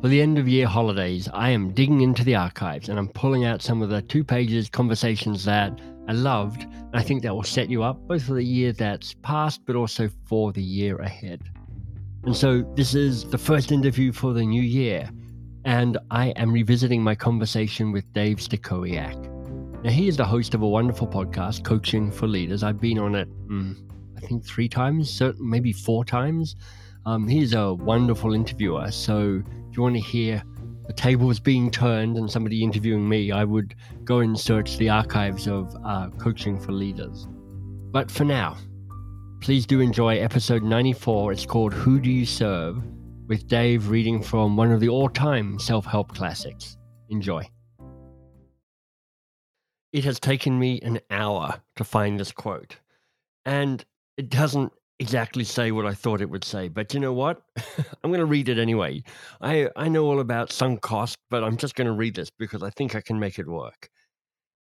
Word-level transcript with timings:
For 0.00 0.06
the 0.06 0.22
end 0.22 0.38
of 0.38 0.46
year 0.46 0.68
holidays, 0.68 1.28
I 1.34 1.50
am 1.50 1.72
digging 1.72 2.02
into 2.02 2.22
the 2.22 2.36
archives 2.36 2.88
and 2.88 3.00
I'm 3.00 3.08
pulling 3.08 3.44
out 3.44 3.62
some 3.62 3.82
of 3.82 3.88
the 3.88 4.00
two 4.00 4.22
pages 4.22 4.68
conversations 4.68 5.44
that 5.46 5.76
I 6.06 6.12
loved. 6.12 6.62
And 6.62 6.94
I 6.94 7.02
think 7.02 7.24
that 7.24 7.34
will 7.34 7.42
set 7.42 7.68
you 7.68 7.82
up 7.82 7.98
both 8.06 8.22
for 8.22 8.34
the 8.34 8.44
year 8.44 8.72
that's 8.72 9.14
passed, 9.22 9.62
but 9.66 9.74
also 9.74 10.08
for 10.26 10.52
the 10.52 10.62
year 10.62 10.98
ahead. 10.98 11.42
And 12.22 12.36
so 12.36 12.62
this 12.76 12.94
is 12.94 13.28
the 13.28 13.38
first 13.38 13.72
interview 13.72 14.12
for 14.12 14.32
the 14.32 14.44
new 14.44 14.62
year. 14.62 15.10
And 15.64 15.98
I 16.12 16.28
am 16.36 16.52
revisiting 16.52 17.02
my 17.02 17.16
conversation 17.16 17.90
with 17.90 18.12
Dave 18.12 18.36
Stachowiak. 18.36 19.82
Now, 19.82 19.90
he 19.90 20.06
is 20.06 20.16
the 20.16 20.24
host 20.24 20.54
of 20.54 20.62
a 20.62 20.68
wonderful 20.68 21.08
podcast, 21.08 21.64
Coaching 21.64 22.12
for 22.12 22.28
Leaders. 22.28 22.62
I've 22.62 22.80
been 22.80 23.00
on 23.00 23.16
it, 23.16 23.28
mm, 23.48 23.76
I 24.16 24.20
think, 24.20 24.44
three 24.44 24.68
times, 24.68 25.20
maybe 25.40 25.72
four 25.72 26.04
times. 26.04 26.54
Um, 27.08 27.26
he's 27.26 27.54
a 27.54 27.72
wonderful 27.72 28.34
interviewer. 28.34 28.90
So 28.90 29.42
if 29.70 29.76
you 29.76 29.82
want 29.82 29.94
to 29.94 30.02
hear 30.02 30.42
the 30.86 30.92
tables 30.92 31.40
being 31.40 31.70
turned 31.70 32.18
and 32.18 32.30
somebody 32.30 32.62
interviewing 32.62 33.08
me, 33.08 33.32
I 33.32 33.44
would 33.44 33.74
go 34.04 34.18
and 34.18 34.38
search 34.38 34.76
the 34.76 34.90
archives 34.90 35.48
of 35.48 35.74
uh, 35.86 36.10
Coaching 36.18 36.60
for 36.60 36.72
Leaders. 36.72 37.26
But 37.90 38.10
for 38.10 38.24
now, 38.24 38.58
please 39.40 39.64
do 39.64 39.80
enjoy 39.80 40.18
episode 40.18 40.62
94. 40.62 41.32
It's 41.32 41.46
called 41.46 41.72
Who 41.72 41.98
Do 41.98 42.10
You 42.10 42.26
Serve? 42.26 42.82
with 43.26 43.48
Dave 43.48 43.88
reading 43.88 44.22
from 44.22 44.54
one 44.54 44.70
of 44.70 44.80
the 44.80 44.90
all 44.90 45.08
time 45.08 45.58
self 45.58 45.86
help 45.86 46.14
classics. 46.14 46.76
Enjoy. 47.08 47.42
It 49.94 50.04
has 50.04 50.20
taken 50.20 50.58
me 50.58 50.78
an 50.82 51.00
hour 51.10 51.62
to 51.76 51.84
find 51.84 52.20
this 52.20 52.32
quote, 52.32 52.76
and 53.46 53.82
it 54.18 54.28
doesn't 54.28 54.72
exactly 55.00 55.44
say 55.44 55.70
what 55.70 55.86
I 55.86 55.94
thought 55.94 56.20
it 56.20 56.30
would 56.30 56.44
say, 56.44 56.68
but 56.68 56.92
you 56.92 57.00
know 57.00 57.12
what? 57.12 57.42
I'm 58.02 58.10
going 58.10 58.20
to 58.20 58.26
read 58.26 58.48
it 58.48 58.58
anyway. 58.58 59.02
I, 59.40 59.68
I 59.76 59.88
know 59.88 60.06
all 60.06 60.20
about 60.20 60.52
sunk 60.52 60.80
cost, 60.80 61.16
but 61.30 61.44
I'm 61.44 61.56
just 61.56 61.74
going 61.74 61.86
to 61.86 61.92
read 61.92 62.16
this 62.16 62.30
because 62.38 62.62
I 62.62 62.70
think 62.70 62.94
I 62.94 63.00
can 63.00 63.18
make 63.18 63.38
it 63.38 63.46
work. 63.46 63.88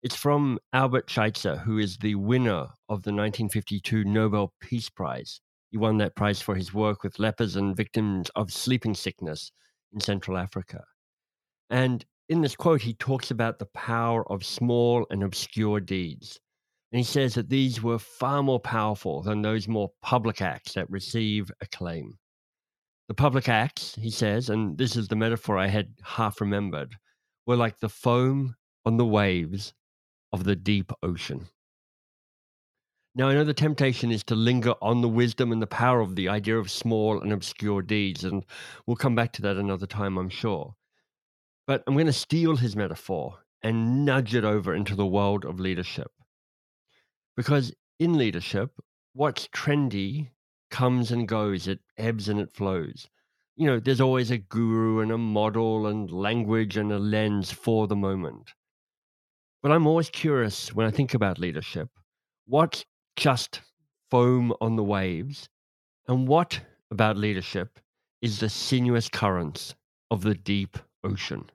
It's 0.02 0.16
from 0.16 0.58
Albert 0.72 1.10
Schweitzer, 1.10 1.56
who 1.56 1.78
is 1.78 1.96
the 1.96 2.14
winner 2.14 2.68
of 2.88 3.02
the 3.02 3.12
1952 3.12 4.04
Nobel 4.04 4.52
Peace 4.60 4.90
Prize. 4.90 5.40
He 5.70 5.78
won 5.78 5.98
that 5.98 6.14
prize 6.14 6.40
for 6.40 6.54
his 6.54 6.72
work 6.72 7.02
with 7.02 7.18
lepers 7.18 7.56
and 7.56 7.76
victims 7.76 8.30
of 8.36 8.52
sleeping 8.52 8.94
sickness 8.94 9.50
in 9.92 10.00
Central 10.00 10.36
Africa. 10.36 10.84
And 11.70 12.04
in 12.28 12.40
this 12.40 12.54
quote, 12.56 12.82
he 12.82 12.94
talks 12.94 13.30
about 13.30 13.58
the 13.58 13.66
power 13.66 14.30
of 14.30 14.44
small 14.44 15.06
and 15.10 15.22
obscure 15.22 15.80
deeds. 15.80 16.38
And 16.96 17.04
he 17.04 17.12
says 17.12 17.34
that 17.34 17.50
these 17.50 17.82
were 17.82 17.98
far 17.98 18.42
more 18.42 18.58
powerful 18.58 19.20
than 19.20 19.42
those 19.42 19.68
more 19.68 19.90
public 20.00 20.40
acts 20.40 20.72
that 20.72 20.88
receive 20.88 21.50
acclaim. 21.60 22.14
The 23.08 23.14
public 23.14 23.50
acts, 23.50 23.94
he 23.96 24.08
says, 24.08 24.48
and 24.48 24.78
this 24.78 24.96
is 24.96 25.06
the 25.06 25.14
metaphor 25.14 25.58
I 25.58 25.66
had 25.66 25.92
half 26.02 26.40
remembered, 26.40 26.96
were 27.46 27.54
like 27.54 27.80
the 27.80 27.90
foam 27.90 28.56
on 28.86 28.96
the 28.96 29.04
waves 29.04 29.74
of 30.32 30.44
the 30.44 30.56
deep 30.56 30.90
ocean. 31.02 31.48
Now, 33.14 33.28
I 33.28 33.34
know 33.34 33.44
the 33.44 33.52
temptation 33.52 34.10
is 34.10 34.24
to 34.24 34.34
linger 34.34 34.72
on 34.80 35.02
the 35.02 35.08
wisdom 35.10 35.52
and 35.52 35.60
the 35.60 35.66
power 35.66 36.00
of 36.00 36.16
the 36.16 36.30
idea 36.30 36.56
of 36.56 36.70
small 36.70 37.20
and 37.20 37.30
obscure 37.30 37.82
deeds, 37.82 38.24
and 38.24 38.42
we'll 38.86 38.96
come 38.96 39.14
back 39.14 39.34
to 39.34 39.42
that 39.42 39.58
another 39.58 39.86
time, 39.86 40.16
I'm 40.16 40.30
sure. 40.30 40.74
But 41.66 41.82
I'm 41.86 41.92
going 41.92 42.06
to 42.06 42.12
steal 42.14 42.56
his 42.56 42.74
metaphor 42.74 43.40
and 43.62 44.06
nudge 44.06 44.34
it 44.34 44.44
over 44.44 44.74
into 44.74 44.94
the 44.94 45.04
world 45.04 45.44
of 45.44 45.60
leadership. 45.60 46.10
Because 47.36 47.72
in 47.98 48.18
leadership, 48.18 48.72
what's 49.12 49.48
trendy 49.48 50.30
comes 50.70 51.12
and 51.12 51.28
goes, 51.28 51.68
it 51.68 51.80
ebbs 51.96 52.28
and 52.28 52.40
it 52.40 52.52
flows. 52.52 53.08
You 53.56 53.66
know, 53.66 53.80
there's 53.80 54.00
always 54.00 54.30
a 54.30 54.38
guru 54.38 55.00
and 55.00 55.12
a 55.12 55.18
model 55.18 55.86
and 55.86 56.10
language 56.10 56.76
and 56.76 56.90
a 56.92 56.98
lens 56.98 57.52
for 57.52 57.86
the 57.86 57.96
moment. 57.96 58.54
But 59.62 59.70
I'm 59.72 59.86
always 59.86 60.08
curious 60.08 60.72
when 60.74 60.86
I 60.86 60.90
think 60.90 61.12
about 61.14 61.38
leadership 61.38 61.90
what's 62.46 62.84
just 63.16 63.60
foam 64.10 64.52
on 64.60 64.76
the 64.76 64.84
waves? 64.84 65.48
And 66.08 66.28
what 66.28 66.60
about 66.90 67.16
leadership 67.16 67.80
is 68.22 68.40
the 68.40 68.48
sinuous 68.48 69.08
currents 69.08 69.74
of 70.10 70.22
the 70.22 70.34
deep 70.34 70.78
ocean? 71.04 71.50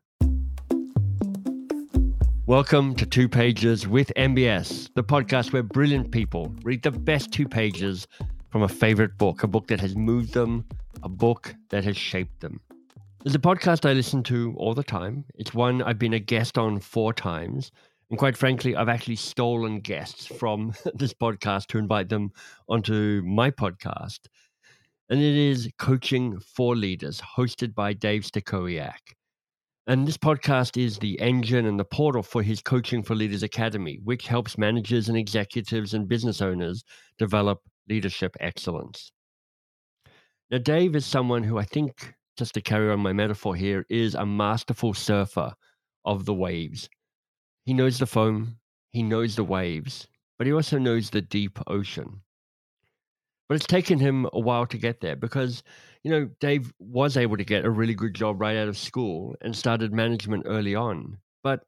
Welcome 2.47 2.95
to 2.95 3.05
Two 3.05 3.29
Pages 3.29 3.87
with 3.87 4.11
MBS, 4.17 4.89
the 4.95 5.03
podcast 5.03 5.53
where 5.53 5.61
brilliant 5.61 6.11
people 6.11 6.51
read 6.63 6.81
the 6.81 6.89
best 6.89 7.31
two 7.31 7.47
pages 7.47 8.07
from 8.49 8.63
a 8.63 8.67
favorite 8.67 9.15
book, 9.19 9.43
a 9.43 9.47
book 9.47 9.67
that 9.67 9.79
has 9.79 9.95
moved 9.95 10.33
them, 10.33 10.65
a 11.03 11.07
book 11.07 11.53
that 11.69 11.83
has 11.83 11.95
shaped 11.95 12.39
them. 12.41 12.59
There's 13.23 13.35
a 13.35 13.39
podcast 13.39 13.87
I 13.87 13.93
listen 13.93 14.23
to 14.23 14.55
all 14.57 14.73
the 14.73 14.83
time. 14.83 15.23
It's 15.35 15.53
one 15.53 15.83
I've 15.83 15.99
been 15.99 16.15
a 16.15 16.19
guest 16.19 16.57
on 16.57 16.79
four 16.79 17.13
times. 17.13 17.71
And 18.09 18.17
quite 18.17 18.35
frankly, 18.35 18.75
I've 18.75 18.89
actually 18.89 19.17
stolen 19.17 19.79
guests 19.79 20.25
from 20.25 20.73
this 20.95 21.13
podcast 21.13 21.67
to 21.67 21.77
invite 21.77 22.09
them 22.09 22.31
onto 22.67 23.21
my 23.23 23.51
podcast. 23.51 24.21
And 25.11 25.21
it 25.21 25.35
is 25.35 25.69
Coaching 25.77 26.39
for 26.39 26.75
Leaders, 26.75 27.21
hosted 27.21 27.75
by 27.75 27.93
Dave 27.93 28.23
Stachowiak. 28.23 29.13
And 29.87 30.07
this 30.07 30.17
podcast 30.17 30.81
is 30.81 30.99
the 30.99 31.19
engine 31.19 31.65
and 31.65 31.79
the 31.79 31.85
portal 31.85 32.21
for 32.21 32.43
his 32.43 32.61
Coaching 32.61 33.01
for 33.01 33.15
Leaders 33.15 33.41
Academy, 33.41 33.99
which 34.03 34.27
helps 34.27 34.57
managers 34.57 35.09
and 35.09 35.17
executives 35.17 35.95
and 35.95 36.07
business 36.07 36.39
owners 36.39 36.83
develop 37.17 37.59
leadership 37.89 38.35
excellence. 38.39 39.11
Now, 40.51 40.59
Dave 40.59 40.95
is 40.95 41.05
someone 41.05 41.41
who 41.41 41.57
I 41.57 41.63
think, 41.63 42.13
just 42.37 42.53
to 42.53 42.61
carry 42.61 42.91
on 42.91 42.99
my 42.99 43.11
metaphor 43.11 43.55
here, 43.55 43.85
is 43.89 44.13
a 44.13 44.25
masterful 44.25 44.93
surfer 44.93 45.51
of 46.05 46.25
the 46.25 46.33
waves. 46.33 46.87
He 47.65 47.73
knows 47.73 47.97
the 47.97 48.05
foam, 48.05 48.57
he 48.91 49.01
knows 49.01 49.35
the 49.35 49.43
waves, 49.43 50.07
but 50.37 50.45
he 50.45 50.53
also 50.53 50.77
knows 50.77 51.09
the 51.09 51.21
deep 51.21 51.57
ocean. 51.65 52.21
But 53.51 53.55
it's 53.57 53.67
taken 53.67 53.99
him 53.99 54.29
a 54.31 54.39
while 54.39 54.65
to 54.67 54.77
get 54.77 55.01
there 55.01 55.17
because, 55.17 55.61
you 56.03 56.09
know, 56.09 56.29
Dave 56.39 56.71
was 56.79 57.17
able 57.17 57.35
to 57.35 57.43
get 57.43 57.65
a 57.65 57.69
really 57.69 57.93
good 57.93 58.13
job 58.13 58.39
right 58.39 58.55
out 58.55 58.69
of 58.69 58.77
school 58.77 59.35
and 59.41 59.53
started 59.53 59.91
management 59.91 60.43
early 60.45 60.73
on. 60.73 61.17
But 61.43 61.65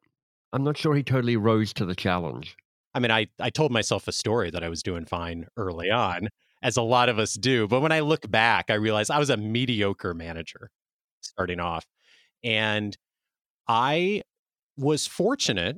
I'm 0.53 0.63
not 0.63 0.77
sure 0.77 0.95
he 0.95 1.03
totally 1.03 1.35
rose 1.35 1.73
to 1.73 1.85
the 1.85 1.93
challenge. 1.93 2.55
I 2.93 3.01
mean, 3.01 3.11
I, 3.11 3.27
I 3.37 3.49
told 3.49 3.73
myself 3.73 4.07
a 4.07 4.13
story 4.13 4.49
that 4.49 4.63
I 4.63 4.69
was 4.69 4.81
doing 4.81 5.03
fine 5.03 5.45
early 5.57 5.91
on, 5.91 6.29
as 6.61 6.77
a 6.77 6.81
lot 6.81 7.09
of 7.09 7.19
us 7.19 7.33
do. 7.33 7.67
But 7.67 7.81
when 7.81 7.91
I 7.91 7.99
look 7.99 8.31
back, 8.31 8.69
I 8.69 8.75
realize 8.75 9.09
I 9.09 9.19
was 9.19 9.29
a 9.29 9.35
mediocre 9.35 10.13
manager 10.13 10.71
starting 11.19 11.59
off. 11.59 11.85
And 12.45 12.97
I 13.67 14.21
was 14.77 15.05
fortunate 15.05 15.75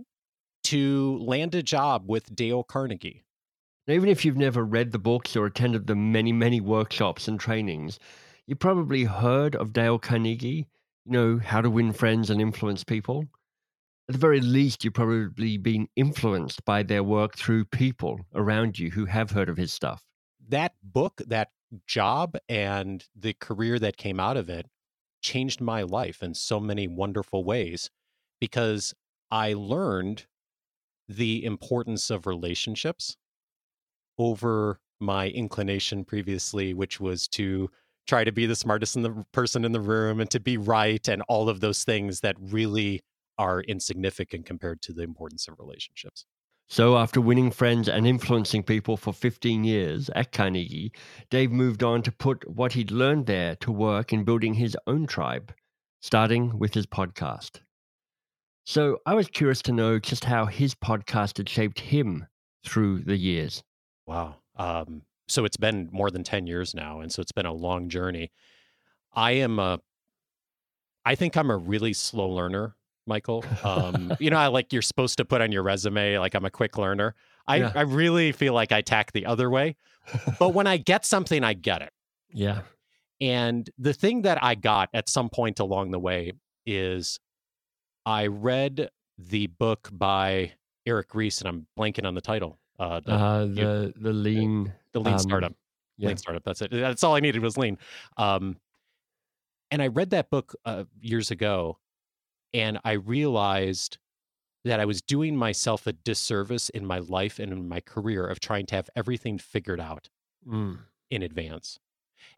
to 0.66 1.18
land 1.18 1.56
a 1.56 1.64
job 1.64 2.04
with 2.06 2.36
Dale 2.36 2.64
Carnegie. 2.64 3.25
Even 3.88 4.10
if 4.10 4.26
you've 4.26 4.38
never 4.38 4.66
read 4.66 4.92
the 4.92 5.00
books 5.00 5.36
or 5.36 5.46
attended 5.46 5.86
the 5.86 5.96
many, 5.96 6.32
many 6.32 6.60
workshops 6.60 7.28
and 7.28 7.40
trainings, 7.40 8.00
you 8.48 8.56
probably 8.56 9.04
heard 9.04 9.56
of 9.56 9.74
Dale 9.74 10.00
Carnegie, 10.00 10.68
you 11.06 11.12
know, 11.12 11.38
how 11.38 11.62
to 11.62 11.70
win 11.70 11.94
friends 11.94 12.32
and 12.32 12.42
influence 12.42 12.84
people. 12.84 13.26
At 14.10 14.14
the 14.14 14.20
very 14.20 14.42
least, 14.42 14.84
you've 14.84 14.96
probably 14.96 15.58
been 15.58 15.88
influenced 15.96 16.66
by 16.66 16.82
their 16.82 17.04
work 17.04 17.38
through 17.38 17.66
people 17.66 18.22
around 18.34 18.80
you 18.80 18.90
who 18.90 19.06
have 19.06 19.32
heard 19.32 19.50
of 19.50 19.58
his 19.58 19.72
stuff. 19.72 20.04
That 20.48 20.74
book, 20.82 21.22
that 21.28 21.50
job, 21.86 22.38
and 22.50 23.06
the 23.16 23.34
career 23.34 23.78
that 23.78 23.98
came 23.98 24.20
out 24.20 24.38
of 24.38 24.50
it 24.50 24.66
changed 25.22 25.62
my 25.62 25.84
life 25.84 26.24
in 26.24 26.34
so 26.34 26.60
many 26.60 26.88
wonderful 26.88 27.44
ways 27.44 27.92
because 28.40 28.96
I 29.30 29.54
learned 29.54 30.26
the 31.08 31.46
importance 31.46 32.10
of 32.10 32.26
relationships 32.26 33.16
over 34.18 34.80
my 35.00 35.30
inclination 35.30 36.06
previously, 36.06 36.74
which 36.74 37.00
was 37.00 37.28
to 37.28 37.70
try 38.08 38.24
to 38.24 38.32
be 38.32 38.46
the 38.46 38.56
smartest 38.56 38.96
in 38.96 39.02
the 39.02 39.26
person 39.32 39.66
in 39.66 39.72
the 39.72 39.82
room 39.82 40.20
and 40.20 40.30
to 40.32 40.40
be 40.40 40.58
right 40.58 41.08
and 41.08 41.22
all 41.28 41.50
of 41.50 41.60
those 41.60 41.84
things 41.84 42.22
that 42.22 42.36
really 42.40 43.02
are 43.38 43.62
insignificant 43.62 44.46
compared 44.46 44.82
to 44.82 44.94
the 44.94 45.04
importance 45.04 45.48
of 45.48 45.60
relationships. 45.60 46.26
So, 46.68 46.98
after 46.98 47.22
winning 47.22 47.52
friends 47.52 47.88
and 47.88 48.08
influencing 48.08 48.64
people 48.64 48.98
for 48.98 49.14
15 49.14 49.64
years 49.64 50.10
at 50.16 50.32
Carnegie, 50.32 50.92
Dave 51.30 51.52
moved 51.52 51.84
on 51.84 52.02
to 52.02 52.12
put 52.12 52.50
what 52.50 52.74
he'd 52.74 52.90
learned 52.90 53.28
there 53.28 53.56
to 53.58 53.72
work 53.72 54.12
in 54.12 54.24
building 54.24 54.56
his 54.56 54.76
own 54.88 55.06
tribe, 55.06 55.54
starting 56.02 56.58
with 56.58 56.74
his 56.74 56.88
podcast. 56.88 57.60
So 58.66 58.98
I 59.06 59.14
was 59.14 59.28
curious 59.28 59.62
to 59.64 59.72
know 59.72 60.00
just 60.00 60.24
how 60.24 60.48
his 60.48 60.74
podcast 60.74 61.38
had 61.38 61.48
shaped 61.48 61.80
him 61.80 62.26
through 62.66 63.02
the 63.02 63.18
years. 63.18 63.64
Wow. 64.06 64.36
Um, 64.56 65.04
so 65.28 65.46
it's 65.46 65.58
been 65.58 65.90
more 65.92 66.12
than 66.12 66.24
10 66.24 66.48
years 66.48 66.74
now. 66.74 67.00
And 67.00 67.12
so 67.12 67.22
it's 67.22 67.32
been 67.32 67.46
a 67.46 67.54
long 67.54 67.90
journey. 67.90 68.32
I 69.14 69.32
am 69.32 69.60
a, 69.60 69.80
I 71.06 71.16
think 71.16 71.36
I'm 71.36 71.50
a 71.50 71.58
really 71.58 71.94
slow 71.94 72.30
learner, 72.30 72.76
Michael. 73.08 73.44
Um, 73.64 74.14
you 74.20 74.30
know, 74.30 74.38
I 74.38 74.48
like 74.48 74.72
you're 74.74 74.82
supposed 74.82 75.18
to 75.18 75.26
put 75.26 75.42
on 75.42 75.52
your 75.52 75.64
resume, 75.64 76.20
like 76.20 76.36
I'm 76.36 76.46
a 76.46 76.52
quick 76.52 76.78
learner. 76.78 77.16
I, 77.48 77.58
yeah. 77.58 77.72
I 77.76 77.82
really 77.82 78.32
feel 78.32 78.54
like 78.54 78.72
I 78.72 78.82
tack 78.82 79.12
the 79.12 79.26
other 79.26 79.50
way. 79.50 79.76
But 80.40 80.54
when 80.54 80.68
I 80.68 80.78
get 80.78 81.06
something, 81.06 81.44
I 81.44 81.54
get 81.54 81.82
it. 81.82 81.92
Yeah. 82.38 82.64
And 83.22 83.70
the 83.78 83.94
thing 83.94 84.24
that 84.24 84.44
I 84.44 84.56
got 84.56 84.90
at 84.94 85.08
some 85.08 85.30
point 85.30 85.62
along 85.62 85.92
the 85.92 86.00
way 86.00 86.34
is 86.66 87.18
I 88.06 88.28
read 88.28 88.90
the 89.18 89.48
book 89.48 89.90
by 89.90 90.52
Eric 90.86 91.16
Ries, 91.16 91.40
and 91.40 91.48
I'm 91.48 91.68
blanking 91.80 92.06
on 92.06 92.14
the 92.14 92.20
title. 92.22 92.60
Uh, 92.78 93.00
the, 93.00 93.12
uh, 93.12 93.46
the, 93.46 93.94
the 93.96 94.14
lean 94.14 94.74
the 94.92 95.00
lean 95.00 95.14
um, 95.14 95.20
startup. 95.20 95.54
Yeah. 95.98 96.10
Lean 96.10 96.18
startup. 96.18 96.44
That's 96.44 96.62
it. 96.62 96.72
That's 96.72 97.04
all 97.04 97.16
I 97.16 97.20
needed 97.20 97.42
was 97.42 97.58
lean. 97.58 97.78
Um, 98.18 98.58
and 99.72 99.82
I 99.82 99.88
read 99.88 100.12
that 100.12 100.30
book 100.30 100.56
uh, 100.66 100.84
years 101.00 101.32
ago, 101.32 101.80
and 102.54 102.80
I 102.84 102.94
realized 102.94 103.98
that 104.66 104.80
I 104.80 104.86
was 104.86 105.02
doing 105.02 105.38
myself 105.38 105.86
a 105.88 105.94
disservice 105.94 106.70
in 106.70 106.86
my 106.86 107.00
life 107.00 107.40
and 107.40 107.54
in 107.54 107.70
my 107.70 107.80
career 107.80 108.26
of 108.26 108.40
trying 108.40 108.66
to 108.68 108.76
have 108.76 108.90
everything 108.96 109.38
figured 109.38 109.80
out 109.80 110.10
mm. 110.46 110.80
in 111.12 111.22
advance 111.22 111.80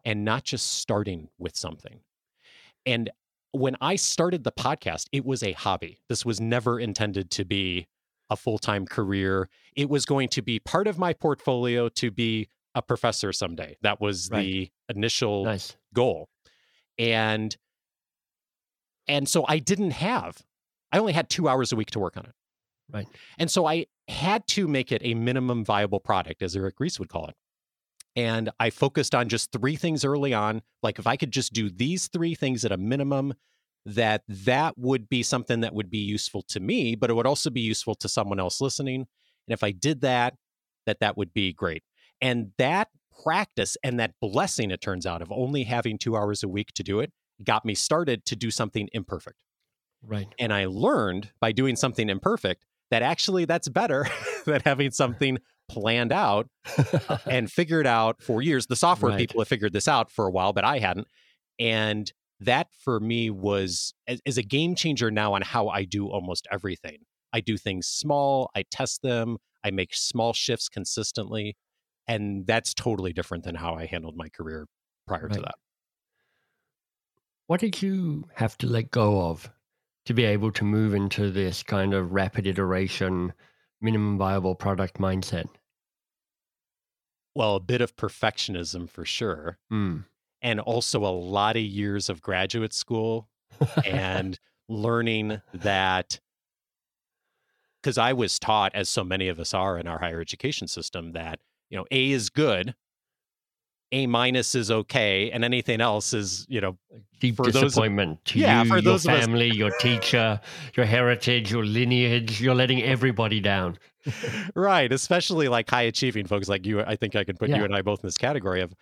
and 0.04 0.24
not 0.24 0.44
just 0.44 0.74
starting 0.74 1.28
with 1.38 1.56
something. 1.56 2.00
And 2.84 3.10
when 3.52 3.76
I 3.80 3.96
started 3.96 4.44
the 4.44 4.52
podcast, 4.52 5.06
it 5.10 5.24
was 5.24 5.42
a 5.42 5.52
hobby. 5.52 6.00
This 6.08 6.24
was 6.24 6.38
never 6.40 6.78
intended 6.78 7.30
to 7.32 7.44
be 7.44 7.86
a 8.30 8.36
full 8.36 8.58
time 8.58 8.86
career. 8.86 9.48
It 9.76 9.88
was 9.88 10.04
going 10.04 10.28
to 10.30 10.42
be 10.42 10.58
part 10.58 10.86
of 10.86 10.98
my 10.98 11.12
portfolio 11.12 11.88
to 11.90 12.10
be 12.10 12.48
a 12.74 12.82
professor 12.82 13.32
someday. 13.32 13.76
That 13.82 14.00
was 14.00 14.28
right. 14.30 14.40
the 14.40 14.70
initial 14.88 15.44
nice. 15.44 15.76
goal. 15.94 16.28
And 16.98 17.56
and 19.06 19.28
so 19.28 19.44
I 19.48 19.58
didn't 19.58 19.92
have 19.92 20.42
I 20.92 20.98
only 20.98 21.12
had 21.12 21.28
2 21.28 21.48
hours 21.48 21.72
a 21.72 21.76
week 21.76 21.90
to 21.92 21.98
work 21.98 22.16
on 22.16 22.24
it. 22.24 22.32
Right. 22.90 23.06
And 23.38 23.50
so 23.50 23.66
I 23.66 23.86
had 24.08 24.46
to 24.48 24.66
make 24.66 24.90
it 24.90 25.02
a 25.04 25.14
minimum 25.14 25.64
viable 25.64 26.00
product 26.00 26.42
as 26.42 26.56
Eric 26.56 26.76
Ries 26.80 26.98
would 26.98 27.10
call 27.10 27.26
it. 27.26 27.34
And 28.16 28.50
I 28.58 28.70
focused 28.70 29.14
on 29.14 29.28
just 29.28 29.52
three 29.52 29.76
things 29.76 30.04
early 30.04 30.32
on. 30.32 30.62
Like 30.82 30.98
if 30.98 31.06
I 31.06 31.16
could 31.16 31.30
just 31.30 31.52
do 31.52 31.68
these 31.68 32.08
three 32.08 32.34
things 32.34 32.64
at 32.64 32.72
a 32.72 32.76
minimum, 32.76 33.34
that 33.88 34.22
that 34.28 34.76
would 34.76 35.08
be 35.08 35.22
something 35.22 35.60
that 35.60 35.74
would 35.74 35.90
be 35.90 35.98
useful 35.98 36.42
to 36.42 36.60
me, 36.60 36.94
but 36.94 37.08
it 37.08 37.14
would 37.14 37.26
also 37.26 37.48
be 37.48 37.60
useful 37.60 37.94
to 37.96 38.08
someone 38.08 38.38
else 38.38 38.60
listening. 38.60 39.00
And 39.00 39.54
if 39.54 39.64
I 39.64 39.70
did 39.70 40.02
that, 40.02 40.34
that 40.86 41.00
that 41.00 41.16
would 41.16 41.32
be 41.32 41.52
great. 41.52 41.82
And 42.20 42.52
that 42.58 42.88
practice 43.22 43.76
and 43.82 43.98
that 43.98 44.12
blessing, 44.20 44.70
it 44.70 44.80
turns 44.80 45.06
out, 45.06 45.22
of 45.22 45.32
only 45.32 45.64
having 45.64 45.96
two 45.96 46.16
hours 46.16 46.42
a 46.42 46.48
week 46.48 46.72
to 46.74 46.82
do 46.82 47.00
it, 47.00 47.12
got 47.42 47.64
me 47.64 47.74
started 47.74 48.24
to 48.26 48.36
do 48.36 48.50
something 48.50 48.88
imperfect. 48.92 49.36
Right. 50.02 50.28
And 50.38 50.52
I 50.52 50.66
learned 50.66 51.30
by 51.40 51.52
doing 51.52 51.74
something 51.74 52.10
imperfect 52.10 52.64
that 52.90 53.02
actually 53.02 53.46
that's 53.46 53.68
better 53.68 54.06
than 54.44 54.60
having 54.64 54.90
something 54.90 55.38
planned 55.68 56.12
out 56.12 56.48
uh, 57.08 57.18
and 57.26 57.50
figured 57.50 57.86
out 57.86 58.22
for 58.22 58.42
years. 58.42 58.66
The 58.66 58.76
software 58.76 59.12
right. 59.12 59.18
people 59.18 59.40
have 59.40 59.48
figured 59.48 59.72
this 59.72 59.88
out 59.88 60.10
for 60.10 60.26
a 60.26 60.30
while, 60.30 60.52
but 60.52 60.64
I 60.64 60.78
hadn't. 60.78 61.06
And 61.58 62.12
that 62.40 62.68
for 62.84 63.00
me 63.00 63.30
was 63.30 63.94
as, 64.06 64.20
as, 64.26 64.38
a 64.38 64.42
game 64.42 64.74
changer 64.74 65.10
now 65.10 65.34
on 65.34 65.42
how 65.42 65.68
I 65.68 65.84
do 65.84 66.06
almost 66.06 66.46
everything. 66.52 66.98
I 67.32 67.40
do 67.40 67.56
things 67.56 67.86
small, 67.86 68.50
I 68.54 68.64
test 68.70 69.02
them, 69.02 69.38
I 69.64 69.70
make 69.70 69.94
small 69.94 70.32
shifts 70.32 70.68
consistently. 70.68 71.56
And 72.06 72.46
that's 72.46 72.72
totally 72.72 73.12
different 73.12 73.44
than 73.44 73.54
how 73.54 73.74
I 73.74 73.86
handled 73.86 74.16
my 74.16 74.28
career 74.28 74.66
prior 75.06 75.24
right. 75.24 75.32
to 75.34 75.40
that. 75.40 75.54
What 77.48 77.60
did 77.60 77.82
you 77.82 78.28
have 78.34 78.56
to 78.58 78.66
let 78.66 78.90
go 78.90 79.22
of 79.28 79.50
to 80.06 80.14
be 80.14 80.24
able 80.24 80.52
to 80.52 80.64
move 80.64 80.94
into 80.94 81.30
this 81.30 81.62
kind 81.62 81.92
of 81.92 82.12
rapid 82.12 82.46
iteration, 82.46 83.32
minimum 83.80 84.16
viable 84.16 84.54
product 84.54 84.98
mindset? 84.98 85.46
Well, 87.34 87.56
a 87.56 87.60
bit 87.60 87.80
of 87.80 87.96
perfectionism 87.96 88.88
for 88.88 89.04
sure. 89.04 89.58
Mm. 89.72 90.04
And 90.40 90.60
also 90.60 91.04
a 91.04 91.10
lot 91.10 91.56
of 91.56 91.62
years 91.62 92.08
of 92.08 92.22
graduate 92.22 92.72
school 92.72 93.28
and 93.84 94.38
learning 94.68 95.40
that 95.52 96.20
because 97.82 97.98
I 97.98 98.12
was 98.12 98.38
taught, 98.38 98.74
as 98.74 98.88
so 98.88 99.04
many 99.04 99.28
of 99.28 99.38
us 99.38 99.54
are 99.54 99.78
in 99.78 99.86
our 99.86 99.98
higher 99.98 100.20
education 100.20 100.68
system, 100.68 101.12
that 101.12 101.40
you 101.70 101.78
know 101.78 101.86
A 101.90 102.10
is 102.10 102.28
good, 102.28 102.74
a 103.92 104.06
minus 104.06 104.54
is 104.54 104.70
okay, 104.70 105.30
and 105.30 105.44
anything 105.44 105.80
else 105.80 106.12
is, 106.12 106.44
you 106.48 106.60
know, 106.60 106.76
deep 107.20 107.36
for 107.36 107.50
disappointment 107.50 108.18
those, 108.24 108.32
to 108.34 108.38
yeah, 108.38 108.62
you, 108.62 108.68
for 108.68 108.78
your 108.78 108.98
family, 108.98 109.50
your 109.50 109.70
teacher, 109.78 110.40
your 110.76 110.86
heritage, 110.86 111.50
your 111.50 111.64
lineage. 111.64 112.40
You're 112.40 112.54
letting 112.54 112.82
everybody 112.82 113.40
down. 113.40 113.78
right, 114.54 114.92
especially 114.92 115.48
like 115.48 115.70
high 115.70 115.82
achieving 115.82 116.26
folks 116.26 116.48
like 116.48 116.66
you. 116.66 116.80
I 116.80 116.96
think 116.96 117.16
I 117.16 117.24
can 117.24 117.36
put 117.36 117.48
yeah. 117.48 117.58
you 117.58 117.64
and 117.64 117.74
I 117.74 117.82
both 117.82 118.02
in 118.02 118.06
this 118.06 118.18
category 118.18 118.60
of 118.60 118.74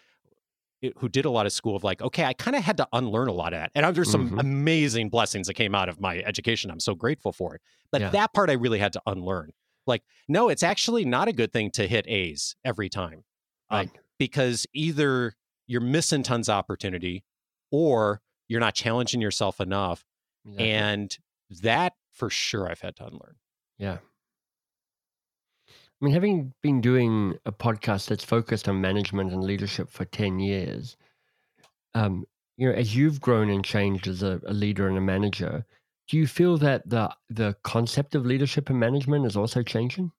who 0.99 1.09
did 1.09 1.25
a 1.25 1.31
lot 1.31 1.47
of 1.47 1.53
school 1.53 1.77
of 1.77 1.85
like, 1.85 2.03
okay, 2.03 2.25
I 2.25 2.33
kind 2.33 2.57
of 2.57 2.63
had 2.63 2.77
to 2.79 2.89
unlearn 2.93 3.29
a 3.29 3.33
lot 3.33 3.53
of 3.53 3.61
that. 3.61 3.71
And 3.75 3.95
there's 3.95 4.11
some 4.11 4.31
mm-hmm. 4.31 4.39
amazing 4.39 5.09
blessings 5.09 5.47
that 5.47 5.55
came 5.55 5.75
out 5.75 5.89
of 5.89 6.01
my 6.01 6.19
education. 6.21 6.71
I'm 6.71 6.81
so 6.81 6.95
grateful 6.95 7.33
for 7.33 7.55
it. 7.55 7.61
But 7.91 8.01
yeah. 8.01 8.11
that 8.11 8.33
part 8.33 8.51
I 8.51 8.55
really 8.55 8.79
had 8.79 8.93
to 8.95 9.03
unlearn. 9.07 9.53
Like, 9.87 10.03
no, 10.29 10.49
it's 10.49 10.63
actually 10.63 11.05
not 11.05 11.29
a 11.29 11.33
good 11.33 11.53
thing 11.53 11.71
to 11.73 11.87
hit 11.87 12.09
A's 12.09 12.57
every 12.65 12.89
time. 12.89 13.25
Right. 13.71 13.89
Um, 13.89 13.93
because 14.19 14.67
either 14.73 15.35
you're 15.67 15.81
missing 15.81 16.23
tons 16.23 16.49
of 16.49 16.55
opportunity 16.55 17.25
or 17.71 18.21
you're 18.49 18.61
not 18.61 18.75
challenging 18.75 19.21
yourself 19.21 19.61
enough. 19.61 20.05
Exactly. 20.45 20.71
And 20.71 21.19
that 21.63 21.93
for 22.13 22.31
sure 22.31 22.69
I've 22.69 22.81
had 22.81 22.97
to 22.97 23.07
unlearn. 23.07 23.37
Yeah. 23.79 23.99
I 26.01 26.05
mean, 26.05 26.15
having 26.15 26.53
been 26.63 26.81
doing 26.81 27.39
a 27.47 27.53
podcast 27.53 28.09
that's 28.09 28.25
focused 28.25 28.69
on 28.69 28.81
management 28.81 29.33
and 29.33 29.43
leadership 29.43 29.89
for 29.89 30.05
10 30.05 30.41
years, 30.41 30.97
um, 31.95 32.27
you 32.59 32.69
know, 32.69 32.75
as 32.75 32.95
you've 32.95 33.21
grown 33.21 33.49
and 33.49 33.65
changed 33.65 34.07
as 34.07 34.23
a, 34.23 34.41
a 34.47 34.53
leader 34.53 34.89
and 34.89 34.99
a 34.99 35.01
manager, 35.01 35.65
do 36.09 36.17
you 36.17 36.27
feel 36.27 36.57
that 36.59 36.89
the 36.89 37.15
the 37.29 37.57
concept 37.63 38.15
of 38.15 38.25
leadership 38.25 38.71
and 38.71 38.79
management 38.79 39.27
is 39.27 39.37
also 39.37 39.63
changing? 39.63 40.13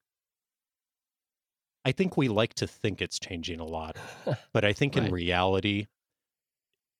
I 1.85 1.91
think 1.93 2.17
we 2.17 2.27
like 2.27 2.53
to 2.55 2.67
think 2.67 3.01
it's 3.01 3.19
changing 3.19 3.59
a 3.59 3.65
lot, 3.65 3.97
but 4.53 4.65
I 4.65 4.73
think 4.73 4.95
right. 4.95 5.05
in 5.05 5.11
reality, 5.11 5.87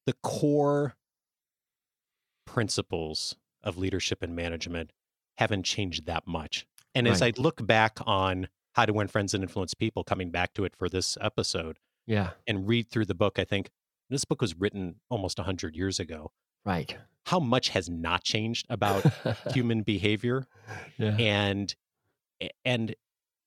the 0.06 0.16
core 0.24 0.96
principles 2.46 3.36
of 3.64 3.78
leadership 3.78 4.24
and 4.24 4.36
management 4.36 4.92
haven't 5.38 5.64
changed 5.64 6.06
that 6.06 6.26
much. 6.26 6.66
And 6.96 7.06
right. 7.06 7.14
as 7.14 7.22
I 7.22 7.34
look 7.38 7.66
back 7.66 8.00
on 8.06 8.48
how 8.78 8.86
to 8.86 8.94
win 8.94 9.08
friends 9.08 9.34
and 9.34 9.44
influence 9.44 9.74
people, 9.74 10.04
coming 10.04 10.30
back 10.30 10.54
to 10.54 10.64
it 10.64 10.76
for 10.76 10.88
this 10.88 11.18
episode, 11.20 11.80
yeah, 12.06 12.30
and 12.48 12.68
read 12.68 12.90
through 12.90 13.06
the 13.06 13.16
book, 13.16 13.40
I 13.40 13.44
think 13.44 13.72
this 14.10 14.24
book 14.24 14.40
was 14.40 14.56
written 14.56 14.96
almost 15.10 15.40
100 15.40 15.76
years 15.76 16.00
ago. 16.00 16.32
Right. 16.64 16.96
How 17.26 17.40
much 17.40 17.70
has 17.70 17.90
not 17.90 18.24
changed 18.24 18.68
about 18.70 19.04
human 19.54 19.82
behavior? 19.82 20.46
Yeah. 20.98 21.18
And 21.18 21.76
and 22.64 22.96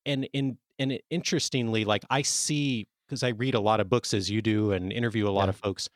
and 0.04 0.28
in 0.32 0.58
and 0.78 0.98
interestingly, 1.10 1.84
like 1.84 2.04
I 2.10 2.22
see 2.22 2.88
because 3.06 3.22
I 3.22 3.28
read 3.28 3.54
a 3.54 3.60
lot 3.60 3.80
of 3.80 3.88
books 3.88 4.12
as 4.12 4.30
you 4.30 4.42
do 4.42 4.72
and 4.72 4.92
interview 4.92 5.28
a 5.28 5.30
lot 5.30 5.44
yeah. 5.44 5.50
of 5.50 5.56
folks. 5.56 5.88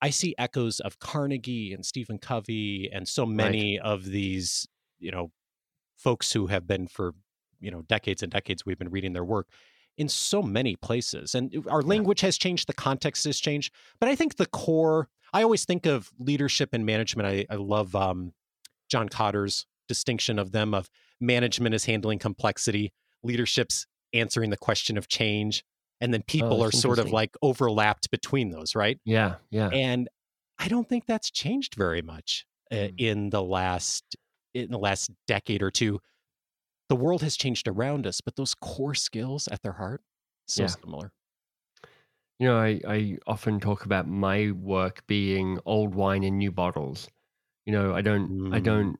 I 0.00 0.10
see 0.10 0.34
echoes 0.38 0.78
of 0.78 1.00
Carnegie 1.00 1.72
and 1.72 1.84
Stephen 1.84 2.18
Covey 2.18 2.88
and 2.92 3.08
so 3.08 3.26
many 3.26 3.78
right. 3.78 3.86
of 3.86 4.04
these, 4.04 4.68
you 5.00 5.10
know, 5.10 5.32
folks 5.96 6.32
who 6.32 6.46
have 6.46 6.66
been 6.68 6.86
for, 6.86 7.14
you 7.60 7.70
know, 7.70 7.82
decades 7.82 8.22
and 8.22 8.32
decades 8.32 8.64
we've 8.64 8.78
been 8.78 8.90
reading 8.90 9.12
their 9.12 9.24
work 9.24 9.48
in 9.96 10.08
so 10.08 10.42
many 10.42 10.76
places. 10.76 11.34
And 11.34 11.66
our 11.68 11.82
language 11.82 12.20
has 12.20 12.38
changed, 12.38 12.68
the 12.68 12.72
context 12.74 13.24
has 13.24 13.40
changed. 13.40 13.72
But 14.00 14.08
I 14.08 14.14
think 14.14 14.36
the 14.36 14.46
core, 14.46 15.08
I 15.32 15.42
always 15.42 15.64
think 15.64 15.86
of 15.86 16.10
leadership 16.18 16.70
and 16.72 16.86
management. 16.86 17.28
I, 17.28 17.46
I 17.50 17.56
love 17.56 17.96
um, 17.96 18.32
John 18.88 19.08
Kotter's 19.08 19.66
distinction 19.88 20.38
of 20.38 20.52
them 20.52 20.72
of 20.74 20.88
management 21.20 21.74
is 21.74 21.84
handling 21.86 22.18
complexity, 22.18 22.92
leadership's 23.22 23.86
answering 24.12 24.50
the 24.50 24.56
question 24.56 24.96
of 24.96 25.08
change 25.08 25.64
and 26.00 26.12
then 26.12 26.20
oh, 26.22 26.24
people 26.26 26.62
oh, 26.62 26.66
are 26.66 26.72
sort 26.72 26.98
of 26.98 27.12
like 27.12 27.36
overlapped 27.42 28.10
between 28.10 28.50
those 28.50 28.74
right 28.74 28.98
yeah 29.04 29.36
yeah 29.50 29.68
and 29.68 30.08
i 30.58 30.68
don't 30.68 30.88
think 30.88 31.04
that's 31.06 31.30
changed 31.30 31.74
very 31.74 32.02
much 32.02 32.46
uh, 32.70 32.74
mm. 32.74 32.94
in 32.98 33.30
the 33.30 33.42
last 33.42 34.16
in 34.54 34.70
the 34.70 34.78
last 34.78 35.10
decade 35.26 35.62
or 35.62 35.70
two 35.70 35.98
the 36.88 36.96
world 36.96 37.22
has 37.22 37.36
changed 37.36 37.68
around 37.68 38.06
us 38.06 38.20
but 38.20 38.36
those 38.36 38.54
core 38.54 38.94
skills 38.94 39.48
at 39.48 39.62
their 39.62 39.72
heart 39.72 40.02
so 40.46 40.62
yeah. 40.62 40.68
similar 40.68 41.12
you 42.38 42.46
know 42.46 42.56
I, 42.56 42.80
I 42.86 43.18
often 43.26 43.60
talk 43.60 43.84
about 43.84 44.08
my 44.08 44.52
work 44.52 45.06
being 45.06 45.58
old 45.66 45.94
wine 45.94 46.24
in 46.24 46.38
new 46.38 46.52
bottles 46.52 47.08
you 47.66 47.72
know 47.72 47.94
i 47.94 48.02
don't 48.02 48.30
mm. 48.30 48.54
i 48.54 48.60
don't 48.60 48.96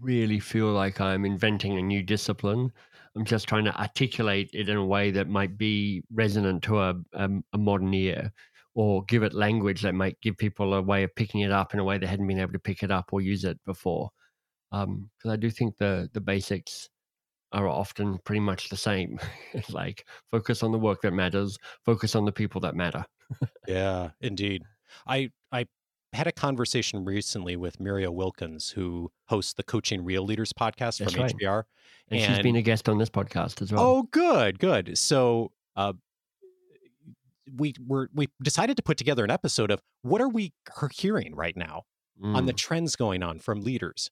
really 0.00 0.38
feel 0.38 0.68
like 0.72 1.00
i'm 1.00 1.24
inventing 1.24 1.78
a 1.78 1.82
new 1.82 2.02
discipline 2.02 2.72
I'm 3.16 3.24
just 3.24 3.48
trying 3.48 3.64
to 3.64 3.80
articulate 3.80 4.50
it 4.52 4.68
in 4.68 4.76
a 4.76 4.84
way 4.84 5.10
that 5.10 5.28
might 5.28 5.58
be 5.58 6.02
resonant 6.12 6.62
to 6.64 6.78
a, 6.78 6.94
a, 7.14 7.28
a 7.52 7.58
modern 7.58 7.92
ear 7.92 8.32
or 8.74 9.04
give 9.04 9.24
it 9.24 9.34
language 9.34 9.82
that 9.82 9.94
might 9.94 10.20
give 10.20 10.36
people 10.36 10.74
a 10.74 10.82
way 10.82 11.02
of 11.02 11.14
picking 11.16 11.40
it 11.40 11.50
up 11.50 11.74
in 11.74 11.80
a 11.80 11.84
way 11.84 11.98
they 11.98 12.06
hadn't 12.06 12.28
been 12.28 12.38
able 12.38 12.52
to 12.52 12.58
pick 12.58 12.82
it 12.82 12.90
up 12.90 13.12
or 13.12 13.20
use 13.20 13.44
it 13.44 13.58
before. 13.66 14.10
Because 14.70 14.86
um, 14.86 15.10
I 15.28 15.34
do 15.34 15.50
think 15.50 15.76
the 15.76 16.08
the 16.12 16.20
basics 16.20 16.88
are 17.52 17.68
often 17.68 18.18
pretty 18.24 18.40
much 18.40 18.68
the 18.68 18.76
same. 18.76 19.18
like 19.70 20.06
focus 20.30 20.62
on 20.62 20.72
the 20.72 20.78
work 20.78 21.02
that 21.02 21.12
matters, 21.12 21.58
focus 21.84 22.14
on 22.14 22.24
the 22.24 22.32
people 22.32 22.60
that 22.62 22.74
matter. 22.74 23.04
yeah, 23.66 24.10
indeed. 24.20 24.62
I 25.06 25.30
I 25.52 25.66
had 26.12 26.26
a 26.26 26.32
conversation 26.32 27.04
recently 27.04 27.56
with 27.56 27.78
Muriel 27.80 28.14
Wilkins, 28.14 28.70
who 28.70 29.10
hosts 29.28 29.54
the 29.54 29.62
Coaching 29.62 30.04
Real 30.04 30.24
Leaders 30.24 30.52
podcast 30.52 30.98
That's 30.98 31.12
from 31.12 31.22
right. 31.22 31.34
HBR. 31.36 31.64
And, 32.10 32.20
she's 32.20 32.38
been 32.40 32.56
a 32.56 32.62
guest 32.62 32.88
on 32.88 32.98
this 32.98 33.10
podcast 33.10 33.62
as 33.62 33.72
well. 33.72 33.82
Oh, 33.82 34.02
good, 34.10 34.58
good. 34.58 34.98
So 34.98 35.52
uh, 35.76 35.92
we 37.56 37.74
were 37.86 38.10
we 38.14 38.28
decided 38.42 38.76
to 38.76 38.82
put 38.82 38.96
together 38.96 39.24
an 39.24 39.30
episode 39.30 39.70
of 39.70 39.80
what 40.02 40.20
are 40.20 40.28
we 40.28 40.52
hearing 40.92 41.34
right 41.34 41.56
now 41.56 41.84
on 42.22 42.46
the 42.46 42.52
Mm, 42.52 42.56
trends 42.56 42.96
going 42.96 43.22
on 43.22 43.38
from 43.38 43.60
leaders. 43.60 44.10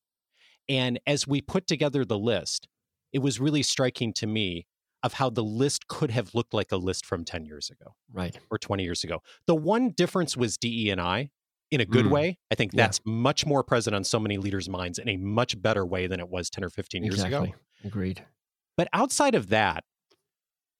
And 0.68 0.98
as 1.06 1.26
we 1.26 1.40
put 1.40 1.66
together 1.66 2.04
the 2.04 2.18
list, 2.18 2.68
it 3.12 3.20
was 3.20 3.40
really 3.40 3.62
striking 3.62 4.12
to 4.14 4.26
me 4.26 4.66
of 5.02 5.14
how 5.14 5.30
the 5.30 5.44
list 5.44 5.86
could 5.86 6.10
have 6.10 6.34
looked 6.34 6.52
like 6.52 6.72
a 6.72 6.76
list 6.76 7.06
from 7.06 7.24
10 7.24 7.44
years 7.44 7.70
ago 7.70 7.94
right. 8.12 8.36
or 8.50 8.58
20 8.58 8.82
years 8.82 9.04
ago. 9.04 9.20
The 9.46 9.54
one 9.54 9.90
difference 9.90 10.36
was 10.36 10.56
DE 10.58 10.90
and 10.90 11.00
I 11.00 11.30
in 11.70 11.80
a 11.80 11.86
good 11.86 12.06
Mm. 12.06 12.10
way. 12.10 12.38
I 12.50 12.54
think 12.56 12.72
Yeah. 12.72 12.78
that's 12.84 13.00
much 13.04 13.46
more 13.46 13.62
present 13.62 13.94
on 13.94 14.02
so 14.02 14.18
many 14.18 14.38
leaders' 14.38 14.68
minds 14.68 14.98
in 14.98 15.08
a 15.08 15.16
much 15.16 15.60
better 15.60 15.86
way 15.86 16.06
than 16.06 16.18
it 16.18 16.28
was 16.28 16.50
10 16.50 16.64
or 16.64 16.70
15 16.70 17.04
years 17.04 17.14
Exactly. 17.22 17.50
ago. 17.50 17.58
Agreed. 17.84 18.24
But 18.76 18.88
outside 18.92 19.34
of 19.34 19.48
that, 19.50 19.84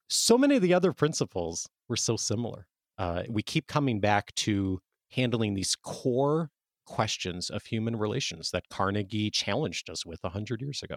so 0.08 0.38
many 0.38 0.56
of 0.56 0.62
the 0.62 0.75
other 0.75 0.92
principles 0.92 1.68
were 1.88 1.97
so 1.97 2.16
similar. 2.16 2.66
Uh, 2.97 3.23
we 3.28 3.42
keep 3.42 3.66
coming 3.66 4.00
back 4.00 4.35
to 4.35 4.80
handling 5.11 5.54
these 5.54 5.76
core 5.76 6.50
questions 6.87 7.50
of 7.50 7.66
human 7.66 7.97
relations 7.97 8.50
that 8.50 8.68
Carnegie 8.70 9.30
challenged 9.30 9.90
us 9.90 10.06
with 10.06 10.20
100 10.25 10.61
years 10.62 10.82
ago. 10.82 10.97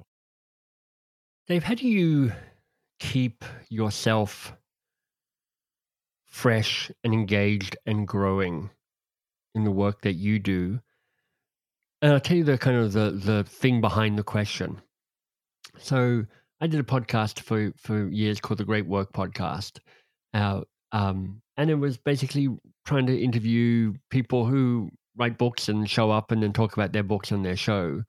Dave, 1.48 1.64
how 1.64 1.74
do 1.74 1.88
you 1.88 2.32
keep 3.00 3.44
yourself 3.70 4.54
fresh 6.26 6.92
and 7.04 7.14
engaged 7.14 7.76
and 7.86 8.08
growing 8.08 8.70
in 9.56 9.64
the 9.64 9.72
work 9.72 10.02
that 10.02 10.14
you 10.14 10.40
do? 10.40 10.80
And 12.02 12.14
I'll 12.14 12.20
tell 12.20 12.38
you 12.38 12.44
the 12.44 12.58
kind 12.58 12.78
of 12.78 12.94
the 12.94 13.12
the 13.12 13.44
thing 13.44 13.82
behind 13.82 14.18
the 14.18 14.24
question. 14.24 14.82
So 15.78 16.26
I 16.60 16.68
did 16.68 16.80
a 16.80 16.84
podcast 16.84 17.40
for 17.40 17.74
for 17.78 18.08
years 18.08 18.40
called 18.40 18.60
the 18.60 18.66
Great 18.66 18.86
Work 18.86 19.14
Podcast, 19.14 19.80
uh, 20.34 20.62
um, 20.92 21.42
and 21.58 21.70
it 21.70 21.76
was 21.76 21.98
basically 21.98 22.50
trying 22.86 23.08
to 23.08 23.20
interview 23.20 23.94
people 24.10 24.46
who 24.46 24.90
write 25.18 25.38
books 25.38 25.70
and 25.70 25.90
show 25.90 26.12
up 26.12 26.32
and 26.32 26.42
then 26.42 26.54
talk 26.54 26.74
about 26.74 26.94
their 26.94 27.04
books 27.04 27.32
on 27.32 27.44
their 27.44 27.56
show. 27.56 28.04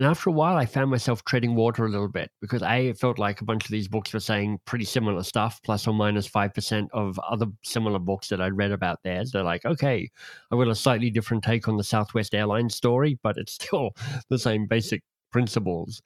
And 0.00 0.08
after 0.08 0.30
a 0.30 0.32
while, 0.32 0.56
I 0.56 0.66
found 0.66 0.90
myself 0.90 1.24
treading 1.24 1.54
water 1.54 1.84
a 1.84 1.88
little 1.88 2.08
bit 2.08 2.30
because 2.40 2.62
it 2.64 2.98
felt 2.98 3.18
like 3.18 3.40
a 3.40 3.44
bunch 3.44 3.64
of 3.64 3.70
these 3.70 3.88
books 3.88 4.12
were 4.12 4.20
saying 4.20 4.58
pretty 4.64 4.84
similar 4.84 5.22
stuff, 5.22 5.60
plus 5.62 5.86
or 5.86 5.94
minus 5.94 6.28
5% 6.28 6.88
of 6.92 7.18
other 7.20 7.46
similar 7.62 7.98
books 7.98 8.28
that 8.28 8.40
I'd 8.40 8.56
read 8.56 8.72
about 8.72 8.98
theirs. 9.04 9.30
They're 9.30 9.44
like, 9.44 9.64
okay, 9.64 10.10
I've 10.50 10.58
got 10.58 10.68
a 10.68 10.74
slightly 10.74 11.10
different 11.10 11.44
take 11.44 11.68
on 11.68 11.76
the 11.76 11.84
Southwest 11.84 12.34
Airlines 12.34 12.74
story, 12.74 13.18
but 13.22 13.36
it's 13.36 13.52
still 13.62 13.90
the 14.28 14.38
same 14.38 14.66
basic 14.66 15.02
principles. 15.30 16.02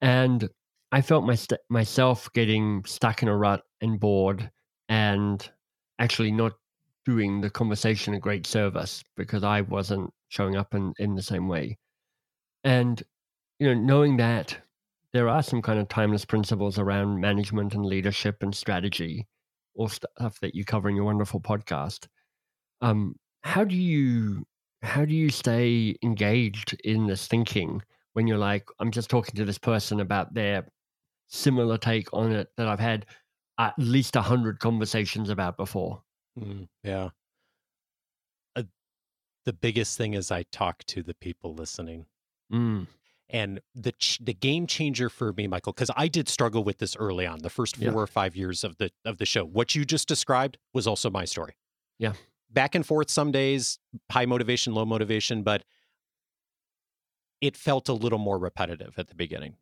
And 0.00 0.48
I 0.92 1.00
felt 1.00 1.24
my 1.24 1.34
st- 1.34 1.60
myself 1.70 2.30
getting 2.34 2.84
stuck 2.84 3.22
in 3.22 3.28
a 3.28 3.36
rut 3.36 3.62
and 3.80 3.98
bored 3.98 4.50
and 4.88 5.50
actually 5.98 6.32
not 6.32 6.52
doing 7.06 7.40
the 7.40 7.50
conversation 7.50 8.14
a 8.14 8.20
great 8.20 8.46
service 8.46 9.02
because 9.16 9.42
I 9.42 9.62
wasn't 9.62 10.10
showing 10.28 10.56
up 10.56 10.74
in, 10.74 10.92
in 10.98 11.14
the 11.14 11.22
same 11.22 11.48
way. 11.48 11.78
And 12.64 13.02
you 13.62 13.72
know, 13.72 13.80
knowing 13.80 14.16
that 14.16 14.58
there 15.12 15.28
are 15.28 15.40
some 15.40 15.62
kind 15.62 15.78
of 15.78 15.88
timeless 15.88 16.24
principles 16.24 16.80
around 16.80 17.20
management 17.20 17.74
and 17.74 17.86
leadership 17.86 18.42
and 18.42 18.52
strategy, 18.52 19.28
all 19.76 19.88
stuff 19.88 20.40
that 20.40 20.56
you 20.56 20.64
cover 20.64 20.88
in 20.88 20.96
your 20.96 21.04
wonderful 21.04 21.40
podcast. 21.40 22.08
Um, 22.80 23.14
how 23.44 23.62
do 23.62 23.76
you 23.76 24.44
how 24.82 25.04
do 25.04 25.14
you 25.14 25.30
stay 25.30 25.94
engaged 26.02 26.76
in 26.82 27.06
this 27.06 27.28
thinking 27.28 27.80
when 28.14 28.26
you're 28.26 28.36
like, 28.36 28.66
I'm 28.80 28.90
just 28.90 29.08
talking 29.08 29.36
to 29.36 29.44
this 29.44 29.58
person 29.58 30.00
about 30.00 30.34
their 30.34 30.66
similar 31.28 31.78
take 31.78 32.12
on 32.12 32.32
it 32.32 32.48
that 32.56 32.66
I've 32.66 32.80
had 32.80 33.06
at 33.60 33.74
least 33.78 34.16
a 34.16 34.22
hundred 34.22 34.58
conversations 34.58 35.30
about 35.30 35.56
before? 35.56 36.02
Mm, 36.36 36.66
yeah. 36.82 37.10
Uh, 38.56 38.64
the 39.44 39.52
biggest 39.52 39.96
thing 39.96 40.14
is 40.14 40.32
I 40.32 40.42
talk 40.50 40.82
to 40.86 41.04
the 41.04 41.14
people 41.14 41.54
listening. 41.54 42.06
Mm, 42.52 42.88
And 43.28 43.60
the 43.74 43.92
ch- 43.92 44.18
the 44.22 44.34
game 44.34 44.66
changer 44.66 45.08
for 45.08 45.32
me, 45.32 45.46
Michael, 45.46 45.72
because 45.72 45.90
I 45.96 46.08
did 46.08 46.28
struggle 46.28 46.64
with 46.64 46.78
this 46.78 46.94
early 46.96 47.26
on, 47.26 47.38
the 47.40 47.48
first 47.50 47.76
four 47.76 47.84
Yeah. 47.86 47.92
or 47.94 48.06
five 48.06 48.36
years 48.36 48.62
of 48.62 48.76
the 48.76 48.90
of 49.04 49.16
the 49.18 49.24
show. 49.26 49.44
What 49.44 49.74
you 49.74 49.84
just 49.86 50.06
described 50.06 50.58
was 50.74 50.86
also 50.86 51.10
my 51.10 51.24
story. 51.24 51.54
Yeah. 51.98 52.14
back 52.50 52.74
and 52.74 52.84
forth 52.84 53.08
some 53.10 53.32
days, 53.32 53.78
high 54.10 54.26
motivation, 54.26 54.74
low 54.74 54.84
motivation, 54.84 55.42
but 55.42 55.64
it 57.40 57.56
felt 57.56 57.88
a 57.88 57.92
little 57.94 58.18
more 58.18 58.38
repetitive 58.38 58.98
at 58.98 59.08
the 59.08 59.14
beginning. 59.14 59.56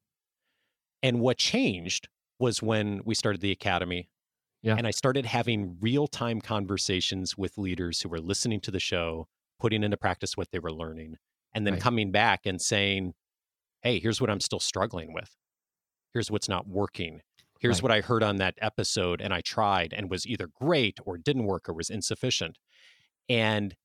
And 1.03 1.21
what 1.21 1.39
changed 1.39 2.09
was 2.41 2.63
when 2.63 3.01
we 3.05 3.15
started 3.15 3.41
the 3.41 3.53
academy. 3.53 4.11
Yeah. 4.63 4.75
And 4.77 4.87
I 4.87 4.91
started 4.91 5.25
having 5.25 5.77
real 5.81 6.07
time 6.07 6.41
conversations 6.41 7.39
with 7.39 7.57
leaders 7.57 8.03
who 8.03 8.09
were 8.09 8.21
listening 8.21 8.61
to 8.63 8.71
the 8.71 8.81
show, 8.81 9.29
putting 9.61 9.83
into 9.83 9.97
practice 9.97 10.37
what 10.37 10.51
they 10.51 10.59
were 10.59 10.73
learning, 10.73 11.17
and 11.55 11.67
then 11.67 11.75
Right. 11.75 11.83
coming 11.83 12.11
back 12.11 12.45
and 12.45 12.61
saying, 12.61 13.15
Hey, 13.83 13.99
here's 13.99 14.21
what 14.21 14.31
I'm 14.31 14.41
still 14.41 14.61
struggling 14.61 15.13
with. 15.13 15.37
Here's 16.13 16.31
what's 16.31 16.49
not 16.49 16.67
working. 16.69 17.23
Here's 17.61 17.79
Right. 17.79 17.83
what 17.83 17.93
I 17.93 18.01
heard 18.01 18.23
on 18.23 18.37
that 18.37 18.55
episode 18.59 19.21
and 19.21 19.33
I 19.35 19.41
tried 19.43 19.93
and 19.93 20.11
was 20.11 20.27
either 20.27 20.47
great 20.49 20.99
or 21.05 21.19
didn't 21.19 21.45
work 21.45 21.69
or 21.69 21.73
was 21.75 21.91
insufficient. 21.91 22.59
And 23.29 23.77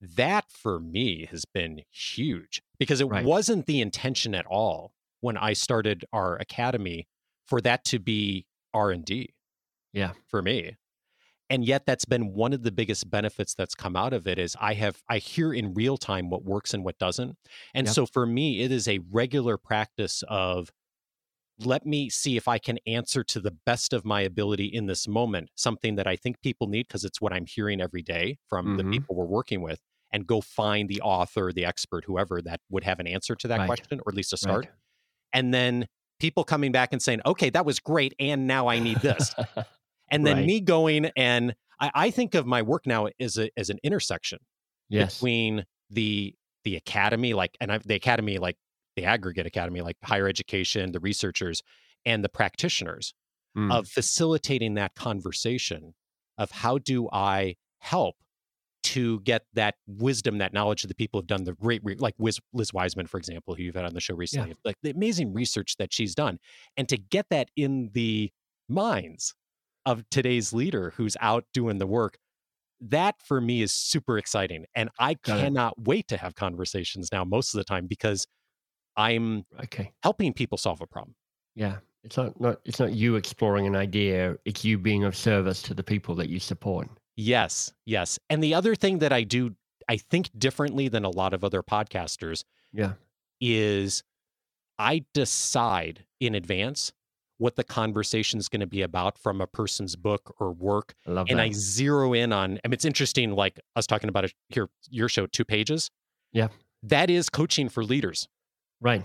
that 0.00 0.50
for 0.50 0.80
me 0.80 1.26
has 1.26 1.44
been 1.44 1.82
huge 1.90 2.62
because 2.78 3.00
it 3.00 3.06
Right. 3.06 3.24
wasn't 3.24 3.66
the 3.66 3.80
intention 3.80 4.34
at 4.34 4.46
all 4.46 4.92
when 5.20 5.36
I 5.36 5.52
started 5.52 6.04
our 6.12 6.36
academy 6.36 7.08
for 7.46 7.60
that 7.62 7.84
to 7.86 7.98
be 7.98 8.46
R&D. 8.72 9.34
Yeah. 9.92 10.12
For 10.26 10.42
me. 10.42 10.76
And 11.50 11.64
yet 11.64 11.86
that's 11.86 12.04
been 12.04 12.34
one 12.34 12.52
of 12.52 12.62
the 12.62 12.70
biggest 12.72 13.10
benefits 13.10 13.54
that's 13.54 13.74
come 13.74 13.96
out 13.96 14.12
of 14.12 14.26
it 14.26 14.38
is 14.38 14.56
I 14.60 14.74
have 14.74 15.02
I 15.08 15.18
hear 15.18 15.52
in 15.52 15.72
real 15.74 15.96
time 15.96 16.28
what 16.28 16.44
works 16.44 16.74
and 16.74 16.84
what 16.84 16.98
doesn't. 16.98 17.36
And 17.74 17.88
Yep. 17.88 17.98
so 17.98 18.06
for 18.06 18.26
me 18.26 18.60
it 18.60 18.70
is 18.70 18.86
a 18.86 18.98
regular 19.10 19.56
practice 19.56 20.22
of 20.28 20.70
let 21.60 21.84
me 21.86 22.08
see 22.10 22.36
if 22.36 22.48
I 22.48 22.58
can 22.58 22.78
answer 22.86 23.24
to 23.24 23.40
the 23.40 23.50
best 23.50 23.92
of 23.92 24.04
my 24.04 24.20
ability 24.22 24.66
in 24.66 24.86
this 24.86 25.08
moment, 25.08 25.50
something 25.56 25.96
that 25.96 26.06
I 26.06 26.16
think 26.16 26.40
people 26.40 26.68
need 26.68 26.86
because 26.88 27.04
it's 27.04 27.20
what 27.20 27.32
I'm 27.32 27.46
hearing 27.46 27.80
every 27.80 28.02
day 28.02 28.38
from 28.48 28.76
the 28.76 28.84
Mhm. 28.84 28.84
people 28.84 29.16
we're 29.16 29.26
working 29.26 29.60
with, 29.60 29.80
and 30.12 30.26
go 30.26 30.40
find 30.40 30.88
the 30.88 31.00
author, 31.02 31.52
the 31.52 31.64
expert, 31.64 32.04
whoever 32.04 32.40
that 32.42 32.60
would 32.70 32.84
have 32.84 33.00
an 33.00 33.08
answer 33.08 33.34
to 33.36 33.48
that 33.48 33.62
Right. 33.62 33.64
question, 33.64 34.00
or 34.06 34.10
at 34.12 34.14
least 34.16 34.32
a 34.32 34.36
start. 34.36 34.66
Right. 34.66 34.70
And 35.32 35.54
then 35.54 35.86
people 36.20 36.44
coming 36.44 36.72
back 36.72 36.92
and 36.92 37.02
saying, 37.02 37.20
okay, 37.26 37.50
that 37.50 37.66
was 37.66 37.80
great. 37.80 38.14
And 38.20 38.46
now 38.46 38.68
I 38.68 38.78
need 38.80 39.02
this. 39.02 39.34
And 40.10 40.26
then 40.26 40.36
Right. 40.36 40.46
me 40.46 40.60
going 40.60 41.06
and 41.16 41.54
I, 41.80 41.90
I 41.94 42.10
think 42.10 42.34
of 42.34 42.46
my 42.46 42.62
work 42.62 42.86
now 42.86 43.08
as 43.20 43.38
a 43.38 43.50
as 43.58 43.70
an 43.70 43.78
intersection 43.82 44.38
yes. 44.88 45.14
between 45.14 45.64
the 45.90 46.34
the 46.64 46.76
academy, 46.76 47.34
like 47.34 47.56
and 47.60 47.72
I, 47.72 47.78
the 47.78 47.94
academy, 47.94 48.38
like 48.38 48.56
the 48.96 49.04
aggregate 49.04 49.46
academy, 49.46 49.80
like 49.80 49.96
higher 50.04 50.28
education, 50.28 50.92
the 50.92 51.00
researchers, 51.00 51.62
and 52.04 52.24
the 52.24 52.28
practitioners 52.28 53.14
Mm, 53.56 53.70
of 53.72 53.88
facilitating 53.88 54.74
that 54.74 54.94
conversation 54.94 55.94
of 56.38 56.50
how 56.50 56.78
do 56.78 57.08
I 57.12 57.56
help 57.78 58.16
to 58.84 59.20
get 59.20 59.44
that 59.54 59.74
wisdom, 59.86 60.38
that 60.38 60.52
knowledge 60.52 60.84
of 60.84 60.88
the 60.88 60.94
people 60.94 61.20
who've 61.20 61.26
done 61.26 61.44
the 61.44 61.54
great, 61.54 61.82
re- 61.84 61.96
like 61.96 62.14
Wiz, 62.18 62.38
Liz 62.52 62.72
Wiseman, 62.72 63.06
for 63.06 63.18
example, 63.18 63.54
who 63.54 63.62
you've 63.64 63.74
had 63.74 63.84
on 63.84 63.94
the 63.94 64.00
show 64.00 64.14
recently, 64.14 64.54
like 64.64 64.76
the 64.82 64.90
amazing 64.90 65.34
research 65.34 65.76
that 65.78 65.92
she's 65.92 66.14
done, 66.14 66.38
and 66.76 66.88
to 66.88 66.96
get 66.96 67.26
that 67.30 67.50
in 67.56 67.90
the 67.92 68.30
minds 68.68 69.34
of 69.88 70.04
today's 70.10 70.52
leader 70.52 70.92
who's 70.96 71.16
out 71.20 71.44
doing 71.54 71.78
the 71.78 71.86
work. 71.86 72.18
That 72.80 73.16
for 73.24 73.40
me 73.40 73.62
is 73.62 73.72
super 73.72 74.18
exciting. 74.18 74.66
And 74.74 74.90
I 74.98 75.14
Got 75.14 75.38
it. 75.38 75.42
cannot 75.42 75.80
wait 75.82 76.06
to 76.08 76.16
have 76.16 76.34
conversations 76.34 77.08
now 77.10 77.24
most 77.24 77.54
of 77.54 77.58
the 77.58 77.64
time 77.64 77.86
because 77.86 78.26
I'm 78.96 79.44
okay. 79.64 79.92
helping 80.02 80.32
people 80.32 80.58
solve 80.58 80.80
a 80.80 80.86
problem. 80.86 81.14
Yeah. 81.54 81.78
It's 82.04 82.16
not, 82.16 82.40
not 82.40 82.60
it's 82.64 82.78
not 82.78 82.92
you 82.92 83.16
exploring 83.16 83.66
an 83.66 83.74
idea, 83.74 84.36
it's 84.44 84.64
you 84.64 84.78
being 84.78 85.04
of 85.04 85.16
service 85.16 85.60
to 85.62 85.74
the 85.74 85.82
people 85.82 86.14
that 86.16 86.28
you 86.28 86.38
support. 86.38 86.88
Yes, 87.16 87.72
yes. 87.86 88.18
And 88.30 88.42
the 88.42 88.54
other 88.54 88.76
thing 88.76 88.98
that 89.00 89.12
I 89.12 89.24
do, 89.24 89.56
I 89.88 89.96
think 89.96 90.30
differently 90.38 90.88
than 90.88 91.04
a 91.04 91.10
lot 91.10 91.34
of 91.34 91.42
other 91.42 91.62
podcasters 91.62 92.44
Yeah. 92.72 92.92
is 93.40 94.04
I 94.78 95.04
decide 95.14 96.04
in 96.20 96.36
advance 96.36 96.92
what 97.38 97.56
the 97.56 97.64
conversation 97.64 98.38
is 98.38 98.48
going 98.48 98.60
to 98.60 98.66
be 98.66 98.82
about 98.82 99.18
from 99.18 99.40
a 99.40 99.46
person's 99.46 99.96
book 99.96 100.34
or 100.38 100.52
work. 100.52 100.94
I 101.06 101.12
love 101.12 101.26
And 101.30 101.38
that. 101.38 101.44
I 101.44 101.50
zero 101.52 102.12
in 102.12 102.32
on, 102.32 102.58
I 102.64 102.68
mean, 102.68 102.74
it's 102.74 102.84
interesting, 102.84 103.32
like 103.32 103.58
us 103.74 103.86
talking 103.86 104.08
about 104.08 104.24
it 104.24 104.34
here, 104.48 104.68
your 104.90 105.08
show, 105.08 105.26
two 105.26 105.44
pages. 105.44 105.90
Yeah. 106.32 106.48
That 106.82 107.10
is 107.10 107.28
coaching 107.28 107.68
for 107.68 107.82
leaders. 107.84 108.28
right. 108.80 109.02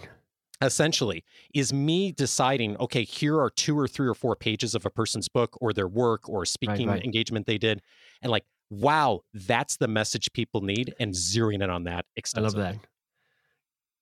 essentially 0.61 1.23
is 1.53 1.73
me 1.73 2.11
deciding 2.11 2.77
okay 2.77 3.03
here 3.03 3.39
are 3.39 3.49
two 3.49 3.77
or 3.77 3.87
three 3.87 4.07
or 4.07 4.13
four 4.13 4.35
pages 4.35 4.75
of 4.75 4.85
a 4.85 4.89
person's 4.89 5.27
book 5.27 5.57
or 5.59 5.73
their 5.73 5.87
work 5.87 6.29
or 6.29 6.45
speaking 6.45 6.87
right. 6.87 7.03
engagement 7.03 7.45
they 7.47 7.57
did 7.57 7.81
and 8.21 8.31
like 8.31 8.45
wow, 8.69 9.21
that's 9.33 9.77
the 9.77 9.87
message 9.87 10.31
people 10.33 10.61
need, 10.61 10.93
and 10.99 11.13
zeroing 11.13 11.63
in 11.63 11.69
on 11.69 11.83
that 11.83 12.05
I 12.35 12.39
love 12.39 12.53
that. 12.55 12.77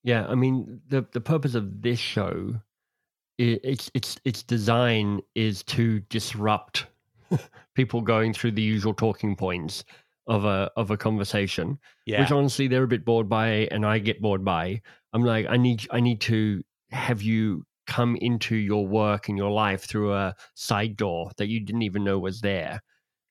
Yeah, 0.02 0.26
I 0.26 0.34
mean 0.34 0.80
the 0.88 1.06
the 1.12 1.20
purpose 1.20 1.54
of 1.54 1.82
this 1.82 1.98
show, 1.98 2.54
its 3.42 3.90
its 3.94 4.18
its 4.24 4.42
design 4.42 5.20
is 5.34 5.62
to 5.64 6.00
disrupt 6.00 6.86
people 7.74 8.00
going 8.00 8.32
through 8.32 8.52
the 8.52 8.62
usual 8.62 8.94
talking 8.94 9.36
points 9.36 9.84
of 10.28 10.44
a 10.44 10.70
of 10.76 10.90
a 10.90 10.96
conversation, 10.96 11.78
Yeah. 12.06 12.20
which 12.20 12.30
honestly 12.32 12.68
they're 12.68 12.84
a 12.84 12.88
bit 12.88 13.04
bored 13.04 13.28
by, 13.28 13.68
and 13.70 13.84
I 13.84 13.98
get 13.98 14.20
bored 14.22 14.44
by. 14.44 14.80
I'm 15.12 15.24
like, 15.24 15.46
I 15.48 15.56
need 15.56 15.86
I 15.90 16.00
need 16.00 16.20
to 16.22 16.62
have 16.90 17.22
you 17.22 17.64
come 17.86 18.16
into 18.16 18.54
your 18.54 18.86
work 18.86 19.28
and 19.28 19.36
your 19.36 19.50
life 19.50 19.84
through 19.88 20.12
a 20.14 20.34
side 20.54 20.96
door 20.96 21.32
that 21.36 21.48
you 21.48 21.58
didn't 21.60 21.82
even 21.82 22.04
know 22.04 22.18
was 22.18 22.40
there, 22.40 22.80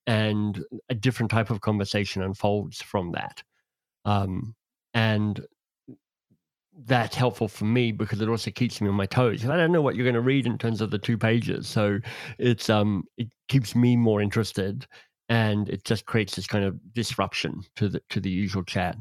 and 0.08 0.62
a 0.90 0.96
different 0.96 1.32
type 1.32 1.50
of 1.50 1.62
conversation 1.62 2.22
unfolds 2.22 2.82
from 2.82 3.12
that. 3.14 3.44
Um, 4.04 4.56
and 4.94 5.40
that's 6.74 7.16
helpful 7.16 7.48
for 7.48 7.66
me 7.66 7.92
because 7.92 8.22
it 8.22 8.30
also 8.30 8.50
keeps 8.52 8.80
me 8.82 8.88
on 8.88 8.96
my 8.96 9.06
toes. 9.06 9.46
I 9.46 9.58
don't 9.58 9.72
know 9.72 9.82
what 9.82 9.96
you're 9.96 10.06
going 10.06 10.16
to 10.16 10.22
read 10.22 10.46
in 10.46 10.58
terms 10.58 10.82
of 10.82 10.90
the 10.92 11.00
two 11.00 11.18
pages, 11.18 11.68
so 11.68 12.00
it's 12.40 12.70
um 12.70 13.04
it 13.18 13.28
keeps 13.50 13.76
me 13.76 13.98
more 13.98 14.22
interested, 14.22 14.88
and 15.30 15.68
it 15.70 15.84
just 15.84 16.06
creates 16.06 16.36
this 16.36 16.48
kind 16.48 16.64
of 16.66 16.80
disruption 16.94 17.62
to 17.76 17.90
the 17.90 18.02
to 18.10 18.20
the 18.22 18.30
usual 18.30 18.64
chat. 18.64 18.96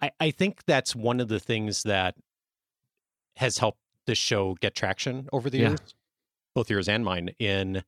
I, 0.00 0.10
I 0.20 0.30
think 0.30 0.64
that's 0.64 0.94
one 0.94 1.20
of 1.20 1.28
the 1.28 1.40
things 1.40 1.82
that 1.84 2.14
has 3.36 3.58
helped 3.58 3.80
the 4.06 4.14
show 4.14 4.54
get 4.54 4.74
traction 4.74 5.28
over 5.32 5.50
the 5.50 5.58
Yeah. 5.58 5.60
years, 5.60 5.94
both 6.54 6.70
yours 6.70 6.88
and 6.88 7.04
mine, 7.04 7.30
in 7.38 7.84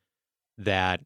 that 0.58 1.02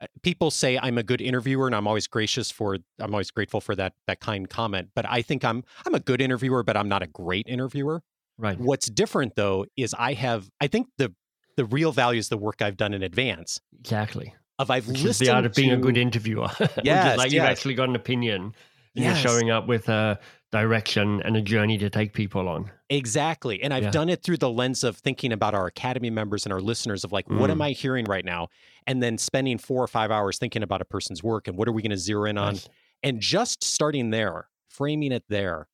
Uh, 0.00 0.06
people 0.22 0.50
say 0.50 0.78
I'm 0.80 0.98
a 0.98 1.02
good 1.02 1.20
interviewer 1.20 1.66
and 1.66 1.74
I'm 1.74 1.86
always 1.86 2.06
gracious 2.06 2.50
for 2.50 2.78
I'm 2.98 3.14
always 3.14 3.30
grateful 3.30 3.60
for 3.60 3.74
that 3.76 3.94
that 4.06 4.20
kind 4.20 4.48
comment. 4.48 4.90
But 4.94 5.06
I 5.08 5.22
think 5.22 5.44
I'm 5.44 5.64
I'm 5.86 5.94
a 5.94 6.00
good 6.00 6.20
interviewer, 6.20 6.62
but 6.62 6.76
I'm 6.76 6.88
not 6.88 7.02
a 7.02 7.06
great 7.06 7.46
interviewer. 7.48 8.02
Right. 8.36 8.58
What's 8.58 8.88
different 8.88 9.34
though 9.34 9.66
is 9.76 9.94
I 9.98 10.14
have 10.14 10.48
I 10.60 10.68
think 10.68 10.88
the 10.98 11.12
the 11.56 11.64
real 11.64 11.90
value 11.90 12.20
is 12.20 12.28
the 12.28 12.38
work 12.38 12.62
I've 12.62 12.76
done 12.76 12.94
in 12.94 13.02
advance. 13.02 13.60
Exactly. 13.80 14.34
Of 14.60 14.70
I've 14.70 14.86
Which 14.88 15.02
listened 15.02 15.10
is 15.10 15.18
the 15.18 15.30
art 15.30 15.46
of 15.46 15.54
being 15.54 15.72
a 15.72 15.76
good 15.76 15.96
interviewer. 15.96 16.48
Which 16.58 16.70
is 16.70 16.78
Yes, 16.84 17.18
like 17.18 17.32
you've 17.32 17.44
actually 17.44 17.74
got 17.74 17.88
an 17.88 17.96
opinion. 17.96 18.54
Yes. 18.94 19.22
You're 19.22 19.32
showing 19.32 19.50
up 19.50 19.66
with 19.66 19.88
a 19.88 20.18
direction 20.50 21.20
and 21.22 21.36
a 21.36 21.42
journey 21.42 21.76
to 21.78 21.90
take 21.90 22.12
people 22.14 22.48
on. 22.48 22.70
Exactly. 22.88 23.62
And 23.62 23.72
I've 23.74 23.84
Yeah. 23.84 23.90
done 23.90 24.08
it 24.08 24.22
through 24.22 24.38
the 24.38 24.48
lens 24.50 24.82
of 24.82 24.96
thinking 24.96 25.30
about 25.32 25.54
our 25.54 25.66
academy 25.66 26.08
members 26.10 26.46
and 26.46 26.52
our 26.52 26.60
listeners 26.60 27.04
of 27.04 27.12
like, 27.12 27.28
what 27.28 27.50
am 27.50 27.58
Mm. 27.58 27.64
I 27.66 27.70
hearing 27.72 28.06
right 28.06 28.24
now? 28.24 28.48
And 28.86 29.02
then 29.02 29.18
spending 29.18 29.58
four 29.58 29.82
or 29.82 29.86
five 29.88 30.10
hours 30.10 30.38
thinking 30.38 30.62
about 30.62 30.80
a 30.80 30.86
person's 30.86 31.22
work 31.22 31.48
and 31.48 31.56
what 31.58 31.68
are 31.68 31.72
we 31.72 31.82
going 31.82 31.90
to 31.90 31.98
zero 31.98 32.24
in 32.24 32.38
on? 32.38 32.54
Nice. 32.54 32.68
And 33.02 33.20
just 33.20 33.62
starting 33.62 34.10
there, 34.10 34.48
framing 34.68 35.12
it 35.12 35.24
there 35.28 35.68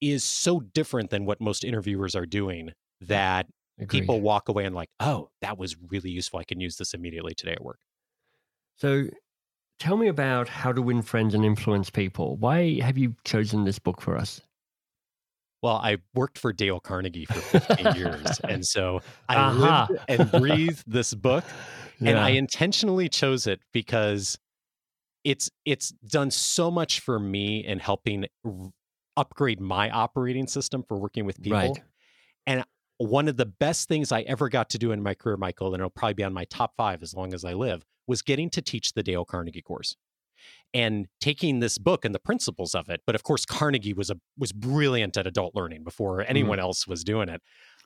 is 0.00 0.22
so 0.22 0.60
different 0.60 1.10
than 1.10 1.24
what 1.24 1.40
most 1.40 1.64
interviewers 1.64 2.14
are 2.14 2.26
doing 2.26 2.70
that 3.00 3.46
Agreed. 3.80 4.00
people 4.00 4.20
walk 4.20 4.48
away 4.48 4.64
and 4.64 4.74
like, 4.76 4.90
oh, 5.00 5.30
that 5.40 5.58
was 5.58 5.76
really 5.90 6.10
useful. 6.10 6.38
I 6.38 6.44
can 6.44 6.60
use 6.60 6.76
this 6.76 6.94
immediately 6.94 7.34
today 7.34 7.52
at 7.52 7.64
work. 7.64 7.80
So 8.76 9.08
tell 9.78 9.96
me 9.96 10.08
about 10.08 10.48
how 10.48 10.72
to 10.72 10.82
win 10.82 11.02
friends 11.02 11.34
and 11.34 11.44
influence 11.44 11.90
people. 11.90 12.36
Why 12.36 12.80
have 12.80 12.98
you 12.98 13.14
chosen 13.24 13.64
this 13.64 13.78
book 13.78 14.00
for 14.00 14.16
us? 14.16 14.40
Well, 15.62 15.76
I 15.76 15.96
worked 16.14 16.38
for 16.38 16.52
Dale 16.52 16.78
Carnegie 16.78 17.24
for 17.24 17.40
15 17.40 17.96
years. 17.96 18.40
And 18.46 18.66
so 18.66 19.00
I 19.28 19.36
uh-huh. 19.36 19.86
lived 19.88 20.04
and 20.08 20.30
breathed 20.30 20.84
this 20.86 21.14
book. 21.14 21.44
and 22.00 22.18
I 22.18 22.30
intentionally 22.30 23.08
chose 23.08 23.46
it 23.46 23.60
because 23.72 24.38
it's 25.24 25.50
it's 25.64 25.90
done 26.06 26.30
so 26.30 26.70
much 26.70 27.00
for 27.00 27.18
me 27.18 27.64
in 27.64 27.78
helping 27.78 28.26
r- 28.44 28.70
upgrade 29.16 29.58
my 29.58 29.88
operating 29.88 30.46
system 30.46 30.84
for 30.86 30.98
working 30.98 31.24
with 31.24 31.40
people. 31.40 31.58
Right. 31.58 31.78
One 32.98 33.26
of 33.26 33.36
the 33.36 33.46
best 33.46 33.88
things 33.88 34.12
I 34.12 34.20
ever 34.22 34.48
got 34.48 34.70
to 34.70 34.78
do 34.78 34.92
in 34.92 35.02
my 35.02 35.14
career, 35.14 35.36
Michael, 35.36 35.74
and 35.74 35.80
it'll 35.80 35.90
probably 35.90 36.14
be 36.14 36.22
on 36.22 36.32
my 36.32 36.44
top 36.44 36.74
five 36.76 37.02
as 37.02 37.12
long 37.12 37.34
as 37.34 37.44
I 37.44 37.54
live, 37.54 37.84
was 38.06 38.22
getting 38.22 38.50
to 38.50 38.62
teach 38.62 38.92
the 38.92 39.02
Dale 39.02 39.24
Carnegie 39.24 39.62
course 39.62 39.96
and 40.72 41.06
taking 41.20 41.60
this 41.60 41.78
book 41.78 42.04
and 42.04 42.14
the 42.14 42.18
principles 42.18 42.74
of 42.74 42.88
it. 42.88 43.00
But 43.06 43.14
of 43.14 43.22
course, 43.22 43.46
Carnegie 43.46 43.94
was 43.94 44.10
a 44.10 44.16
was 44.36 44.52
brilliant 44.52 45.16
at 45.16 45.26
adult 45.26 45.54
learning 45.54 45.84
before 45.84 46.18
mm-hmm. 46.18 46.30
anyone 46.30 46.58
else 46.58 46.86
was 46.86 47.04
doing 47.04 47.28
it. 47.28 47.40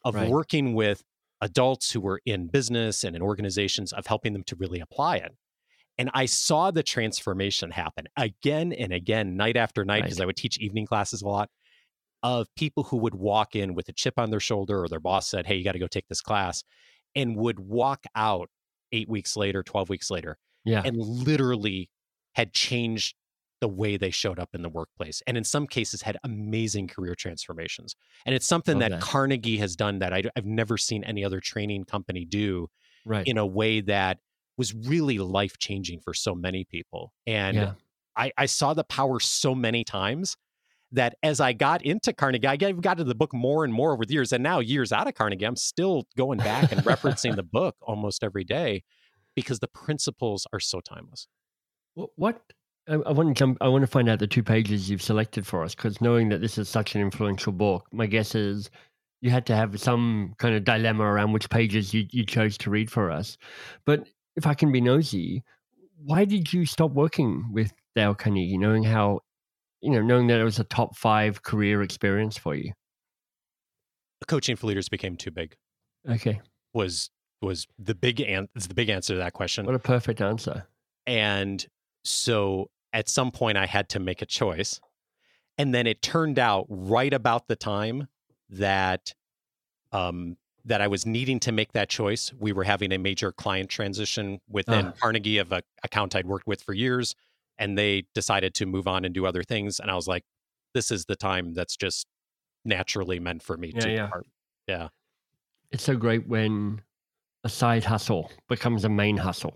Of 0.05 0.15
Right. 0.15 0.29
working 0.29 0.75
with 0.75 1.03
adults 1.41 1.91
who 1.93 2.01
were 2.01 2.21
in 2.25 2.49
business 2.49 3.05
and 3.05 3.15
in 3.15 3.23
organizations 3.23 3.93
of 3.93 4.07
helping 4.07 4.33
them 4.33 4.45
to 4.45 4.57
really 4.57 4.81
apply 4.81 5.17
it. 5.17 5.33
And 5.99 6.11
I 6.15 6.27
saw 6.27 6.71
the 6.71 6.85
transformation 6.85 7.73
happen 7.73 8.07
again 8.17 8.73
and 8.73 8.93
again, 8.93 9.37
night 9.37 9.57
after 9.57 9.85
night, 9.85 10.05
because 10.05 10.21
Right. 10.21 10.25
I 10.25 10.27
would 10.27 10.37
teach 10.37 10.59
evening 10.59 10.87
classes 10.87 11.23
a 11.23 11.29
lot 11.29 11.51
of 12.23 12.47
people 12.57 12.85
who 12.85 12.97
would 12.99 13.15
walk 13.15 13.55
in 13.57 13.75
with 13.75 13.89
a 13.89 13.93
chip 13.93 14.15
on 14.19 14.31
their 14.31 14.41
shoulder 14.41 14.83
or 14.83 14.89
their 14.89 15.01
boss 15.01 15.29
said, 15.29 15.47
Hey, 15.47 15.57
you 15.57 15.65
got 15.65 15.73
to 15.73 15.79
go 15.79 15.87
take 15.89 16.09
this 16.09 16.21
class, 16.21 16.63
and 17.15 17.37
would 17.37 17.59
walk 17.59 18.05
out 18.15 18.49
eight 18.93 19.09
weeks 19.09 19.37
later, 19.37 19.63
12 19.63 19.89
weeks 19.89 20.11
later, 20.11 20.39
Yeah. 20.65 20.83
and 20.85 20.97
literally 20.97 21.91
had 22.35 22.53
changed 22.53 23.17
the 23.61 23.69
way 23.69 23.97
they 23.97 24.11
showed 24.11 24.39
up 24.39 24.51
in 24.55 24.63
the 24.63 24.69
workplace. 24.69 25.23
And 25.27 25.37
in 25.37 25.45
some 25.45 25.67
cases, 25.67 26.03
had 26.03 26.17
amazing 26.23 26.89
career 26.89 27.15
transformations. 27.15 27.97
And 28.25 28.35
it's 28.35 28.47
something 28.47 28.79
that, 28.79 28.93
that. 28.93 29.01
Carnegie 29.01 29.59
has 29.59 29.75
done 29.75 29.99
that 29.99 30.13
I, 30.13 30.23
have 30.37 30.47
never 30.47 30.79
seen 30.79 31.03
any 31.03 31.25
other 31.25 31.41
training 31.41 31.85
company 31.85 32.25
do 32.25 32.69
right. 33.05 33.27
in 33.27 33.37
a 33.37 33.47
way 33.47 33.81
that 33.81 34.19
was 34.57 34.75
really 34.75 35.19
life 35.19 35.59
changing 35.59 36.01
for 36.01 36.15
so 36.15 36.35
many 36.35 36.65
people. 36.65 37.13
And 37.27 37.57
yeah. 37.57 37.73
I, 38.17 38.33
I 38.37 38.47
saw 38.47 38.75
the 38.75 38.85
power 38.85 39.21
so 39.21 39.55
many 39.55 39.85
times 39.85 40.37
that 40.93 41.17
as 41.23 41.41
I 41.41 41.53
got 41.53 41.83
into 41.83 42.13
Carnegie, 42.13 42.47
I 42.47 42.57
got 42.57 42.99
to 42.99 43.05
the 43.05 43.15
book 43.15 43.35
more 43.35 43.65
and 43.65 43.73
more 43.73 43.93
over 43.93 44.05
the 44.05 44.15
years. 44.15 44.33
And 44.33 44.43
now, 44.43 44.61
years 44.61 44.93
out 44.93 45.07
of 45.07 45.15
Carnegie, 45.15 45.45
I'm 45.45 45.57
still 45.57 46.05
going 46.17 46.39
back 46.39 46.73
and 46.73 46.83
referencing 46.85 47.37
the 47.37 47.43
book 47.43 47.77
almost 47.83 48.25
every 48.25 48.45
day 48.45 48.83
because 49.35 49.59
the 49.61 49.69
principles 49.69 50.47
are 50.53 50.61
so 50.61 50.81
timeless. 50.81 51.29
Wh- 51.95 52.17
What 52.17 52.41
I, 52.89 52.95
I 52.95 53.13
want 53.13 53.29
to 53.29 53.35
jump. 53.35 53.59
I 53.61 53.69
want 53.69 53.83
to 53.83 53.87
find 53.87 54.09
out 54.09 54.19
the 54.19 54.27
two 54.27 54.43
pages 54.43 54.89
you've 54.89 55.03
selected 55.03 55.47
for 55.47 55.63
us 55.63 55.75
because 55.75 56.01
knowing 56.01 56.31
that 56.31 56.41
this 56.41 56.59
is 56.59 56.69
such 56.69 56.95
an 56.95 57.03
influential 57.03 57.53
book, 57.53 57.87
my 57.93 58.07
guess 58.07 58.35
is 58.35 58.71
you 59.21 59.31
had 59.31 59.47
to 59.47 59.55
have 59.57 59.79
some 59.81 60.35
kind 60.39 60.55
of 60.55 60.65
dilemma 60.65 61.05
around 61.05 61.33
which 61.33 61.51
pages 61.51 61.93
you, 61.93 62.07
you 62.11 62.25
chose 62.25 62.57
to 62.59 62.71
read 62.71 62.91
for 62.91 63.11
us. 63.11 63.37
But 63.85 64.09
if 64.37 64.47
I 64.47 64.55
can 64.55 64.73
be 64.73 64.81
nosy, 64.81 65.43
why 66.03 66.25
did 66.25 66.53
you 66.53 66.65
stop 66.65 66.93
working 66.93 67.53
with 67.53 67.73
Dale 67.97 68.15
Carnegie, 68.15 68.57
knowing 68.57 68.85
how, 68.85 69.21
you 69.81 69.91
know, 69.91 70.03
knowing 70.03 70.27
that 70.29 70.41
it 70.41 70.45
was 70.45 70.59
a 70.59 70.65
top 70.65 70.97
five 70.97 71.43
career 71.43 71.83
experience 71.83 72.37
for 72.37 72.55
you? 72.55 72.73
Coaching 74.27 74.57
for 74.57 74.67
leaders 74.67 74.89
became 74.89 75.17
too 75.17 75.31
big. 75.31 75.55
Okay, 76.09 76.41
Was 76.75 77.11
was 77.41 77.67
the 77.79 77.95
big 77.95 78.21
an- 78.21 78.49
is 78.57 78.67
the 78.67 78.75
big 78.75 78.89
answer 78.89 79.15
to 79.15 79.19
that 79.19 79.33
question. 79.33 79.65
what 79.65 79.75
a 79.75 79.79
perfect 79.79 80.21
answer. 80.21 80.67
And 81.07 81.65
so 82.05 82.69
at 82.93 83.09
some 83.09 83.31
point, 83.31 83.57
I 83.57 83.67
had 83.67 83.89
to 83.91 84.01
make 84.01 84.21
a 84.23 84.27
choice. 84.27 84.81
And 85.57 85.73
then 85.73 85.87
it 85.87 86.03
turned 86.03 86.39
out 86.39 86.67
right 86.69 87.13
about 87.15 87.47
the 87.47 87.55
time 87.57 88.09
that 88.51 89.15
um, 89.93 90.37
that 90.65 90.81
I 90.81 90.89
was 90.89 91.07
needing 91.07 91.39
to 91.41 91.53
make 91.53 91.73
that 91.73 91.89
choice, 91.89 92.33
we 92.39 92.53
were 92.53 92.65
having 92.65 92.93
a 92.93 92.99
major 92.99 93.31
client 93.33 93.71
transition 93.71 94.41
within 94.49 94.87
Ah. 94.87 94.93
Carnegie 95.01 95.39
of 95.39 95.53
a 95.53 95.63
account 95.85 96.15
I'd 96.17 96.27
worked 96.27 96.47
with 96.49 96.63
for 96.63 96.75
years, 96.75 97.15
and 97.59 97.77
they 97.79 98.05
decided 98.15 98.55
to 98.57 98.67
move 98.67 98.87
on 98.89 99.05
and 99.05 99.15
do 99.15 99.27
other 99.27 99.43
things. 99.45 99.81
And 99.81 99.91
I 99.91 99.95
was 99.97 100.09
like, 100.09 100.25
"This 100.75 100.91
is 100.91 101.07
the 101.07 101.17
time 101.17 101.55
that's 101.55 101.77
just 101.77 102.07
naturally 102.65 103.21
meant 103.21 103.43
for 103.43 103.57
me 103.59 103.73
Yeah, 103.73 103.81
to 103.81 103.89
yeah. 103.89 104.13
depart." 104.13 104.27
Yeah, 104.69 104.89
It's 105.71 105.83
so 105.85 105.97
great 105.97 106.27
when 106.27 106.83
a 107.45 107.49
side 107.51 107.85
hustle 107.85 108.31
becomes 108.49 108.85
a 108.85 108.89
main 108.89 109.19
hustle. 109.19 109.55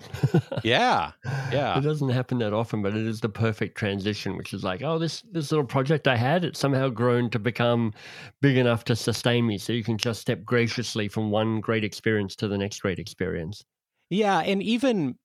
yeah, 0.62 1.12
yeah. 1.50 1.80
It 1.80 1.82
doesn't 1.82 2.10
happen 2.10 2.38
that 2.38 2.52
often, 2.52 2.82
but 2.82 2.94
it 2.96 3.06
is 3.06 3.20
the 3.20 3.28
perfect 3.28 3.76
transition, 3.78 4.36
which 4.36 4.52
is 4.54 4.64
like, 4.64 4.82
oh, 4.82 4.98
this 4.98 5.22
this 5.22 5.50
little 5.50 5.66
project 5.66 6.08
I 6.08 6.16
had, 6.16 6.44
it's 6.44 6.58
somehow 6.58 6.88
grown 6.88 7.30
to 7.30 7.38
become 7.38 7.92
big 8.40 8.56
enough 8.56 8.84
to 8.84 8.96
sustain 8.96 9.46
me. 9.46 9.58
So 9.58 9.72
you 9.72 9.84
can 9.84 9.98
just 9.98 10.20
step 10.20 10.44
graciously 10.44 11.08
from 11.08 11.30
one 11.30 11.60
great 11.60 11.84
experience 11.84 12.36
to 12.36 12.48
the 12.48 12.58
next 12.58 12.80
great 12.80 12.98
experience. 12.98 13.64
Yeah, 14.10 14.40
and 14.40 14.62
even 14.62 15.18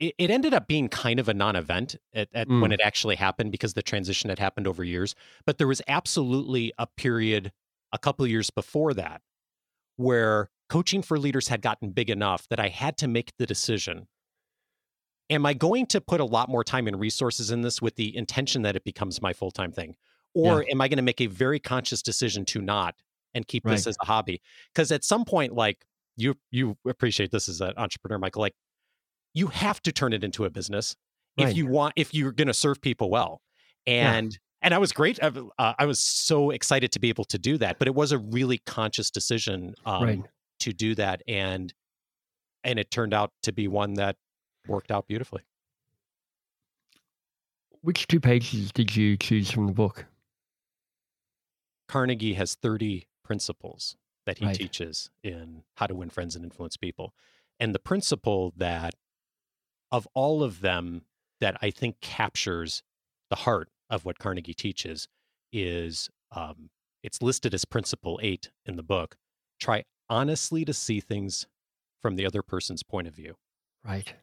it, 0.00 0.14
it 0.18 0.30
ended 0.30 0.52
up 0.52 0.66
being 0.68 0.88
kind 0.88 1.18
of 1.20 1.28
a 1.28 1.34
non-event 1.34 1.96
at, 2.12 2.28
at 2.34 2.48
when 2.48 2.70
Mm. 2.70 2.74
it 2.74 2.80
actually 2.82 3.16
happened 3.16 3.52
because 3.52 3.74
the 3.74 3.82
transition 3.82 4.28
had 4.30 4.38
happened 4.38 4.66
over 4.66 4.84
years. 4.84 5.14
But 5.44 5.58
there 5.58 5.68
was 5.68 5.82
absolutely 5.88 6.72
a 6.78 6.86
period 6.86 7.52
a 7.92 7.98
couple 7.98 8.24
of 8.24 8.30
years 8.30 8.50
before 8.50 8.94
that 8.94 9.22
where 9.96 10.50
coaching 10.68 11.02
for 11.02 11.18
leaders 11.18 11.48
had 11.48 11.62
gotten 11.62 11.90
big 11.90 12.10
enough 12.10 12.48
that 12.48 12.60
I 12.60 12.68
had 12.68 12.96
to 12.98 13.08
make 13.08 13.32
the 13.38 13.46
decision. 13.46 14.08
Am 15.30 15.46
I 15.46 15.54
going 15.54 15.86
to 15.86 16.00
put 16.00 16.20
a 16.20 16.24
lot 16.24 16.48
more 16.48 16.62
time 16.62 16.86
and 16.86 17.00
resources 17.00 17.50
in 17.50 17.62
this 17.62 17.80
with 17.80 17.96
the 17.96 18.16
intention 18.16 18.62
that 18.62 18.76
it 18.76 18.84
becomes 18.84 19.22
my 19.22 19.32
full-time 19.32 19.72
thing? 19.72 19.96
Or 20.34 20.66
am 20.70 20.82
I 20.82 20.88
going 20.88 20.98
to 20.98 21.02
make 21.02 21.20
a 21.22 21.26
very 21.26 21.58
conscious 21.58 22.02
decision 22.02 22.44
to 22.46 22.60
not 22.60 22.94
and 23.34 23.48
keep 23.48 23.64
this 23.64 23.86
as 23.86 23.96
a 24.02 24.06
hobby? 24.06 24.42
Because 24.72 24.92
at 24.92 25.02
some 25.02 25.24
point, 25.24 25.54
like 25.54 25.86
you 26.16 26.34
you 26.50 26.76
appreciate 26.86 27.30
this 27.30 27.48
as 27.48 27.62
an 27.62 27.72
entrepreneur, 27.78 28.18
Michael, 28.18 28.42
like 28.42 28.54
you 29.36 29.48
have 29.48 29.80
to 29.82 29.92
turn 29.92 30.12
it 30.14 30.24
into 30.24 30.44
a 30.46 30.50
business. 30.50 30.96
if 31.36 31.54
you 31.56 31.66
want 31.66 31.92
if 31.96 32.14
you're 32.14 32.32
going 32.32 32.48
to 32.48 32.54
serve 32.54 32.80
people 32.80 33.10
well 33.10 33.42
and 33.86 34.38
and 34.62 34.72
i 34.72 34.78
was 34.78 34.90
great 34.92 35.22
uh, 35.22 35.30
uh, 35.58 35.74
i 35.78 35.84
was 35.84 35.98
so 36.00 36.50
excited 36.50 36.90
to 36.90 36.98
be 36.98 37.10
able 37.10 37.24
to 37.24 37.38
do 37.38 37.58
that 37.58 37.78
but 37.78 37.86
it 37.86 37.94
was 37.94 38.10
a 38.10 38.18
really 38.18 38.58
conscious 38.64 39.10
decision 39.10 39.74
um, 39.84 40.02
right. 40.02 40.22
to 40.58 40.72
do 40.72 40.94
that 40.94 41.22
and 41.28 41.74
and 42.64 42.78
it 42.78 42.90
turned 42.90 43.12
out 43.12 43.30
to 43.42 43.52
be 43.52 43.68
one 43.68 43.94
that 43.94 44.16
worked 44.66 44.90
out 44.90 45.06
beautifully 45.06 45.42
Which 47.82 48.06
two 48.08 48.18
pages 48.20 48.72
did 48.72 48.96
you 48.96 49.16
choose 49.16 49.50
from 49.50 49.66
the 49.66 49.72
book? 49.72 50.06
carnegie 51.88 52.34
has 52.34 52.54
30 52.56 53.06
principles 53.22 53.96
that 54.24 54.38
he 54.38 54.46
Right. 54.46 54.56
teaches 54.56 55.10
in 55.22 55.62
how 55.74 55.86
to 55.86 55.94
win 55.94 56.10
friends 56.10 56.34
and 56.34 56.44
influence 56.44 56.76
people 56.76 57.14
and 57.60 57.74
the 57.74 57.78
principle 57.78 58.52
that 58.56 58.94
of 59.92 60.06
all 60.14 60.42
of 60.42 60.60
them 60.60 61.02
that 61.40 61.56
i 61.62 61.70
think 61.70 62.00
captures 62.00 62.82
the 63.30 63.36
heart 63.36 63.68
of 63.90 64.04
what 64.04 64.18
carnegie 64.18 64.54
teaches 64.54 65.08
is 65.52 66.08
um, 66.32 66.70
it's 67.02 67.22
listed 67.22 67.54
as 67.54 67.64
principle 67.64 68.18
eight 68.22 68.50
in 68.64 68.76
the 68.76 68.82
book 68.82 69.16
try 69.60 69.84
honestly 70.10 70.64
to 70.64 70.72
see 70.72 71.00
things 71.00 71.46
from 72.02 72.16
the 72.16 72.26
other 72.26 72.42
person's 72.42 72.82
point 72.82 73.06
of 73.08 73.14
view 73.14 73.34
Right. 73.84 74.14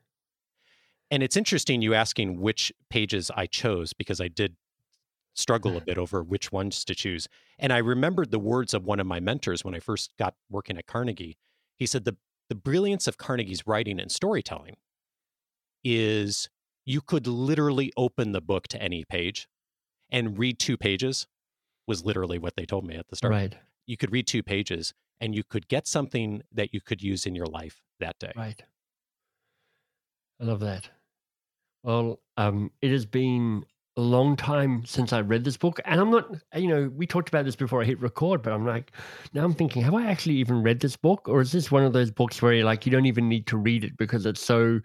and 1.10 1.24
it's 1.24 1.38
interesting 1.38 1.82
you 1.82 1.94
asking 1.94 2.40
which 2.42 2.72
pages 2.90 3.32
I 3.36 3.46
chose 3.46 3.94
because 3.94 4.20
I 4.20 4.28
did 4.28 4.56
struggle 5.36 5.78
a 5.78 5.82
bit 5.82 5.98
over 5.98 6.22
which 6.22 6.52
ones 6.52 6.84
to 6.86 6.94
choose. 6.94 7.28
And 7.58 7.72
I 7.74 7.78
remembered 7.78 8.30
the 8.32 8.40
words 8.40 8.74
of 8.74 8.86
one 8.86 9.00
of 9.00 9.08
my 9.08 9.20
mentors 9.20 9.64
when 9.64 9.74
I 9.74 9.80
first 9.80 10.12
got 10.20 10.36
working 10.50 10.78
at 10.78 10.86
Carnegie. 10.86 11.38
He 11.78 11.86
said 11.86 12.04
the 12.06 12.18
the 12.50 12.56
brilliance 12.56 13.08
of 13.08 13.18
Carnegie's 13.18 13.66
writing 13.66 14.00
and 14.00 14.12
storytelling 14.12 14.76
is 15.84 16.50
you 16.86 17.02
could 17.02 17.28
literally 17.28 17.92
open 17.96 18.32
the 18.32 18.42
book 18.42 18.68
to 18.70 18.82
any 18.82 19.04
page 19.06 19.48
and 20.12 20.38
read 20.38 20.60
two 20.60 20.78
pages 20.78 21.28
was 21.88 22.06
literally 22.06 22.38
what 22.38 22.56
they 22.56 22.66
told 22.66 22.86
me 22.86 22.96
at 22.96 23.08
the 23.08 23.16
start. 23.16 23.32
Right. 23.32 23.56
You 23.86 23.98
could 23.98 24.12
read 24.12 24.28
two 24.28 24.44
pages 24.44 24.94
and 25.20 25.36
you 25.36 25.44
could 25.44 25.68
get 25.68 25.88
something 25.88 26.44
that 26.52 26.74
you 26.74 26.82
could 26.82 27.02
use 27.02 27.26
in 27.26 27.36
your 27.36 27.46
life 27.46 27.82
that 28.00 28.18
day. 28.20 28.32
Right. 28.36 28.62
I 30.42 30.46
love 30.46 30.60
that. 30.62 30.90
Well, 31.84 32.20
um, 32.38 32.72
it 32.82 32.92
has 32.92 33.06
been 33.06 33.66
a 33.96 34.02
long 34.02 34.36
time 34.36 34.84
since 34.86 35.14
I 35.14 35.22
read 35.22 35.44
this 35.44 35.58
book, 35.58 35.80
and 35.86 36.00
I'm 36.00 36.10
not. 36.10 36.28
You 36.56 36.68
know, 36.68 36.92
we 36.96 37.06
talked 37.06 37.30
about 37.30 37.46
this 37.46 37.56
before 37.56 37.82
I 37.82 37.86
hit 37.86 38.00
record, 38.00 38.42
but 38.42 38.54
I'm 38.54 38.66
like, 38.66 38.92
now 39.34 39.44
I'm 39.44 39.54
thinking, 39.54 39.82
have 39.84 39.94
I 39.94 40.10
actually 40.10 40.36
even 40.36 40.64
read 40.64 40.80
this 40.80 40.96
book, 40.96 41.28
or 41.28 41.42
is 41.42 41.52
this 41.52 41.72
one 41.72 41.84
of 41.84 41.94
those 41.94 42.12
books 42.12 42.42
where 42.42 42.54
you're 42.54 42.66
like, 42.66 42.86
you 42.86 42.92
don't 42.92 43.06
even 43.06 43.30
need 43.30 43.46
to 43.48 43.58
read 43.58 43.84
it 43.84 43.96
because 43.98 44.26
it's 44.26 44.42
so 44.42 44.80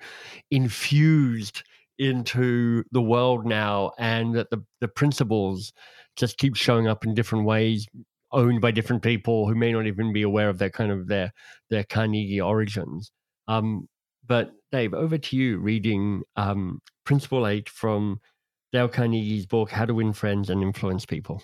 infused 0.51 1.63
into 1.99 2.85
the 2.93 3.03
world 3.03 3.47
now, 3.47 3.93
and 3.99 4.35
that 4.35 4.51
the 4.51 4.63
the 4.81 4.89
principles 4.89 5.73
just 6.17 6.39
keep 6.39 6.55
showing 6.55 6.87
up 6.87 7.05
in 7.05 7.15
different 7.15 7.47
ways, 7.47 7.87
owned 8.33 8.61
by 8.61 8.71
different 8.71 9.03
people 9.03 9.49
who 9.49 9.55
may 9.55 9.73
not 9.73 9.87
even 9.87 10.13
be 10.13 10.23
aware 10.23 10.49
of 10.51 10.59
their 10.59 10.71
kind 10.71 10.93
of 10.93 11.09
their 11.09 11.33
their 11.71 11.85
Carnegie 11.85 12.41
origins. 12.41 13.11
Um, 13.47 13.89
but 14.27 14.51
Dave, 14.71 14.93
over 14.93 15.17
to 15.17 15.37
you 15.37 15.59
reading 15.59 16.23
um, 16.37 16.81
Principle 17.05 17.47
8 17.47 17.71
from 17.71 18.21
Dale 18.71 18.89
Carnegie's 18.89 19.47
book, 19.47 19.71
How 19.71 19.87
to 19.87 19.95
Win 19.95 20.13
Friends 20.13 20.51
and 20.51 20.63
Influence 20.63 21.07
People. 21.07 21.43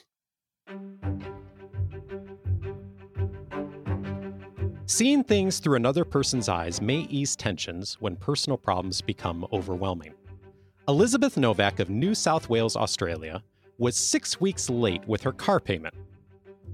Seeing 4.85 5.25
things 5.25 5.59
through 5.59 5.77
another 5.77 6.05
person's 6.05 6.51
eyes 6.51 6.83
may 6.83 6.99
ease 7.09 7.35
tensions 7.35 7.95
when 7.99 8.17
personal 8.17 8.59
problems 8.59 9.01
become 9.01 9.47
overwhelming. 9.55 10.13
Elizabeth 10.87 11.39
Novak 11.39 11.81
of 11.81 11.89
New 11.89 12.15
South 12.15 12.51
Wales, 12.51 12.77
Australia, 12.77 13.43
was 13.79 13.97
six 13.97 14.39
weeks 14.39 14.69
late 14.69 15.09
with 15.09 15.23
her 15.23 15.33
car 15.33 15.61
payment. 15.61 15.95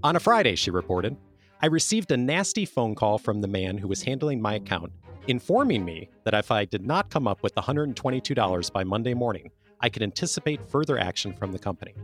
On 0.02 0.16
a 0.16 0.20
Friday, 0.20 0.56
she 0.56 0.72
reported, 0.72 1.16
I 1.62 1.66
received 1.66 2.10
a 2.10 2.16
nasty 2.16 2.64
phone 2.64 2.96
call 2.96 3.18
from 3.18 3.40
the 3.40 3.46
man 3.46 3.78
who 3.78 3.86
was 3.86 4.02
handling 4.02 4.42
my 4.42 4.54
account, 4.54 4.90
informing 5.28 5.84
me 5.84 6.08
that 6.24 6.34
if 6.34 6.50
I 6.50 6.64
did 6.64 6.84
not 6.84 7.08
come 7.08 7.28
up 7.28 7.40
with 7.44 7.54
$122 7.54 8.72
by 8.72 8.82
Monday 8.82 9.14
morning, 9.14 9.52
I 9.80 9.88
could 9.88 10.02
anticipate 10.02 10.68
further 10.68 10.98
action 10.98 11.32
from 11.32 11.52
the 11.52 11.58
company. 11.58 11.94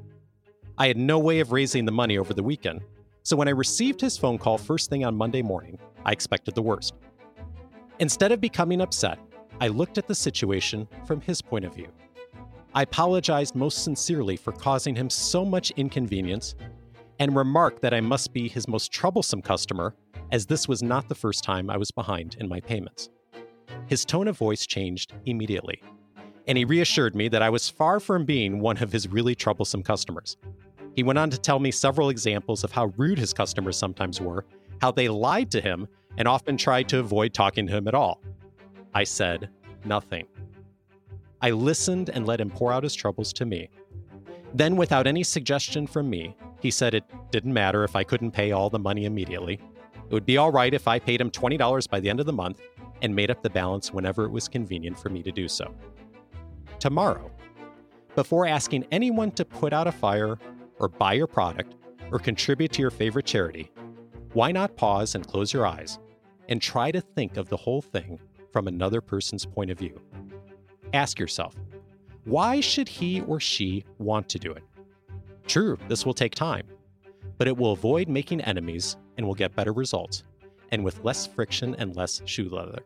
I 0.79 0.89
had 0.89 0.97
no 0.97 1.19
way 1.19 1.41
of 1.41 1.53
raising 1.53 1.85
the 1.85 1.93
money 1.93 2.19
over 2.19 2.35
the 2.35 2.43
weekend, 2.43 2.83
so 3.23 3.37
when 3.37 3.49
I 3.49 3.53
received 3.53 4.01
his 4.01 4.17
phone 4.17 4.39
call 4.39 4.59
first 4.59 4.89
thing 4.89 5.05
on 5.05 5.17
Monday 5.17 5.43
morning, 5.43 5.79
I 6.05 6.13
expected 6.13 6.55
the 6.55 6.63
worst. 6.63 6.95
Instead 7.99 8.33
of 8.33 8.41
becoming 8.41 8.81
upset, 8.81 9.19
I 9.61 9.69
looked 9.69 9.99
at 9.99 10.07
the 10.07 10.15
situation 10.15 10.87
from 11.07 11.21
his 11.21 11.41
point 11.41 11.65
of 11.65 11.75
view. 11.75 11.89
I 12.75 12.83
apologized 12.83 13.55
most 13.55 13.85
sincerely 13.85 14.37
for 14.37 14.53
causing 14.53 14.95
him 14.95 15.09
so 15.09 15.45
much 15.45 15.71
inconvenience 15.73 16.55
and 17.19 17.35
remarked 17.35 17.81
that 17.81 17.95
I 17.95 18.03
must 18.03 18.35
be 18.35 18.49
his 18.49 18.69
most 18.69 18.93
troublesome 18.93 19.41
customer, 19.41 19.95
as 20.31 20.45
this 20.45 20.69
was 20.69 20.83
not 20.83 21.09
the 21.09 21.15
first 21.15 21.43
time 21.43 21.71
I 21.71 21.79
was 21.79 21.91
behind 21.91 22.37
in 22.39 22.49
my 22.49 22.61
payments. 22.61 23.09
His 23.87 24.05
tone 24.05 24.29
of 24.29 24.37
voice 24.37 24.67
changed 24.67 25.15
immediately, 25.25 25.81
and 26.47 26.57
he 26.57 26.65
reassured 26.65 27.15
me 27.15 27.29
that 27.29 27.43
I 27.43 27.51
was 27.51 27.69
far 27.69 28.01
from 28.01 28.25
being 28.25 28.61
one 28.61 28.79
of 28.83 28.93
his 28.93 29.09
really 29.09 29.35
troublesome 29.35 29.83
customers. 29.83 30.37
He 30.95 31.03
went 31.03 31.19
on 31.19 31.31
to 31.31 31.39
tell 31.39 31.59
me 31.59 31.71
several 31.71 32.09
examples 32.09 32.65
of 32.65 32.73
how 32.73 32.93
rude 32.97 33.19
his 33.19 33.33
customers 33.33 33.77
sometimes 33.77 34.21
were, 34.21 34.45
how 34.81 34.91
they 34.93 35.09
lied 35.09 35.51
to 35.51 35.61
him, 35.61 35.89
and 36.17 36.27
often 36.27 36.57
tried 36.57 36.89
to 36.89 36.99
avoid 36.99 37.35
talking 37.35 37.67
to 37.67 37.73
him 37.73 37.89
at 37.89 37.95
all. 37.95 38.21
I 38.95 39.05
said 39.05 39.51
nothing. 39.85 40.27
I 41.43 41.51
listened 41.51 42.11
and 42.11 42.27
let 42.27 42.41
him 42.41 42.51
pour 42.51 42.73
out 42.73 42.83
his 42.83 42.95
troubles 42.95 43.33
to 43.35 43.45
me. 43.45 43.69
Then, 44.55 44.77
without 44.77 45.07
any 45.07 45.23
suggestion 45.23 45.87
from 45.87 46.09
me, 46.09 46.35
he 46.61 46.71
said 46.71 46.95
it 46.95 47.05
didn't 47.31 47.53
matter 47.53 47.85
if 47.85 47.95
I 47.95 48.05
couldn't 48.05 48.31
pay 48.31 48.53
all 48.53 48.71
the 48.71 48.79
money 48.79 49.05
immediately. 49.05 49.61
It 50.09 50.13
would 50.13 50.25
be 50.25 50.39
all 50.39 50.51
right 50.51 50.73
if 50.73 50.89
I 50.89 50.99
paid 50.99 51.21
him 51.21 51.31
$20 51.31 51.91
by 51.91 52.01
the 52.01 52.09
end 52.09 52.21
of 52.21 52.27
the 52.27 52.33
month 52.33 52.63
and 53.03 53.15
made 53.15 53.31
up 53.31 53.43
the 53.43 53.51
balance 53.51 53.93
whenever 53.93 54.25
it 54.25 54.31
was 54.31 54.49
convenient 54.49 54.99
for 54.99 55.11
me 55.11 55.23
to 55.23 55.31
do 55.31 55.47
so. 55.47 55.75
Tomorrow, 56.79 57.31
before 58.15 58.47
asking 58.47 58.87
anyone 58.93 59.31
to 59.33 59.45
put 59.45 59.73
out 59.73 59.87
a 59.87 59.93
fire 59.93 60.39
or 60.79 60.89
buy 60.89 61.15
your 61.15 61.27
product 61.27 61.75
or 62.11 62.19
contribute 62.19 62.73
to 62.73 62.83
your 62.83 62.91
favorite 62.91 63.27
charity, 63.27 63.71
why 64.35 64.53
not 64.53 64.77
pause 64.77 65.15
and 65.15 65.27
close 65.27 65.53
your 65.53 65.67
eyes 65.67 65.99
and 66.49 66.61
try 66.61 66.91
to 66.91 67.01
think 67.01 67.39
of 67.39 67.49
the 67.49 67.57
whole 67.57 67.81
thing 67.81 68.19
from 68.53 68.69
another 68.69 69.01
person's 69.01 69.47
point 69.47 69.71
of 69.71 69.79
view? 69.79 69.99
Ask 70.93 71.19
yourself, 71.19 71.55
why 72.25 72.61
should 72.61 72.89
he 72.89 73.23
or 73.23 73.41
she 73.41 73.85
want 73.99 74.29
to 74.29 74.39
do 74.39 74.53
it? 74.53 74.63
True, 75.47 75.79
this 75.89 76.05
will 76.05 76.15
take 76.15 76.35
time, 76.35 76.67
but 77.39 77.49
it 77.49 77.57
will 77.57 77.73
avoid 77.73 78.09
making 78.09 78.43
enemies 78.43 78.97
and 79.17 79.27
will 79.27 79.35
get 79.35 79.57
better 79.57 79.73
results, 79.73 80.25
and 80.73 80.85
with 80.85 81.03
less 81.05 81.27
friction 81.27 81.75
and 81.79 81.97
less 81.97 82.21
shoe 82.27 82.51
leather. 82.51 82.81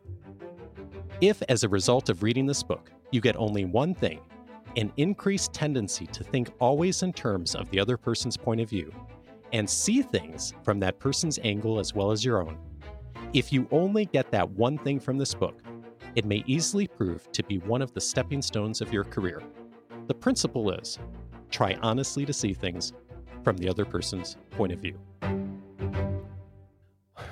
If, 1.19 1.41
as 1.49 1.63
a 1.63 1.69
result 1.69 2.09
of 2.09 2.23
reading 2.23 2.45
this 2.45 2.63
book, 2.63 2.91
you 3.11 3.21
get 3.21 3.35
only 3.35 3.65
one 3.65 3.93
thing 3.93 4.19
an 4.77 4.91
increased 4.97 5.53
tendency 5.53 6.05
to 6.07 6.23
think 6.23 6.49
always 6.59 7.03
in 7.03 7.11
terms 7.11 7.55
of 7.55 7.69
the 7.71 7.79
other 7.79 7.97
person's 7.97 8.37
point 8.37 8.61
of 8.61 8.69
view 8.69 8.93
and 9.51 9.69
see 9.69 10.01
things 10.01 10.53
from 10.63 10.79
that 10.79 10.97
person's 10.97 11.39
angle 11.43 11.77
as 11.77 11.93
well 11.93 12.11
as 12.11 12.23
your 12.23 12.41
own. 12.41 12.57
If 13.33 13.51
you 13.51 13.67
only 13.71 14.05
get 14.05 14.31
that 14.31 14.49
one 14.51 14.77
thing 14.77 14.99
from 14.99 15.17
this 15.17 15.33
book, 15.33 15.61
it 16.15 16.25
may 16.25 16.43
easily 16.47 16.87
prove 16.87 17.29
to 17.33 17.43
be 17.43 17.57
one 17.59 17.81
of 17.81 17.93
the 17.93 18.01
stepping 18.01 18.41
stones 18.41 18.81
of 18.81 18.93
your 18.93 19.03
career. 19.03 19.41
The 20.07 20.13
principle 20.13 20.71
is 20.71 20.99
try 21.49 21.77
honestly 21.81 22.25
to 22.25 22.33
see 22.33 22.53
things 22.53 22.93
from 23.43 23.57
the 23.57 23.67
other 23.67 23.85
person's 23.85 24.37
point 24.51 24.71
of 24.71 24.79
view. 24.79 24.97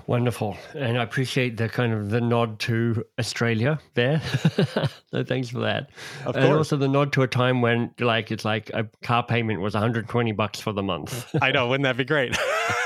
Wonderful. 0.10 0.58
And 0.74 0.98
I 0.98 1.04
appreciate 1.04 1.56
the 1.58 1.70
kind 1.70 1.94
of 1.94 2.10
the 2.10 2.20
nod 2.20 2.58
to 2.62 3.06
Australia 3.20 3.80
there. 3.94 4.20
so 5.12 5.24
thanks 5.24 5.50
for 5.50 5.60
that. 5.60 5.92
Of 6.26 6.36
and 6.36 6.46
course. 6.46 6.58
also 6.58 6.78
the 6.78 6.88
nod 6.88 7.14
to 7.14 7.22
a 7.22 7.28
time 7.28 7.62
when 7.62 7.94
like 8.00 8.32
it's 8.32 8.44
like 8.44 8.72
a 8.74 8.90
car 9.04 9.22
payment 9.24 9.62
was 9.62 9.76
120 9.76 10.32
bucks 10.32 10.60
for 10.60 10.74
the 10.74 10.82
month. 10.82 11.30
I 11.44 11.52
know, 11.52 11.68
wouldn't 11.68 11.84
that 11.84 11.96
be 11.96 12.06
great? 12.06 12.36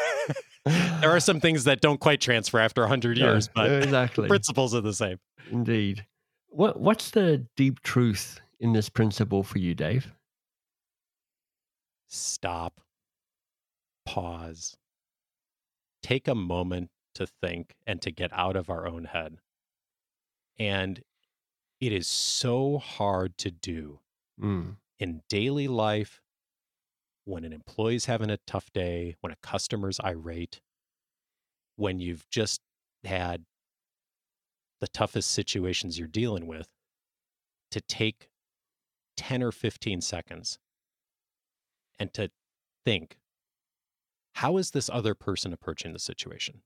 there 0.65 1.11
are 1.11 1.21
some 1.21 1.39
things 1.39 1.63
that 1.63 1.79
don't 1.79 2.01
quite 2.01 2.19
transfer 2.19 2.59
after 2.59 2.81
100 2.81 3.17
Yeah, 3.17 3.27
years, 3.27 3.47
but 3.47 3.71
exactly. 3.71 4.27
principles 4.27 4.75
are 4.75 4.81
the 4.81 4.93
same. 4.93 5.17
Indeed. 5.49 6.05
What 6.49 6.77
what's 6.77 7.11
the 7.11 7.47
deep 7.55 7.81
truth 7.83 8.41
in 8.59 8.73
this 8.73 8.89
principle 8.89 9.43
for 9.43 9.59
you, 9.59 9.73
Dave? 9.73 10.11
Stop, 12.09 12.81
pause, 14.05 14.75
take 16.01 16.27
a 16.27 16.35
moment 16.35 16.89
to 17.15 17.27
think 17.27 17.75
and 17.85 18.01
to 18.01 18.11
get 18.11 18.31
out 18.33 18.55
of 18.55 18.69
our 18.69 18.87
own 18.87 19.05
head. 19.05 19.37
And 20.57 21.03
it 21.79 21.91
is 21.91 22.07
so 22.07 22.77
hard 22.77 23.37
to 23.39 23.51
do 23.51 23.99
Mm, 24.41 24.77
in 24.97 25.21
daily 25.29 25.67
life 25.67 26.21
when 27.25 27.43
an 27.43 27.53
employee's 27.53 28.05
having 28.05 28.29
a 28.29 28.37
tough 28.47 28.71
day, 28.73 29.15
when 29.21 29.31
a 29.31 29.37
customer's 29.37 29.99
irate, 29.99 30.61
when 31.75 31.99
you've 31.99 32.27
just 32.29 32.61
had 33.03 33.45
the 34.79 34.87
toughest 34.87 35.31
situations 35.31 35.97
you're 35.97 36.07
dealing 36.07 36.47
with, 36.47 36.67
to 37.71 37.79
take 37.81 38.27
10 39.17 39.41
or 39.43 39.51
15 39.51 40.01
seconds 40.01 40.59
and 41.99 42.13
to 42.13 42.29
think, 42.83 43.17
how 44.35 44.57
is 44.57 44.71
this 44.71 44.89
other 44.89 45.13
person 45.15 45.53
approaching 45.53 45.93
the 45.93 45.99
situation? 45.99 46.63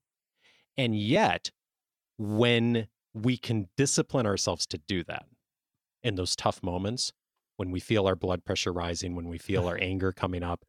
And 0.76 0.98
yet, 0.98 1.50
when 2.18 2.88
we 3.14 3.36
can 3.36 3.68
discipline 3.76 4.26
ourselves 4.26 4.66
to 4.66 4.78
do 4.78 5.02
that 5.04 5.26
in 6.02 6.14
those 6.14 6.36
tough 6.36 6.62
moments, 6.62 7.12
when 7.56 7.70
we 7.70 7.80
feel 7.80 8.06
our 8.06 8.14
blood 8.14 8.44
pressure 8.44 8.72
rising, 8.72 9.14
when 9.14 9.28
we 9.28 9.38
feel 9.38 9.66
our 9.66 9.78
anger 9.80 10.12
coming 10.12 10.42
up, 10.42 10.64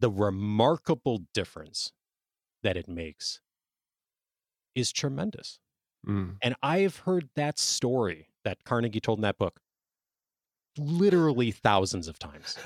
the 0.00 0.10
remarkable 0.10 1.22
difference 1.34 1.92
that 2.62 2.76
it 2.76 2.88
makes 2.88 3.40
is 4.74 4.92
tremendous. 4.92 5.58
Mm. 6.06 6.36
And 6.42 6.54
I've 6.62 6.98
heard 6.98 7.28
that 7.34 7.58
story 7.58 8.28
that 8.44 8.64
Carnegie 8.64 9.00
told 9.00 9.18
in 9.18 9.22
that 9.22 9.38
book 9.38 9.60
literally 10.78 11.50
thousands 11.50 12.06
of 12.08 12.18
times. 12.18 12.56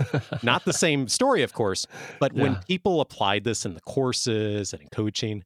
Not 0.42 0.64
the 0.64 0.72
same 0.74 1.08
story, 1.08 1.42
of 1.42 1.54
course, 1.54 1.86
but 2.20 2.32
when 2.34 2.56
people 2.68 3.00
applied 3.00 3.44
this 3.44 3.64
in 3.64 3.74
the 3.74 3.80
courses 3.80 4.72
and 4.72 4.82
in 4.82 4.88
coaching 4.88 5.44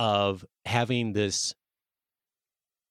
of 0.00 0.46
having 0.64 1.12
this 1.12 1.54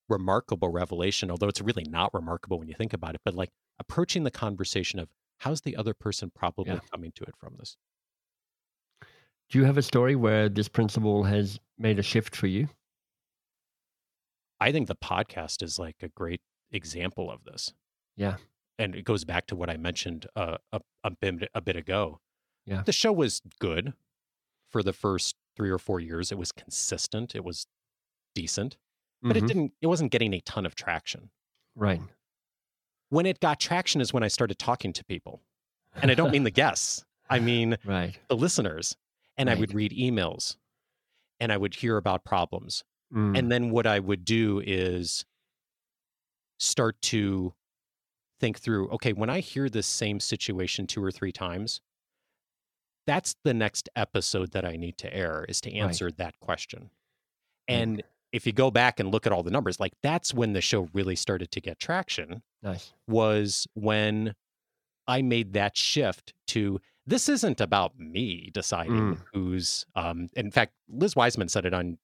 remarkable 0.09 0.69
revelation, 0.69 1.31
although 1.31 1.47
it's 1.47 1.59
really 1.59 1.83
not 1.89 2.13
remarkable 2.13 2.59
when 2.59 2.67
you 2.67 2.75
think 2.75 2.93
about 2.93 3.15
it, 3.15 3.21
but 3.25 3.33
like 3.33 3.49
approaching 3.79 4.23
the 4.23 4.29
conversation 4.31 4.99
of 4.99 5.09
how's 5.39 5.61
the 5.61 5.75
other 5.75 5.95
person 5.95 6.31
probably 6.35 6.71
Yeah. 6.71 6.79
coming 6.91 7.11
to 7.15 7.23
it 7.23 7.35
from 7.39 7.55
this? 7.57 7.77
Do 9.49 9.57
you 9.57 9.63
have 9.65 9.77
a 9.79 9.81
story 9.81 10.15
where 10.15 10.49
this 10.49 10.67
principle 10.69 11.23
has 11.23 11.59
made 11.79 11.97
a 11.97 12.03
shift 12.03 12.35
for 12.35 12.45
you? 12.45 12.69
I 14.59 14.71
think 14.71 14.87
the 14.87 14.95
podcast 14.95 15.63
is 15.63 15.79
like 15.79 15.95
a 16.03 16.09
great 16.09 16.41
example 16.71 17.31
of 17.31 17.43
this. 17.43 17.73
Yeah. 18.17 18.35
And 18.77 18.93
it 18.93 19.03
goes 19.03 19.25
back 19.25 19.47
to 19.47 19.55
what 19.55 19.71
I 19.71 19.77
mentioned 19.77 20.27
uh, 20.35 20.57
a, 20.71 20.81
a, 21.03 21.09
bit, 21.09 21.49
a 21.55 21.61
bit 21.61 21.75
ago. 21.75 22.19
Yeah. 22.67 22.83
The 22.85 22.91
show 22.91 23.11
was 23.11 23.41
good 23.59 23.93
for 24.69 24.83
the 24.83 24.93
first 24.93 25.35
three 25.59 25.69
or 25.69 25.77
four 25.77 25.99
years. 25.99 26.31
It 26.31 26.37
was 26.37 26.53
consistent. 26.53 27.35
It 27.35 27.43
was 27.43 27.67
decent, 28.33 28.77
but 29.21 29.35
it 29.35 29.43
Mhm. 29.43 29.47
didn't, 29.47 29.73
it 29.81 29.87
wasn't 29.87 30.09
getting 30.09 30.33
a 30.33 30.39
ton 30.39 30.65
of 30.65 30.73
traction. 30.73 31.31
Right. 31.75 32.01
When 33.09 33.25
it 33.25 33.41
got 33.41 33.59
traction 33.59 33.99
is 33.99 34.13
when 34.13 34.23
I 34.23 34.29
started 34.29 34.57
talking 34.57 34.93
to 34.93 35.03
people. 35.03 35.41
And 35.95 36.09
I 36.11 36.13
don't 36.13 36.31
mean 36.31 36.43
the 36.43 36.51
guests, 36.63 37.03
I 37.29 37.39
mean 37.39 37.77
right. 37.83 38.17
the 38.29 38.37
listeners. 38.37 38.95
And 39.37 39.49
I 39.49 39.55
would 39.55 39.73
read 39.73 39.91
emails 39.91 40.55
and 41.41 41.51
I 41.51 41.57
would 41.57 41.75
hear 41.75 41.97
about 41.97 42.23
problems. 42.23 42.83
Mm. 43.13 43.37
And 43.37 43.51
then 43.51 43.69
what 43.71 43.85
I 43.87 43.99
would 43.99 44.23
do 44.23 44.61
is 44.65 45.25
start 46.57 47.01
to 47.01 47.53
think 48.39 48.59
through 48.59 48.89
okay, 48.91 49.11
when 49.13 49.29
I 49.29 49.39
hear 49.41 49.67
this 49.69 49.87
same 49.87 50.19
situation 50.21 50.87
two 50.87 51.03
or 51.03 51.11
three 51.11 51.31
times, 51.33 51.81
that's 53.09 53.35
the 53.43 53.53
next 53.53 53.89
episode 53.95 54.51
that 54.51 54.65
I 54.65 54.75
need 54.75 54.97
to 54.99 55.07
air 55.13 55.45
is 55.49 55.59
to 55.61 55.69
Right. 55.69 55.81
answer 55.81 56.11
that 56.11 56.39
question. 56.39 56.81
Right. 57.67 57.75
And 57.77 58.03
if 58.31 58.45
you 58.45 58.53
go 58.53 58.69
back 58.69 58.99
and 58.99 59.11
look 59.11 59.25
at 59.25 59.33
all 59.33 59.41
the 59.43 59.49
numbers, 59.57 59.79
like 59.79 59.93
that's 60.03 60.33
when 60.33 60.53
the 60.53 60.61
show 60.61 60.81
really 60.93 61.15
started 61.15 61.49
to 61.51 61.59
get 61.61 61.79
traction 61.79 62.43
nice. 62.61 62.93
was 63.07 63.67
when 63.73 64.35
I 65.07 65.23
made 65.23 65.53
that 65.53 65.75
shift 65.75 66.33
to 66.53 66.79
this 67.07 67.27
isn't 67.27 67.59
about 67.59 67.97
me 67.97 68.51
deciding 68.53 69.15
Mm. 69.15 69.21
who's 69.33 69.85
um 69.95 70.27
in 70.35 70.51
fact 70.51 70.73
Liz 70.87 71.15
Wiseman 71.15 71.49
said 71.49 71.65
it 71.65 71.73
on 71.73 71.97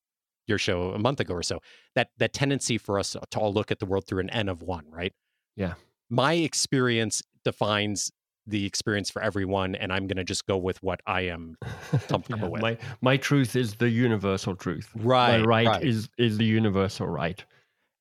your 0.47 0.57
show 0.57 0.91
a 0.91 0.99
month 0.99 1.19
ago 1.19 1.35
or 1.35 1.43
so 1.43 1.61
that 1.93 2.09
that 2.17 2.33
tendency 2.33 2.77
for 2.79 2.97
us 2.97 3.15
to 3.29 3.39
all 3.39 3.53
look 3.53 3.69
at 3.71 3.77
the 3.79 3.85
world 3.85 4.07
through 4.07 4.21
an 4.21 4.29
n 4.31 4.49
of 4.49 4.63
1 4.63 4.85
right 4.89 5.13
Yeah. 5.55 5.75
my 6.09 6.33
experience 6.33 7.21
defines 7.43 8.11
the 8.47 8.65
experience 8.65 9.09
for 9.09 9.21
everyone 9.21 9.75
and 9.75 9.91
I'm 9.91 10.07
going 10.07 10.17
to 10.17 10.23
just 10.23 10.45
go 10.45 10.57
with 10.57 10.81
what 10.83 11.01
I 11.07 11.21
am 11.21 11.57
Comfortable 12.07 12.51
with. 12.51 12.61
My 12.61 12.77
my 13.01 13.17
truth 13.17 13.55
is 13.55 13.75
the 13.75 13.89
universal 13.89 14.55
truth. 14.55 14.89
right 14.95 15.39
my 15.39 15.45
right, 15.45 15.83
is 15.83 16.09
is 16.17 16.37
the 16.37 16.45
universal 16.45 17.07
right. 17.07 17.43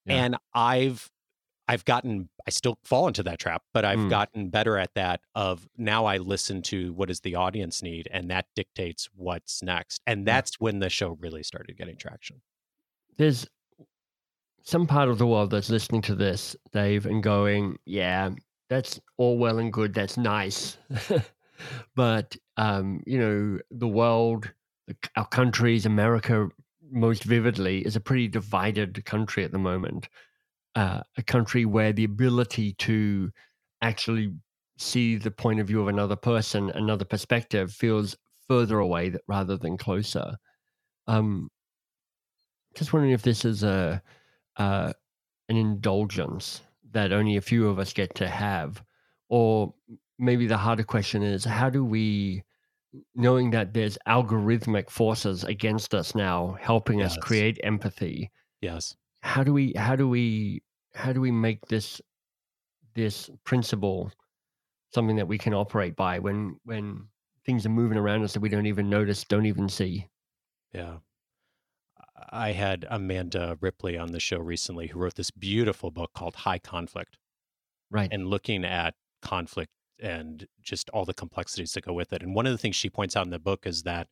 Yeah. 0.06 0.24
and 0.24 0.36
I've 0.54 1.10
I've 1.66 1.84
gotten 1.86 2.28
I 2.46 2.50
still 2.50 2.78
fall 2.84 3.08
into 3.08 3.22
that 3.22 3.38
trap, 3.38 3.62
but 3.72 3.86
I've 3.86 3.98
Mm. 4.00 4.10
gotten 4.10 4.50
better 4.50 4.76
at 4.76 4.92
that 4.94 5.22
of 5.34 5.66
now 5.78 6.04
I 6.04 6.18
listen 6.18 6.60
to 6.62 6.92
what 6.92 7.08
does 7.08 7.20
the 7.20 7.36
audience 7.36 7.82
need 7.82 8.06
and 8.10 8.30
that 8.30 8.46
dictates 8.54 9.08
what's 9.14 9.62
next. 9.62 10.02
And 10.06 10.20
Yeah. 10.20 10.34
that's 10.34 10.60
when 10.60 10.80
the 10.80 10.90
show 10.90 11.16
really 11.20 11.42
started 11.42 11.78
getting 11.78 11.96
traction. 11.96 12.42
There's 13.16 13.46
some 14.62 14.86
part 14.86 15.08
of 15.08 15.18
the 15.18 15.26
world 15.26 15.50
that's 15.50 15.70
listening 15.70 16.02
to 16.02 16.14
this, 16.14 16.56
Dave, 16.72 17.06
and 17.06 17.22
going, 17.22 17.78
"Yeah, 17.84 18.30
that's 18.68 19.00
all 19.16 19.38
well 19.38 19.58
and 19.58 19.72
good. 19.72 19.94
That's 19.94 20.16
nice." 20.16 20.78
but 21.94 22.36
um, 22.56 23.02
you 23.06 23.18
know, 23.18 23.58
the 23.70 23.88
world, 23.88 24.52
our 25.16 25.26
countries, 25.26 25.86
America, 25.86 26.48
most 26.90 27.24
vividly, 27.24 27.84
is 27.84 27.96
a 27.96 28.00
pretty 28.00 28.28
divided 28.28 29.04
country 29.04 29.44
at 29.44 29.52
the 29.52 29.58
moment. 29.58 30.08
Uh, 30.74 31.00
a 31.16 31.22
country 31.22 31.64
where 31.64 31.92
the 31.92 32.04
ability 32.04 32.72
to 32.74 33.30
actually 33.82 34.32
see 34.78 35.16
the 35.16 35.30
point 35.30 35.60
of 35.60 35.68
view 35.68 35.80
of 35.80 35.88
another 35.88 36.16
person, 36.16 36.70
another 36.70 37.04
perspective, 37.04 37.72
feels 37.72 38.16
further 38.48 38.78
away 38.80 39.10
th- 39.10 39.22
rather 39.28 39.56
than 39.56 39.76
closer. 39.76 40.36
Um, 41.06 41.50
just 42.74 42.92
wondering 42.92 43.12
if 43.12 43.22
this 43.22 43.44
is 43.44 43.62
a 43.62 44.02
uh, 44.56 44.92
an 45.48 45.56
indulgence 45.56 46.62
that 46.94 47.12
only 47.12 47.36
a 47.36 47.40
few 47.42 47.68
of 47.68 47.78
us 47.78 47.92
get 47.92 48.14
to 48.16 48.28
have, 48.28 48.82
or 49.28 49.74
maybe 50.18 50.46
the 50.46 50.56
harder 50.56 50.84
question 50.84 51.22
is 51.22 51.44
how 51.44 51.68
do 51.70 51.84
we, 51.84 52.42
knowing 53.14 53.50
that 53.50 53.74
there's 53.74 53.98
algorithmic 54.08 54.88
forces 54.90 55.44
against 55.44 55.94
us 55.94 56.14
now 56.14 56.56
helping 56.60 57.02
us 57.02 57.16
create 57.18 57.60
empathy, 57.62 58.30
Yes. 58.60 58.96
how 59.20 59.42
do 59.44 59.52
we 59.52 59.72
how 59.76 59.94
do 59.96 60.08
we 60.08 60.62
how 60.94 61.12
do 61.12 61.20
we 61.20 61.30
make 61.30 61.60
this 61.66 62.00
this 62.94 63.28
principle 63.44 64.10
something 64.94 65.16
that 65.16 65.26
we 65.28 65.36
can 65.38 65.52
operate 65.54 65.96
by 65.96 66.18
when 66.20 66.58
when 66.64 67.08
things 67.44 67.66
are 67.66 67.70
moving 67.70 67.98
around 67.98 68.22
us 68.22 68.32
that 68.32 68.40
we 68.40 68.48
don't 68.48 68.66
even 68.66 68.88
notice, 68.88 69.24
don't 69.24 69.46
even 69.46 69.68
see? 69.68 70.08
Yeah. 70.72 70.98
I 72.30 72.52
had 72.52 72.86
Amanda 72.88 73.58
Ripley 73.60 73.98
on 73.98 74.12
the 74.12 74.20
show 74.20 74.38
recently 74.38 74.88
who 74.88 74.98
wrote 74.98 75.14
this 75.14 75.30
beautiful 75.30 75.90
book 75.90 76.12
called 76.14 76.36
High 76.36 76.58
Conflict 76.58 77.18
Right. 77.90 78.08
and 78.10 78.28
looking 78.28 78.64
at 78.64 78.94
conflict 79.22 79.70
and 80.00 80.46
just 80.62 80.90
all 80.90 81.04
the 81.04 81.14
complexities 81.14 81.72
that 81.72 81.84
go 81.84 81.92
with 81.92 82.12
it. 82.12 82.22
And 82.22 82.34
one 82.34 82.46
of 82.46 82.52
the 82.52 82.58
things 82.58 82.76
she 82.76 82.90
points 82.90 83.16
out 83.16 83.24
in 83.24 83.30
the 83.30 83.38
book 83.38 83.66
is 83.66 83.82
that 83.82 84.08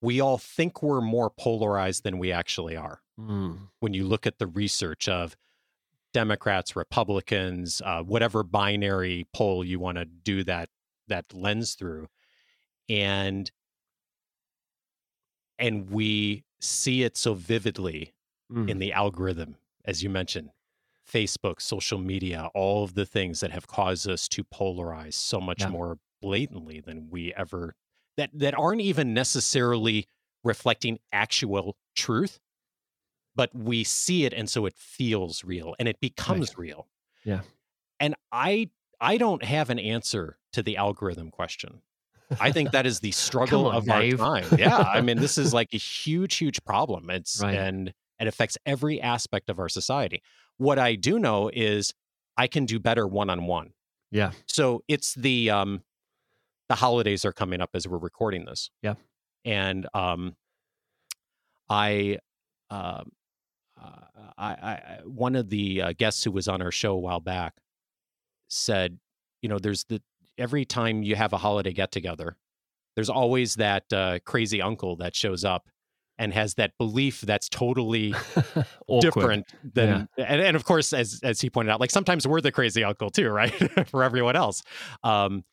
we 0.00 0.20
all 0.20 0.38
think 0.38 0.82
we're 0.82 1.00
more 1.00 1.30
polarized 1.30 2.04
than 2.04 2.18
we 2.18 2.30
actually 2.30 2.76
are. 2.76 3.00
Mm, 3.18 3.68
when 3.80 3.94
you 3.94 4.04
look 4.04 4.26
at 4.26 4.38
the 4.38 4.46
research 4.46 5.08
of 5.08 5.36
Democrats, 6.12 6.76
Republicans, 6.76 7.82
uh, 7.84 8.02
whatever 8.02 8.42
binary 8.42 9.26
poll 9.32 9.64
you 9.64 9.80
want 9.80 9.98
to 9.98 10.04
do 10.04 10.44
that 10.44 10.68
that 11.08 11.32
lens 11.32 11.74
through, 11.74 12.08
and 12.88 13.50
and 15.58 15.90
we 15.90 16.44
see 16.64 17.02
it 17.02 17.16
so 17.16 17.34
vividly 17.34 18.14
mm, 18.50 18.68
in 18.68 18.78
the 18.78 18.92
algorithm, 18.92 19.56
as 19.84 20.02
you 20.02 20.10
mentioned, 20.10 20.50
Facebook, 21.10 21.60
social 21.60 21.98
media, 21.98 22.50
all 22.54 22.84
of 22.84 22.94
the 22.94 23.06
things 23.06 23.40
that 23.40 23.50
have 23.50 23.66
caused 23.66 24.08
us 24.08 24.28
to 24.28 24.42
polarize 24.44 25.14
so 25.14 25.40
much 25.40 25.60
Yeah. 25.60 25.68
more 25.68 25.98
blatantly 26.22 26.80
than 26.80 27.10
we 27.10 27.34
ever 27.34 27.74
that 28.16 28.30
that 28.32 28.54
aren't 28.56 28.80
even 28.80 29.12
necessarily 29.12 30.06
reflecting 30.44 30.98
actual 31.12 31.76
truth, 31.96 32.38
but 33.34 33.54
we 33.54 33.84
see 33.84 34.24
it 34.24 34.32
and 34.32 34.48
so 34.48 34.66
it 34.66 34.74
feels 34.76 35.44
real 35.44 35.74
and 35.78 35.88
it 35.88 36.00
becomes 36.00 36.56
real. 36.56 36.88
Yeah. 37.24 37.42
And 38.00 38.14
I 38.32 38.70
I 39.00 39.18
don't 39.18 39.44
have 39.44 39.70
an 39.70 39.78
answer 39.78 40.38
to 40.52 40.62
the 40.62 40.76
algorithm 40.76 41.30
question. 41.30 41.82
I 42.40 42.52
think 42.52 42.72
that 42.72 42.86
is 42.86 43.00
the 43.00 43.10
struggle 43.26 43.66
on, 43.66 43.74
of 43.76 43.84
Dave. 43.86 44.20
our 44.20 44.40
time. 44.40 44.58
Yeah, 44.58 44.78
I 44.78 45.00
mean, 45.00 45.18
this 45.18 45.38
is 45.38 45.52
like 45.60 45.68
a 45.72 45.76
huge, 45.78 46.36
huge 46.36 46.62
problem. 46.64 47.10
It's 47.10 47.40
Right. 47.42 47.54
and 47.54 47.92
it 48.20 48.26
affects 48.26 48.56
every 48.64 49.00
aspect 49.00 49.50
of 49.50 49.58
our 49.58 49.68
society. 49.68 50.22
What 50.56 50.78
I 50.78 50.94
do 50.94 51.18
know 51.18 51.50
is 51.52 51.92
I 52.36 52.46
can 52.46 52.64
do 52.66 52.78
better 52.78 53.06
one 53.06 53.28
on 53.30 53.46
one. 53.46 53.70
Yeah. 54.10 54.30
So 54.46 54.82
it's 54.88 55.14
the 55.14 55.50
um 55.50 55.82
the 56.68 56.76
holidays 56.76 57.24
are 57.24 57.32
coming 57.32 57.60
up 57.60 57.70
as 57.74 57.86
we're 57.86 57.98
recording 57.98 58.44
this. 58.44 58.70
Yeah. 58.82 58.94
And 59.44 59.86
um 59.94 60.36
I 61.68 62.18
um 62.70 63.12
uh, 63.82 63.90
I, 64.38 64.46
I 64.48 64.72
I- 64.72 65.00
one 65.04 65.34
of 65.36 65.50
the 65.50 65.82
uh, 65.82 65.92
guests 65.98 66.22
who 66.24 66.30
was 66.30 66.48
on 66.48 66.62
our 66.62 66.70
show 66.70 66.92
a 66.92 66.98
while 66.98 67.20
back 67.20 67.54
said, 68.48 68.98
you 69.42 69.48
know, 69.48 69.58
there's 69.58 69.84
the 69.84 70.00
every 70.38 70.64
time 70.64 71.02
you 71.02 71.16
have 71.16 71.32
a 71.32 71.38
holiday 71.38 71.72
get 71.72 71.92
together, 71.92 72.36
there's 72.94 73.10
always 73.10 73.56
that 73.56 73.92
uh, 73.92 74.18
crazy 74.24 74.62
uncle 74.62 74.96
that 74.96 75.14
shows 75.14 75.44
up 75.44 75.68
and 76.18 76.32
has 76.32 76.54
that 76.54 76.72
belief 76.78 77.22
that's 77.22 77.48
totally 77.48 78.14
different 79.00 79.46
than 79.74 80.08
and, 80.16 80.40
and 80.40 80.56
of 80.56 80.64
course 80.64 80.92
as 80.92 81.20
as 81.24 81.40
he 81.40 81.50
pointed 81.50 81.72
out 81.72 81.80
like 81.80 81.90
sometimes 81.90 82.26
we're 82.26 82.40
the 82.40 82.52
crazy 82.52 82.84
uncle 82.84 83.10
too 83.10 83.28
right 83.30 83.52
for 83.88 84.04
everyone 84.04 84.36
else. 84.36 84.62
Um 85.02 85.44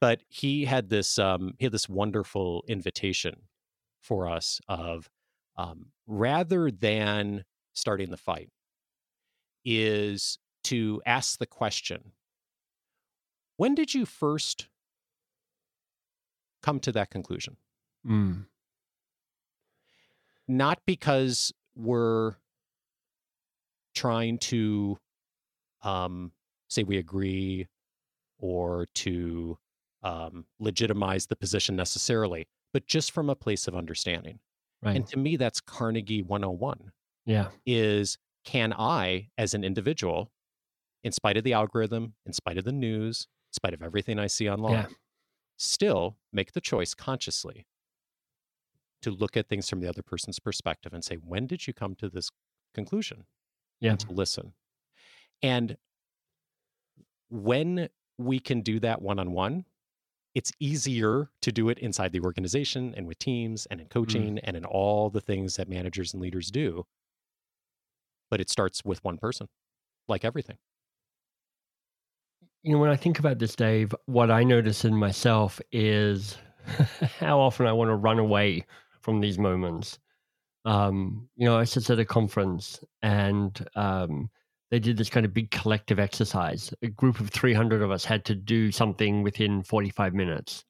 but 0.00 0.20
he 0.28 0.64
had 0.64 0.88
this 0.88 1.18
um 1.18 1.54
he 1.58 1.66
had 1.66 1.72
this 1.72 1.88
wonderful 1.88 2.64
invitation 2.66 3.42
for 4.00 4.28
us 4.28 4.60
of 4.68 5.08
um 5.56 5.86
rather 6.06 6.70
than 6.70 7.44
starting 7.74 8.10
the 8.10 8.16
fight 8.16 8.48
is 9.64 10.38
to 10.64 11.02
ask 11.04 11.38
the 11.38 11.46
question 11.46 12.12
when 13.56 13.74
did 13.74 13.94
you 13.94 14.04
first 14.06 14.68
come 16.62 16.80
to 16.80 16.92
that 16.92 17.10
conclusion 17.10 17.56
Mm. 18.06 18.46
not 20.46 20.78
because 20.86 21.52
we're 21.74 22.36
trying 23.94 24.38
to 24.38 24.98
um, 25.82 26.30
say 26.68 26.82
we 26.84 26.98
agree 26.98 27.66
or 28.38 28.86
to 28.94 29.58
um, 30.02 30.44
legitimize 30.60 31.26
the 31.26 31.36
position 31.36 31.74
necessarily, 31.74 32.46
but 32.72 32.86
just 32.86 33.10
from 33.10 33.28
a 33.30 33.34
place 33.34 33.66
of 33.66 33.74
understanding. 33.74 34.38
Right. 34.82 34.96
And 34.96 35.06
to 35.08 35.18
me, 35.18 35.36
that's 35.36 35.60
Carnegie 35.60 36.22
101 36.22 36.92
yeah. 37.24 37.48
is 37.64 38.18
can 38.44 38.72
I, 38.72 39.30
as 39.36 39.54
an 39.54 39.64
individual, 39.64 40.30
in 41.02 41.10
spite 41.12 41.36
of 41.36 41.44
the 41.44 41.54
algorithm, 41.54 42.14
in 42.24 42.32
spite 42.32 42.58
of 42.58 42.64
the 42.64 42.72
news, 42.72 43.26
spite 43.56 43.74
of 43.74 43.82
everything 43.82 44.18
I 44.18 44.28
see 44.28 44.48
online, 44.48 44.72
Yeah. 44.72 44.88
still 45.56 46.16
make 46.32 46.52
the 46.52 46.60
choice 46.60 46.94
consciously 46.94 47.66
to 49.02 49.10
look 49.10 49.36
at 49.36 49.48
things 49.48 49.68
from 49.68 49.80
the 49.80 49.88
other 49.88 50.02
person's 50.02 50.38
perspective 50.38 50.92
and 50.94 51.04
say, 51.04 51.16
when 51.16 51.46
did 51.46 51.66
you 51.66 51.74
come 51.74 51.94
to 51.96 52.08
this 52.08 52.30
conclusion? 52.74 53.26
Yeah. 53.80 53.90
And 53.90 54.00
to 54.00 54.12
listen. 54.12 54.54
And 55.42 55.76
when 57.28 57.88
we 58.18 58.38
can 58.38 58.62
do 58.62 58.80
that 58.80 59.02
one 59.02 59.18
on 59.18 59.32
one, 59.32 59.64
it's 60.34 60.52
easier 60.60 61.30
to 61.40 61.50
do 61.50 61.68
it 61.68 61.78
inside 61.78 62.12
the 62.12 62.20
organization 62.20 62.94
and 62.96 63.06
with 63.06 63.18
teams 63.18 63.66
and 63.66 63.80
in 63.80 63.86
mm. 63.86 63.90
coaching 63.90 64.38
and 64.40 64.56
in 64.56 64.64
all 64.64 65.10
the 65.10 65.20
things 65.20 65.56
that 65.56 65.68
managers 65.68 66.12
and 66.12 66.22
leaders 66.22 66.50
do. 66.50 66.86
But 68.30 68.40
it 68.40 68.50
starts 68.50 68.84
with 68.84 69.02
one 69.04 69.18
person, 69.18 69.48
like 70.08 70.24
everything. 70.24 70.58
You 72.62 72.72
know, 72.72 72.78
when 72.78 72.90
I 72.90 72.96
think 72.96 73.18
about 73.18 73.38
this, 73.38 73.54
Dave, 73.54 73.94
what 74.06 74.30
I 74.30 74.42
notice 74.42 74.84
in 74.84 74.96
myself 74.96 75.60
is 75.70 76.36
how 77.20 77.40
often 77.40 77.66
I 77.66 77.72
want 77.72 77.90
to 77.90 77.96
run 77.96 78.18
away 78.18 78.64
from 79.02 79.20
these 79.20 79.38
moments. 79.38 79.98
Um, 80.64 81.28
you 81.36 81.46
know, 81.46 81.56
I 81.56 81.60
was 81.60 81.72
just 81.72 81.90
at 81.90 82.00
a 82.00 82.04
conference 82.04 82.80
and 83.02 83.66
um, 83.76 84.28
they 84.70 84.80
did 84.80 84.96
this 84.96 85.08
kind 85.08 85.24
of 85.24 85.32
big 85.32 85.50
collective 85.52 86.00
exercise. 86.00 86.74
A 86.82 86.88
group 86.88 87.20
of 87.20 87.30
300 87.30 87.82
of 87.82 87.90
us 87.90 88.04
had 88.04 88.24
to 88.26 88.34
do 88.34 88.72
something 88.72 89.22
within 89.22 89.62
45 89.62 90.12
minutes. 90.12 90.64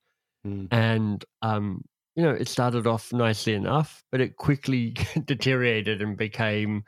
Mm. 0.46 0.68
And, 0.70 1.24
um, 1.40 1.82
you 2.14 2.22
know, 2.22 2.30
it 2.30 2.48
started 2.48 2.86
off 2.86 3.12
nicely 3.12 3.54
enough, 3.54 4.04
but 4.12 4.20
it 4.20 4.36
quickly 4.36 4.94
deteriorated 5.24 6.02
and 6.02 6.16
became, 6.16 6.84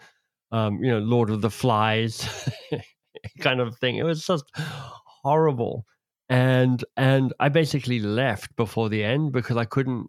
um, 0.53 0.83
you 0.83 0.91
know, 0.91 0.99
Lord 0.99 1.31
of 1.31 1.41
the 1.41 1.51
Flies 1.51 2.29
kind 3.41 3.61
of 3.61 3.77
thing. 3.79 3.97
It 3.97 4.05
was 4.05 4.25
just 4.27 4.45
horrible. 4.57 5.87
And 6.29 6.85
and 6.97 7.33
I 7.41 7.49
basically 7.49 8.01
left 8.01 8.55
before 8.57 8.89
the 8.89 9.03
end 9.03 9.33
because 9.33 9.57
I 9.57 9.65
couldn't 9.65 10.09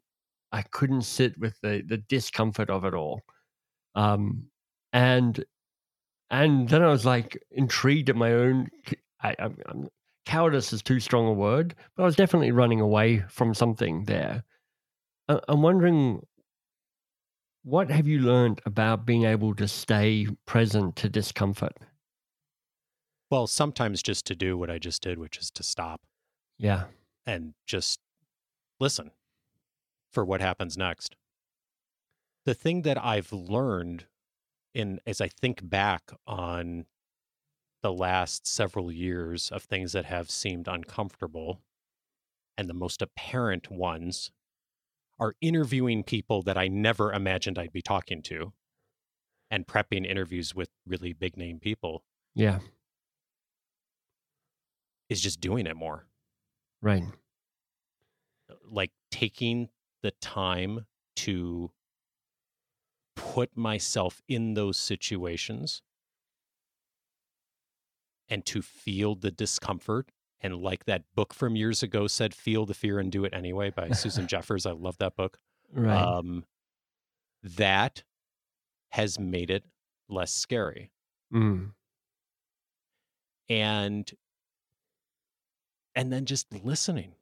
I 0.52 0.64
couldn't 0.64 1.04
sit 1.04 1.38
with 1.40 1.60
the 1.62 1.84
the 1.88 1.98
discomfort 1.98 2.70
of 2.70 2.86
it 2.86 2.94
all. 2.94 3.22
Um 3.96 4.46
and 4.94 5.44
and 6.32 6.70
then 6.70 6.84
I 6.84 6.90
was 6.90 7.06
like 7.06 7.42
intrigued 7.52 8.10
at 8.10 8.16
my 8.16 8.34
own 8.34 8.70
I, 9.24 9.36
I'm, 9.40 9.58
I'm, 9.68 9.90
cowardice 10.26 10.74
is 10.74 10.82
too 10.82 11.00
strong 11.00 11.28
a 11.28 11.34
word, 11.34 11.76
but 11.96 12.04
I 12.04 12.06
was 12.06 12.16
definitely 12.16 12.52
running 12.52 12.82
away 12.82 13.24
from 13.30 13.54
something 13.54 14.06
there. 14.06 14.44
I, 15.30 15.40
I'm 15.50 15.62
wondering 15.62 16.22
what 17.64 17.90
have 17.90 18.08
you 18.08 18.20
learned 18.20 18.62
about 18.66 19.06
being 19.06 19.24
able 19.24 19.56
to 19.56 19.68
stay 19.68 20.28
present 20.46 20.96
to 20.98 21.10
discomfort? 21.10 21.74
Well, 23.30 23.48
sometimes 23.48 24.02
just 24.02 24.26
to 24.28 24.36
do 24.36 24.58
what 24.58 24.70
I 24.72 24.80
just 24.80 25.02
did, 25.04 25.20
which 25.20 25.38
is 25.38 25.52
to 25.52 25.64
stop 25.64 26.02
Yeah. 26.58 26.88
and 27.26 27.54
just 27.66 28.00
listen 28.80 29.12
for 30.12 30.26
what 30.26 30.42
happens 30.42 30.78
next. 30.78 31.16
The 32.46 32.54
thing 32.54 32.82
that 32.84 32.98
I've 33.04 33.32
learned 33.32 34.08
in 34.74 35.00
as 35.06 35.22
I 35.22 35.28
think 35.28 35.68
back 35.68 36.12
on 36.28 36.86
the 37.82 37.94
last 37.94 38.48
several 38.48 38.92
years 38.92 39.52
of 39.52 39.64
things 39.64 39.94
that 39.94 40.06
have 40.06 40.30
seemed 40.32 40.68
uncomfortable 40.68 41.64
and 42.58 42.70
the 42.70 42.74
most 42.74 43.02
apparent 43.02 43.72
ones 43.72 44.32
are 45.20 45.36
interviewing 45.42 46.04
people 46.04 46.44
that 46.44 46.58
I 46.58 46.68
never 46.68 47.14
imagined 47.14 47.60
I'd 47.60 47.74
be 47.74 47.82
talking 47.82 48.22
to 48.24 48.54
and 49.52 49.68
prepping 49.68 50.06
interviews 50.06 50.56
with 50.56 50.70
really 50.86 51.14
big 51.14 51.38
name 51.38 51.60
people 51.60 52.04
Yeah. 52.36 52.60
Is 55.10 55.20
just 55.22 55.42
doing 55.42 55.66
it 55.68 55.76
more. 55.76 56.06
Right. 56.82 57.04
like 58.72 58.92
taking 59.12 59.70
the 60.02 60.12
time 60.22 60.86
to 61.18 61.72
put 63.16 63.58
myself 63.58 64.22
in 64.30 64.54
those 64.54 64.78
situations 64.78 65.82
and 68.30 68.46
to 68.46 68.62
feel 68.62 69.16
the 69.16 69.30
discomfort 69.32 70.12
and 70.40 70.56
like 70.56 70.86
that 70.86 71.04
book 71.16 71.34
from 71.34 71.56
years 71.58 71.84
ago 71.84 72.08
said 72.08 72.34
feel 72.34 72.66
the 72.66 72.74
fear 72.74 72.98
and 73.00 73.12
do 73.12 73.26
it 73.26 73.34
anyway 73.34 73.70
by 73.70 73.90
susan 73.92 74.26
jeffers 74.34 74.66
i 74.66 74.72
love 74.72 74.98
that 75.00 75.16
book 75.18 75.38
Right. 75.74 76.02
um 76.02 76.46
that 77.44 78.04
has 78.92 79.20
made 79.20 79.50
it 79.52 79.66
less 80.08 80.32
scary 80.32 80.92
mm. 81.34 81.72
and 83.50 84.10
and 85.96 86.12
then 86.12 86.26
just 86.26 86.52
listening 86.64 87.16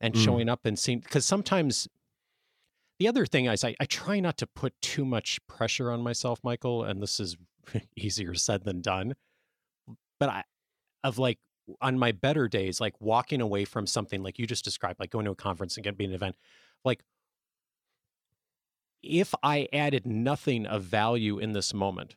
and 0.00 0.14
Mm. 0.14 0.24
showing 0.24 0.48
up 0.48 0.64
and 0.66 0.78
seeing 0.78 1.00
because 1.00 1.24
sometimes 1.24 1.88
the 2.98 3.08
other 3.08 3.26
thing 3.26 3.46
is 3.46 3.64
I, 3.64 3.74
I 3.80 3.86
try 3.86 4.20
not 4.20 4.36
to 4.38 4.46
put 4.46 4.80
too 4.80 5.04
much 5.04 5.44
pressure 5.46 5.90
on 5.90 6.00
myself 6.02 6.40
michael 6.42 6.84
and 6.84 7.02
this 7.02 7.18
is 7.20 7.36
easier 7.96 8.34
said 8.34 8.64
than 8.64 8.80
done 8.80 9.14
but 10.18 10.28
i 10.28 10.44
of 11.02 11.18
like 11.18 11.38
on 11.80 11.98
my 11.98 12.12
better 12.12 12.46
days 12.48 12.80
like 12.80 13.00
walking 13.00 13.40
away 13.40 13.64
from 13.64 13.86
something 13.86 14.22
like 14.22 14.38
you 14.38 14.46
just 14.46 14.64
described 14.64 15.00
like 15.00 15.10
going 15.10 15.24
to 15.24 15.30
a 15.30 15.36
conference 15.36 15.76
and 15.76 15.84
getting 15.84 15.96
being 15.96 16.10
an 16.10 16.14
event 16.16 16.36
like 16.84 17.02
if 19.02 19.34
i 19.42 19.68
added 19.72 20.06
nothing 20.06 20.66
of 20.66 20.82
value 20.82 21.38
in 21.38 21.52
this 21.52 21.72
moment 21.72 22.16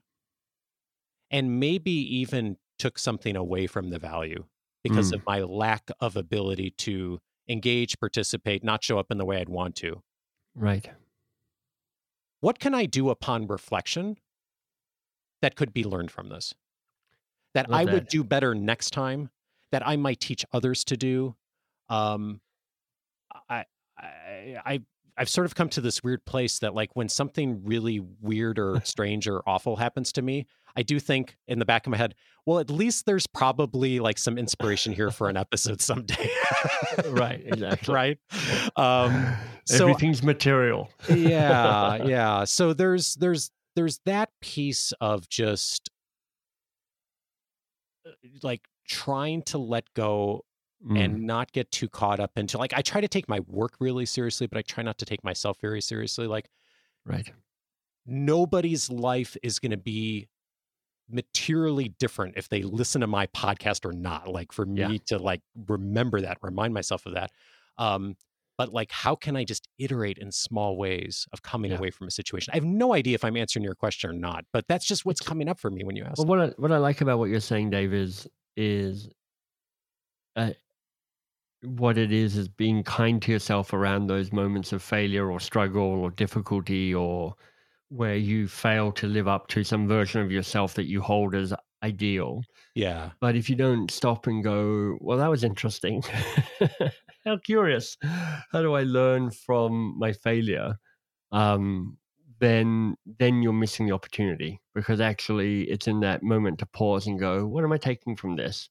and 1.31 1.59
maybe 1.59 1.91
even 1.91 2.57
took 2.79 2.97
something 2.99 3.35
away 3.35 3.67
from 3.67 3.89
the 3.89 3.99
value 3.99 4.45
because 4.83 5.11
Mm. 5.11 5.15
of 5.15 5.23
my 5.25 5.41
lack 5.41 5.89
of 5.99 6.15
ability 6.15 6.71
to 6.71 7.19
engage, 7.49 7.99
participate, 7.99 8.63
not 8.63 8.83
show 8.83 8.99
up 8.99 9.11
in 9.11 9.17
the 9.17 9.25
way 9.25 9.39
I'd 9.39 9.49
want 9.49 9.75
to. 9.77 10.03
Right. 10.55 10.89
What 12.39 12.59
can 12.59 12.73
I 12.73 12.85
do 12.85 13.09
upon 13.09 13.47
reflection 13.47 14.17
that 15.41 15.55
could 15.55 15.73
be 15.73 15.83
learned 15.83 16.11
from 16.11 16.29
this? 16.29 16.53
That 17.53 17.69
Love 17.69 17.79
I 17.81 17.93
would 17.93 18.07
do 18.07 18.23
better 18.23 18.53
next 18.53 18.91
time, 18.91 19.29
that 19.71 19.85
I 19.85 19.95
might 19.95 20.19
teach 20.19 20.45
others 20.51 20.83
to 20.85 20.97
do. 20.97 21.35
Um, 21.89 22.41
I, 23.49 23.65
I, 23.97 24.61
I, 24.65 24.81
I've 25.17 25.29
sort 25.29 25.45
of 25.45 25.55
come 25.55 25.69
to 25.69 25.81
this 25.81 26.03
weird 26.03 26.25
place 26.25 26.59
that, 26.59 26.73
like, 26.73 26.91
when 26.95 27.09
something 27.09 27.61
really 27.63 27.99
weird 28.21 28.59
or 28.59 28.81
strange 28.83 29.27
or 29.27 29.41
awful 29.47 29.75
happens 29.77 30.11
to 30.13 30.21
me, 30.21 30.45
I 30.77 30.83
do 30.83 30.99
think 30.99 31.37
in 31.47 31.57
the 31.57 31.65
back 31.65 31.87
of 31.87 31.91
my 31.91 31.97
head, 31.97 32.13
well, 32.45 32.59
at 32.59 32.69
least 32.69 33.07
there's 33.07 33.25
probably 33.25 33.99
like 33.99 34.19
some 34.19 34.37
inspiration 34.37 34.93
here 34.93 35.09
for 35.09 35.27
an 35.27 35.35
episode 35.35 35.81
someday. 35.81 36.29
Right, 37.07 37.41
exactly. 37.45 37.93
right. 37.93 38.19
Um, 38.75 39.35
so 39.65 39.89
Everything's 39.89 40.21
material. 40.21 40.91
yeah, 41.09 42.03
yeah. 42.05 42.43
So 42.43 42.73
there's 42.73 43.15
there's 43.15 43.49
there's 43.75 43.99
that 44.05 44.29
piece 44.39 44.93
of 45.01 45.27
just 45.27 45.89
uh, 48.05 48.11
like 48.43 48.61
trying 48.87 49.41
to 49.43 49.57
let 49.57 49.91
go 49.95 50.45
Mm. 50.85 51.03
and 51.03 51.23
not 51.23 51.51
get 51.53 51.71
too 51.71 51.89
caught 51.89 52.19
up 52.19 52.37
into 52.37 52.57
like 52.59 52.71
I 52.73 52.81
try 52.83 53.01
to 53.01 53.07
take 53.07 53.27
my 53.27 53.39
work 53.47 53.73
really 53.79 54.05
seriously, 54.05 54.45
but 54.45 54.59
I 54.59 54.61
try 54.61 54.83
not 54.83 54.99
to 54.99 55.05
take 55.05 55.23
myself 55.23 55.57
very 55.59 55.81
seriously. 55.81 56.27
Like 56.27 56.49
right. 57.03 57.27
nobody's 58.05 58.89
life 58.89 59.35
is 59.43 59.59
going 59.59 59.71
to 59.71 59.77
be 59.77 60.27
materially 61.09 61.89
different 61.99 62.35
if 62.37 62.49
they 62.49 62.61
listen 62.63 63.01
to 63.01 63.07
my 63.07 63.27
podcast 63.27 63.85
or 63.85 63.93
not 63.93 64.27
like 64.27 64.51
for 64.51 64.65
me 64.65 64.81
Yeah. 64.81 64.97
to 65.07 65.17
like 65.17 65.41
remember 65.67 66.21
that 66.21 66.37
remind 66.41 66.73
myself 66.73 67.05
of 67.05 67.13
that 67.13 67.31
um 67.77 68.17
but 68.57 68.73
like 68.73 68.91
how 68.91 69.15
can 69.15 69.37
i 69.37 69.45
just 69.45 69.69
iterate 69.79 70.17
in 70.17 70.33
small 70.33 70.75
ways 70.75 71.25
of 71.31 71.41
coming 71.41 71.71
Yeah. 71.71 71.77
away 71.77 71.91
from 71.91 72.07
a 72.07 72.11
situation 72.11 72.51
i 72.51 72.57
have 72.57 72.65
no 72.65 72.93
idea 72.93 73.15
if 73.15 73.23
i'm 73.23 73.37
answering 73.37 73.63
your 73.63 73.73
question 73.73 74.09
or 74.09 74.13
not 74.13 74.43
but 74.51 74.67
that's 74.67 74.85
just 74.85 75.05
what's 75.05 75.21
coming 75.21 75.47
up 75.47 75.59
for 75.61 75.71
me 75.71 75.85
when 75.85 75.95
you 75.95 76.03
ask 76.03 76.17
Well, 76.17 76.27
what 76.27 76.39
I, 76.41 76.47
what 76.57 76.73
I 76.73 76.77
like 76.77 76.99
about 76.99 77.19
what 77.19 77.29
you're 77.29 77.39
saying, 77.39 77.69
Dave, 77.69 77.93
is 77.93 78.27
is 78.57 79.07
uh, 80.35 80.51
what 81.63 81.97
it 81.97 82.11
is 82.11 82.37
is 82.37 82.47
being 82.47 82.83
kind 82.83 83.21
to 83.23 83.31
yourself 83.31 83.73
around 83.73 84.07
those 84.07 84.31
moments 84.31 84.71
of 84.73 84.81
failure 84.83 85.31
or 85.31 85.39
struggle 85.39 85.81
or 85.83 86.11
difficulty 86.11 86.93
or 86.93 87.35
where 87.89 88.15
you 88.15 88.47
fail 88.47 88.91
to 88.91 89.07
live 89.07 89.27
up 89.27 89.47
to 89.47 89.63
some 89.63 89.87
version 89.87 90.21
of 90.21 90.31
yourself 90.31 90.73
that 90.75 90.87
you 90.87 91.01
hold 91.01 91.33
as 91.35 91.53
ideal. 91.83 92.41
yeah 92.75 93.11
But 93.19 93.35
if 93.35 93.49
you 93.49 93.55
don't 93.55 93.89
stop 93.91 94.27
and 94.27 94.43
go, 94.43 94.97
well, 95.01 95.17
that 95.17 95.29
was 95.29 95.43
interesting. 95.43 96.03
How 97.25 97.37
curious. 97.37 97.97
How 98.51 98.61
do 98.61 98.73
I 98.73 98.83
learn 98.83 99.31
from 99.31 99.97
my 99.97 100.13
failure? 100.13 100.75
Um, 101.31 101.97
then 102.39 102.95
then 103.05 103.41
you're 103.41 103.53
missing 103.53 103.87
the 103.87 103.93
opportunity 103.93 104.61
because 104.75 105.01
actually 105.01 105.63
it's 105.69 105.87
in 105.87 106.01
that 106.01 106.23
moment 106.23 106.59
to 106.59 106.65
pause 106.67 107.07
and 107.07 107.19
go, 107.19 107.47
what 107.47 107.63
am 107.63 107.71
I 107.73 107.77
taking 107.77 108.15
from 108.15 108.35
this? 108.35 108.69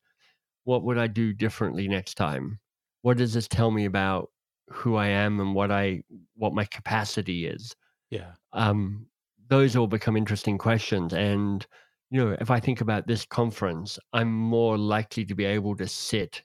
What 0.64 0.84
would 0.84 0.98
I 0.98 1.08
do 1.08 1.32
differently 1.32 1.88
next 1.88 2.14
time? 2.14 2.60
What 3.06 3.18
does 3.18 3.32
this 3.32 3.46
tell 3.46 3.70
me 3.70 3.84
about 3.84 4.30
who 4.68 4.96
I 4.96 5.06
am 5.06 5.38
and 5.38 5.54
what 5.54 5.70
I 5.70 6.02
what 6.34 6.54
my 6.54 6.64
capacity 6.64 7.46
is? 7.46 7.74
yeah 8.10 8.32
um, 8.52 9.06
those 9.48 9.76
all 9.76 9.86
become 9.86 10.16
interesting 10.16 10.58
questions. 10.58 11.12
And, 11.12 11.66
you 12.10 12.24
know, 12.24 12.36
if 12.40 12.50
I 12.50 12.60
think 12.60 12.80
about 12.80 13.06
this 13.06 13.24
conference, 13.24 13.98
I'm 14.12 14.32
more 14.32 14.76
likely 14.76 15.24
to 15.24 15.34
be 15.34 15.44
able 15.44 15.76
to 15.76 15.86
sit 15.86 16.42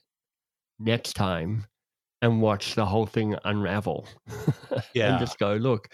next 0.78 1.14
time 1.14 1.66
and 2.20 2.40
watch 2.40 2.74
the 2.74 2.86
whole 2.86 3.06
thing 3.06 3.36
unravel. 3.44 4.06
Yeah. 4.94 5.12
and 5.12 5.20
just 5.20 5.38
go, 5.38 5.54
look, 5.54 5.88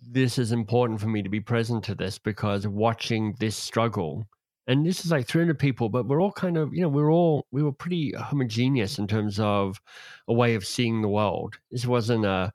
this 0.00 0.38
is 0.38 0.52
important 0.52 1.00
for 1.00 1.08
me 1.08 1.22
to 1.22 1.28
be 1.28 1.40
present 1.40 1.82
to 1.84 1.94
this 1.94 2.18
because 2.18 2.68
watching 2.68 3.34
this 3.40 3.56
struggle. 3.56 4.26
And 4.68 4.84
this 4.86 5.04
is 5.04 5.10
like 5.10 5.26
300 5.26 5.58
people, 5.58 5.88
but 5.88 6.06
we're 6.06 6.20
all 6.20 6.30
kind 6.32 6.56
of, 6.58 6.72
you 6.74 6.82
know, 6.82 6.88
we're 6.90 7.10
all, 7.10 7.46
we 7.50 7.62
were 7.62 7.72
pretty 7.72 8.12
homogeneous 8.12 8.98
in 8.98 9.06
terms 9.08 9.40
of 9.40 9.80
a 10.28 10.34
way 10.34 10.54
of 10.54 10.66
seeing 10.66 11.02
the 11.02 11.08
world. 11.08 11.58
This 11.70 11.86
wasn't 11.86 12.24
a, 12.26 12.52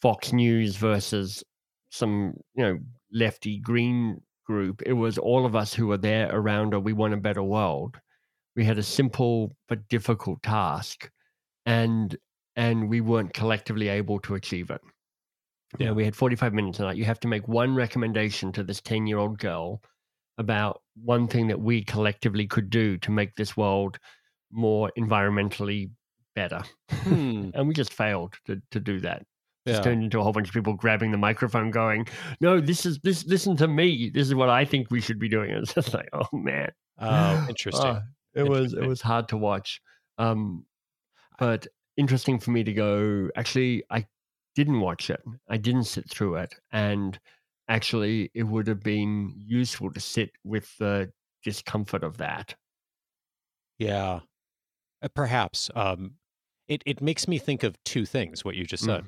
Fox 0.00 0.32
News 0.32 0.76
versus 0.76 1.42
some, 1.90 2.34
you 2.54 2.62
know, 2.64 2.78
lefty 3.12 3.58
green 3.58 4.20
group. 4.46 4.82
It 4.86 4.92
was 4.92 5.18
all 5.18 5.44
of 5.44 5.56
us 5.56 5.74
who 5.74 5.88
were 5.88 5.96
there 5.96 6.30
around 6.32 6.74
a 6.74 6.80
we 6.80 6.92
want 6.92 7.14
a 7.14 7.18
better 7.18 7.42
world. 7.42 7.96
We 8.56 8.64
had 8.64 8.78
a 8.78 8.82
simple 8.82 9.52
but 9.68 9.88
difficult 9.88 10.42
task 10.42 11.10
and 11.66 12.16
and 12.56 12.88
we 12.88 13.00
weren't 13.00 13.34
collectively 13.34 13.88
able 13.88 14.18
to 14.20 14.34
achieve 14.34 14.70
it. 14.70 14.80
You 15.78 15.86
know, 15.86 15.92
Yeah. 15.92 15.96
we 15.96 16.04
had 16.04 16.16
45 16.16 16.54
minutes 16.54 16.78
tonight. 16.78 16.96
You 16.96 17.04
have 17.04 17.20
to 17.20 17.28
make 17.28 17.46
one 17.46 17.74
recommendation 17.74 18.52
to 18.52 18.62
this 18.64 18.80
10 18.80 19.06
year 19.06 19.18
old 19.18 19.38
girl 19.38 19.82
about 20.38 20.80
one 21.02 21.28
thing 21.28 21.48
that 21.48 21.60
we 21.60 21.82
collectively 21.84 22.46
could 22.46 22.70
do 22.70 22.96
to 22.98 23.10
make 23.10 23.34
this 23.36 23.56
world 23.56 23.98
more 24.50 24.90
environmentally 24.98 25.90
better. 26.34 26.62
Hmm. 26.90 27.50
and 27.54 27.68
we 27.68 27.74
just 27.74 27.92
failed 27.92 28.34
to, 28.46 28.62
to 28.70 28.80
do 28.80 29.00
that. 29.00 29.24
Just 29.66 29.80
yeah. 29.80 29.82
turned 29.82 30.04
into 30.04 30.18
a 30.18 30.22
whole 30.22 30.32
bunch 30.32 30.48
of 30.48 30.54
people 30.54 30.72
grabbing 30.72 31.10
the 31.10 31.18
microphone 31.18 31.70
going 31.70 32.06
no 32.40 32.58
this 32.58 32.86
is 32.86 32.98
this 33.02 33.26
listen 33.26 33.54
to 33.56 33.68
me. 33.68 34.10
This 34.14 34.26
is 34.26 34.34
what 34.34 34.48
i 34.48 34.64
think 34.64 34.90
we 34.90 35.00
should 35.00 35.18
be 35.18 35.28
doing. 35.28 35.50
It's 35.56 35.74
just 35.74 35.92
like 35.92 36.08
oh 36.14 36.28
man. 36.32 36.70
Oh 36.98 37.46
interesting. 37.50 37.84
Oh, 37.84 38.00
it 38.34 38.48
was 38.48 38.72
it 38.72 38.86
was 38.86 39.02
hard 39.02 39.28
to 39.28 39.36
watch. 39.36 39.82
Um 40.16 40.64
but 41.38 41.66
interesting 41.98 42.38
for 42.38 42.52
me 42.52 42.64
to 42.64 42.72
go 42.72 43.28
actually 43.36 43.84
i 43.90 44.06
didn't 44.54 44.80
watch 44.80 45.10
it. 45.10 45.20
I 45.48 45.56
didn't 45.56 45.84
sit 45.84 46.10
through 46.10 46.36
it. 46.36 46.52
And 46.72 47.18
actually 47.68 48.30
it 48.34 48.44
would 48.44 48.66
have 48.66 48.80
been 48.80 49.34
useful 49.36 49.92
to 49.92 50.00
sit 50.00 50.30
with 50.44 50.76
the 50.78 51.12
discomfort 51.42 52.02
of 52.04 52.16
that 52.18 52.56
Yeah, 53.78 54.20
Uh, 55.02 55.08
perhaps. 55.14 55.70
Um, 55.76 56.16
it 56.68 56.82
it 56.86 57.00
makes 57.02 57.28
me 57.28 57.38
think 57.38 57.62
of 57.64 57.82
two 57.84 58.06
things. 58.06 58.44
What 58.44 58.56
you 58.56 58.64
just 58.66 58.84
said. 58.84 59.04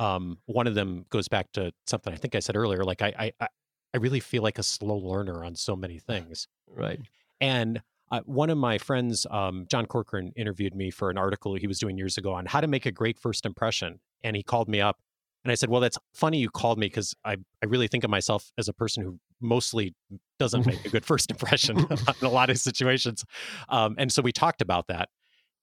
Um, 0.00 0.40
one 0.46 0.66
of 0.68 0.74
them 0.76 1.06
goes 1.10 1.28
back 1.28 1.52
to 1.54 1.72
something 1.86 2.12
I 2.12 2.16
think 2.16 2.34
I 2.34 2.40
said 2.40 2.56
earlier. 2.56 2.84
Like 2.84 3.02
I 3.02 3.14
I 3.18 3.32
I- 3.40 3.48
I 3.94 3.98
really 3.98 4.20
feel 4.20 4.42
like 4.42 4.58
a 4.58 4.64
slow 4.64 4.96
learner 4.98 5.44
on 5.44 5.56
so 5.56 5.76
many 5.76 5.98
things. 6.00 6.48
right 6.68 7.00
And 7.40 7.82
uh, 8.10 8.22
one 8.26 8.50
of 8.50 8.58
my 8.58 8.78
friends, 8.78 9.26
um, 9.30 9.66
John 9.68 9.86
Corcoran, 9.86 10.32
interviewed 10.36 10.74
me 10.74 10.90
for 10.90 11.10
an 11.10 11.18
article 11.18 11.54
he 11.54 11.66
was 11.66 11.78
doing 11.78 11.98
years 11.98 12.18
ago 12.18 12.32
on 12.34 12.46
how 12.46 12.60
to 12.60 12.66
make 12.66 12.86
a 12.86 12.92
great 12.92 13.18
first 13.18 13.46
impression. 13.46 14.00
And 14.24 14.36
he 14.36 14.42
called 14.42 14.68
me 14.68 14.80
up, 14.80 15.00
and 15.48 15.52
I 15.52 15.54
said, 15.54 15.70
"Well, 15.70 15.80
that's 15.80 15.96
funny 16.12 16.38
you 16.38 16.50
called 16.50 16.78
me 16.78 16.86
because 16.86 17.14
I 17.24 17.38
I 17.62 17.66
really 17.66 17.88
think 17.88 18.04
of 18.04 18.10
myself 18.10 18.52
as 18.58 18.68
a 18.68 18.74
person 18.74 19.02
who 19.02 19.18
mostly 19.40 19.94
doesn't 20.38 20.66
make 20.66 20.84
a 20.84 20.90
good 20.90 21.06
first 21.06 21.30
impression 21.30 21.78
in 21.90 21.96
a 22.26 22.28
lot 22.28 22.50
of 22.50 22.58
situations." 22.58 23.24
Um, 23.70 23.94
and 23.96 24.12
so 24.12 24.20
we 24.20 24.30
talked 24.30 24.60
about 24.60 24.88
that, 24.88 25.08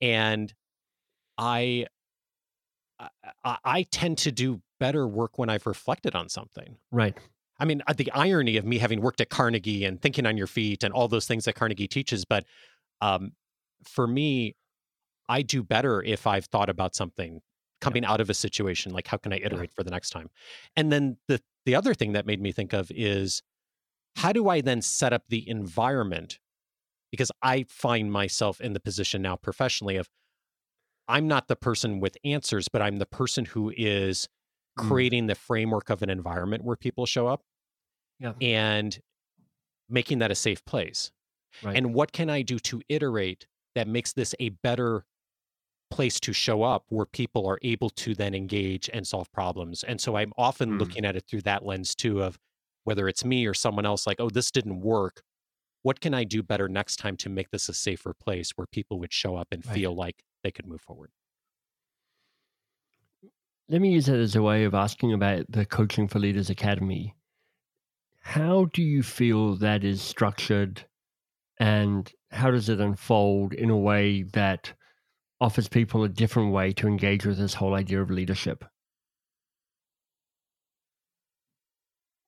and 0.02 0.52
I, 1.38 1.86
I 3.44 3.58
I- 3.64 3.84
tend 3.92 4.18
to 4.20 4.32
do 4.32 4.62
better 4.80 5.08
work 5.08 5.38
when 5.38 5.50
I've 5.50 5.68
reflected 5.68 6.16
on 6.16 6.30
something. 6.30 6.78
right 6.92 7.16
I 7.60 7.64
mean, 7.66 7.82
uh, 7.88 7.94
the 7.94 8.12
irony 8.12 8.58
of 8.58 8.66
me 8.66 8.80
having 8.80 9.00
worked 9.02 9.22
at 9.22 9.30
Carnegie 9.30 9.86
and 9.86 10.02
thinking 10.02 10.26
on 10.26 10.36
your 10.36 10.48
feet 10.48 10.84
and 10.84 10.94
all 10.94 11.08
those 11.08 11.26
things 11.28 11.46
that 11.46 11.54
Carnegie 11.54 11.88
teaches, 11.88 12.26
but 12.26 12.44
um, 13.02 13.32
for 13.86 14.08
me, 14.08 14.56
I 15.30 15.42
do 15.42 15.64
better 15.64 16.04
if 16.04 16.28
I've 16.28 16.46
thought 16.46 16.70
about 16.70 16.96
something 16.96 17.40
coming 17.86 18.06
out 18.06 18.22
of 18.22 18.30
a 18.30 18.34
situation. 18.34 18.94
Like, 18.94 19.08
how 19.08 19.18
can 19.18 19.34
I 19.34 19.38
iterate 19.38 19.72
for 19.74 19.84
the 19.84 19.92
next 19.92 20.12
time? 20.12 20.30
And 20.76 20.92
then 20.92 21.18
the 21.28 21.42
the 21.66 21.76
other 21.76 21.94
thing 21.96 22.14
that 22.14 22.26
made 22.28 22.42
me 22.42 22.52
think 22.52 22.74
of 22.74 22.92
is 22.92 23.42
how 24.18 24.34
do 24.34 24.50
I 24.50 24.62
then 24.62 24.82
set 24.82 25.14
up 25.14 25.24
the 25.30 25.48
environment? 25.50 26.40
Because 27.12 27.32
I 27.44 27.66
find 27.70 28.12
myself 28.12 28.62
in 28.62 28.74
the 28.74 28.82
position 28.82 29.22
now 29.24 29.38
professionally 29.38 29.98
of 29.98 30.10
I'm 31.08 31.28
not 31.28 31.48
the 31.48 31.56
person 31.56 32.00
with 32.00 32.18
answers, 32.24 32.68
but 32.68 32.82
I'm 32.82 32.98
the 32.98 33.06
person 33.06 33.46
who 33.46 33.72
is 33.76 34.28
Mm. 34.78 35.06
creating 35.06 35.28
the 35.28 35.36
framework 35.36 35.90
of 35.90 36.02
an 36.02 36.10
environment 36.10 36.64
where 36.64 36.76
people 36.76 37.06
show 37.06 37.28
up 37.28 37.44
yeah 38.20 38.34
and 38.42 39.00
making 39.90 40.20
that 40.20 40.32
a 40.32 40.36
safe 40.36 40.64
place. 40.66 41.12
right 41.62 41.82
And 41.82 41.94
what 41.94 42.14
can 42.14 42.30
I 42.30 42.42
do 42.44 42.60
to 42.60 42.82
iterate 42.90 43.48
that 43.76 43.88
makes 43.88 44.14
this 44.14 44.36
a 44.40 44.50
better 44.50 45.06
place 45.96 46.20
to 46.22 46.34
show 46.34 46.64
up 46.64 46.86
where 46.90 47.06
people 47.06 47.48
are 47.48 47.60
able 47.64 47.90
to 47.92 48.16
then 48.16 48.36
engage 48.36 48.90
and 48.94 49.08
solve 49.08 49.32
problems? 49.32 49.84
And 49.84 50.02
so 50.02 50.16
I'm 50.18 50.34
often 50.38 50.78
Mm. 50.78 50.78
looking 50.78 51.06
at 51.06 51.16
it 51.16 51.26
through 51.28 51.42
that 51.44 51.66
lens 51.66 51.96
too 51.96 52.24
of 52.24 52.38
whether 52.84 53.08
it's 53.08 53.26
me 53.26 53.46
or 53.46 53.54
someone 53.54 53.86
else 53.86 54.06
like, 54.08 54.20
oh, 54.20 54.30
this 54.30 54.52
didn't 54.52 54.82
work. 54.82 55.24
What 55.84 56.02
can 56.02 56.14
I 56.14 56.24
do 56.26 56.44
better 56.44 56.70
next 56.70 56.98
time 56.98 57.18
to 57.18 57.30
make 57.30 57.52
this 57.52 57.70
a 57.70 57.74
safer 57.76 58.14
place 58.14 58.52
where 58.52 58.68
people 58.68 59.00
would 59.00 59.14
show 59.14 59.36
up 59.38 59.50
and 59.52 59.66
Right. 59.66 59.84
feel 59.84 59.96
like 59.96 60.24
they 60.44 60.52
could 60.52 60.68
move 60.68 60.82
forward? 60.82 61.12
let 63.68 63.80
me 63.82 63.92
use 63.94 64.08
that 64.08 64.18
as 64.20 64.36
a 64.36 64.42
way 64.42 64.64
of 64.64 64.74
asking 64.74 65.14
about 65.14 65.46
the 65.50 65.66
Coaching 65.68 66.08
for 66.08 66.18
Leaders 66.20 66.50
Academy. 66.50 67.16
How 68.24 68.66
do 68.66 68.82
you 68.82 69.04
feel 69.04 69.56
that 69.56 69.86
is 69.86 70.02
structured 70.02 70.86
and 71.60 72.12
how 72.32 72.52
does 72.52 72.70
it 72.70 72.82
unfold 72.82 73.54
in 73.54 73.70
a 73.70 73.78
way 73.78 74.24
that 74.24 74.74
offers 75.46 75.68
people 75.68 76.04
a 76.04 76.10
different 76.10 76.52
way 76.52 76.74
to 76.74 76.88
engage 76.88 77.24
with 77.24 77.38
this 77.38 77.54
whole 77.54 77.76
idea 77.76 78.02
of 78.02 78.10
leadership? 78.10 78.66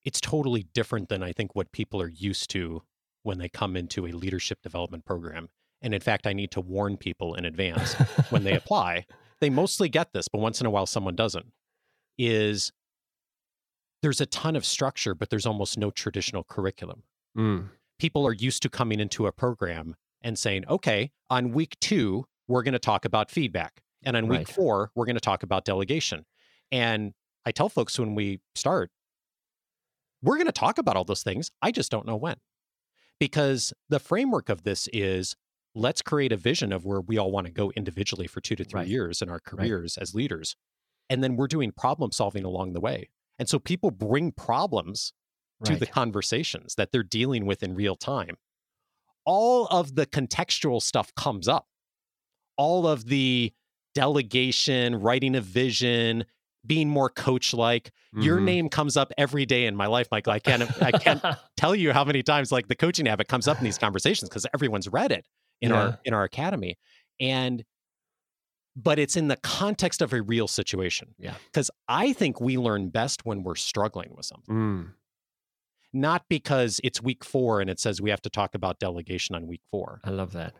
It's 0.06 0.22
totally 0.22 0.68
different 0.76 1.10
than 1.10 1.24
I 1.24 1.32
think 1.32 1.56
what 1.56 1.72
people 1.72 2.00
are 2.00 2.08
used 2.08 2.52
to 2.52 2.84
when 3.24 3.40
they 3.40 3.50
come 3.50 3.76
into 3.76 4.06
a 4.06 4.12
leadership 4.12 4.60
development 4.62 5.04
program. 5.04 5.50
And 5.82 5.96
in 5.96 6.00
fact, 6.00 6.28
I 6.28 6.34
need 6.34 6.52
to 6.52 6.62
warn 6.62 6.96
people 6.96 7.34
in 7.34 7.44
advance 7.44 7.94
when 8.30 8.44
they 8.44 8.54
apply. 8.62 9.08
They 9.42 9.50
mostly 9.50 9.90
get 9.90 10.14
this, 10.14 10.28
but 10.28 10.40
once 10.40 10.62
in 10.62 10.68
a 10.68 10.70
while 10.70 10.86
someone 10.86 11.16
doesn't. 11.16 11.48
Is 12.20 12.72
there's 14.04 14.22
a 14.22 14.28
ton 14.28 14.56
of 14.56 14.64
structure, 14.64 15.16
but 15.16 15.32
there's 15.32 15.48
almost 15.48 15.76
no 15.76 15.90
traditional 15.90 16.44
curriculum. 16.44 17.02
Mm, 17.36 17.70
People 17.98 18.28
are 18.28 18.34
used 18.34 18.62
to 18.62 18.70
coming 18.70 19.00
into 19.00 19.26
a 19.26 19.32
program 19.32 19.96
and 20.22 20.38
saying, 20.38 20.66
okay, 20.70 21.12
on 21.32 21.52
week 21.52 21.76
two, 21.82 22.26
we're 22.48 22.64
going 22.64 22.74
to 22.74 22.80
talk 22.80 23.06
about 23.06 23.30
feedback. 23.32 23.82
And 24.04 24.16
on 24.16 24.28
week 24.28 24.40
Right. 24.40 24.48
four, 24.50 24.92
we're 24.96 25.06
going 25.06 25.16
to 25.16 25.22
talk 25.22 25.44
about 25.44 25.66
delegation. 25.66 26.26
And 26.72 27.14
I 27.46 27.52
tell 27.52 27.70
folks 27.70 27.98
when 27.98 28.16
we 28.16 28.40
start, 28.56 28.92
we're 30.22 30.36
going 30.36 30.48
to 30.48 30.52
talk 30.52 30.78
about 30.78 30.96
all 30.96 31.04
those 31.04 31.24
things. 31.24 31.52
I 31.62 31.72
just 31.72 31.92
don't 31.92 32.06
know 32.06 32.16
when. 32.16 32.38
Because 33.20 33.74
the 33.90 34.00
framework 34.00 34.50
of 34.50 34.64
this 34.64 34.88
is 34.94 35.36
let's 35.76 36.02
create 36.02 36.32
a 36.32 36.38
vision 36.38 36.72
of 36.72 36.86
where 36.86 37.02
we 37.02 37.18
all 37.18 37.32
want 37.32 37.48
to 37.48 37.54
go 37.54 37.72
individually 37.76 38.28
for 38.28 38.42
two 38.42 38.56
to 38.56 38.64
three 38.64 38.82
Right. 38.82 38.88
years 38.88 39.22
in 39.22 39.30
our 39.30 39.40
careers 39.40 39.98
as 39.98 40.14
leaders. 40.16 40.56
And 41.10 41.24
then 41.24 41.36
we're 41.36 41.48
doing 41.48 41.72
problem 41.72 42.12
solving 42.12 42.44
along 42.44 42.74
the 42.74 42.80
way. 42.80 43.10
And 43.40 43.48
so 43.48 43.60
people 43.60 43.92
bring 43.92 44.32
problems 44.32 45.14
to 45.64 45.76
the 45.80 45.86
conversations 45.88 46.76
that 46.76 46.92
they're 46.92 47.04
dealing 47.04 47.46
with 47.46 47.64
in 47.64 47.74
real 47.76 47.96
time. 47.96 48.38
All 49.26 49.68
of 49.68 49.96
the 49.96 50.06
contextual 50.06 50.82
stuff 50.82 51.14
comes 51.16 51.48
up. 51.48 51.68
All 52.58 52.88
of 52.88 53.06
the 53.06 53.54
delegation, 53.96 54.96
writing 54.96 55.36
a 55.36 55.42
vision, 55.42 56.26
being 56.66 56.90
more 56.90 57.10
coach 57.10 57.54
like. 57.54 57.92
Your 58.14 58.38
Mhm. 58.40 58.44
name 58.44 58.70
comes 58.70 58.98
up 58.98 59.12
every 59.18 59.46
day 59.46 59.66
in 59.66 59.76
my 59.76 59.88
life, 59.88 60.08
Michael. 60.12 60.34
I 60.34 60.40
can't 60.40 60.82
I 60.82 60.92
can't 60.92 61.22
tell 61.58 61.76
you 61.76 61.94
how 61.94 62.04
many 62.04 62.24
times 62.24 62.52
like 62.52 62.68
the 62.68 62.76
coaching 62.76 63.06
habit 63.06 63.28
comes 63.28 63.48
up 63.48 63.58
in 63.58 63.64
these 63.64 63.78
conversations 63.78 64.30
because 64.30 64.46
everyone's 64.54 64.88
read 64.88 65.12
it 65.12 65.26
in 65.62 65.70
Yeah. 65.72 65.76
our 65.82 66.00
in 66.06 66.14
our 66.14 66.24
academy. 66.24 66.78
And 67.20 67.64
but 68.76 69.00
it's 69.00 69.16
in 69.16 69.28
the 69.28 69.38
context 69.38 70.02
of 70.04 70.14
a 70.14 70.22
real 70.22 70.48
situation. 70.48 71.16
Yeah. 71.18 71.36
Because 71.46 71.72
I 71.88 72.14
think 72.14 72.40
we 72.40 72.58
learn 72.58 72.90
best 72.90 73.26
when 73.26 73.42
we're 73.44 73.56
struggling 73.56 74.14
with 74.16 74.26
something, 74.28 74.54
Mm, 74.54 74.94
not 75.94 76.26
because 76.30 76.80
it's 76.84 77.02
week 77.02 77.24
four 77.24 77.60
and 77.62 77.70
it 77.72 77.80
says 77.80 78.02
we 78.02 78.12
have 78.12 78.22
to 78.22 78.30
talk 78.30 78.54
about 78.54 78.78
delegation 78.80 79.36
on 79.36 79.48
week 79.48 79.62
four. 79.72 80.00
I 80.04 80.12
love 80.12 80.32
that. 80.34 80.54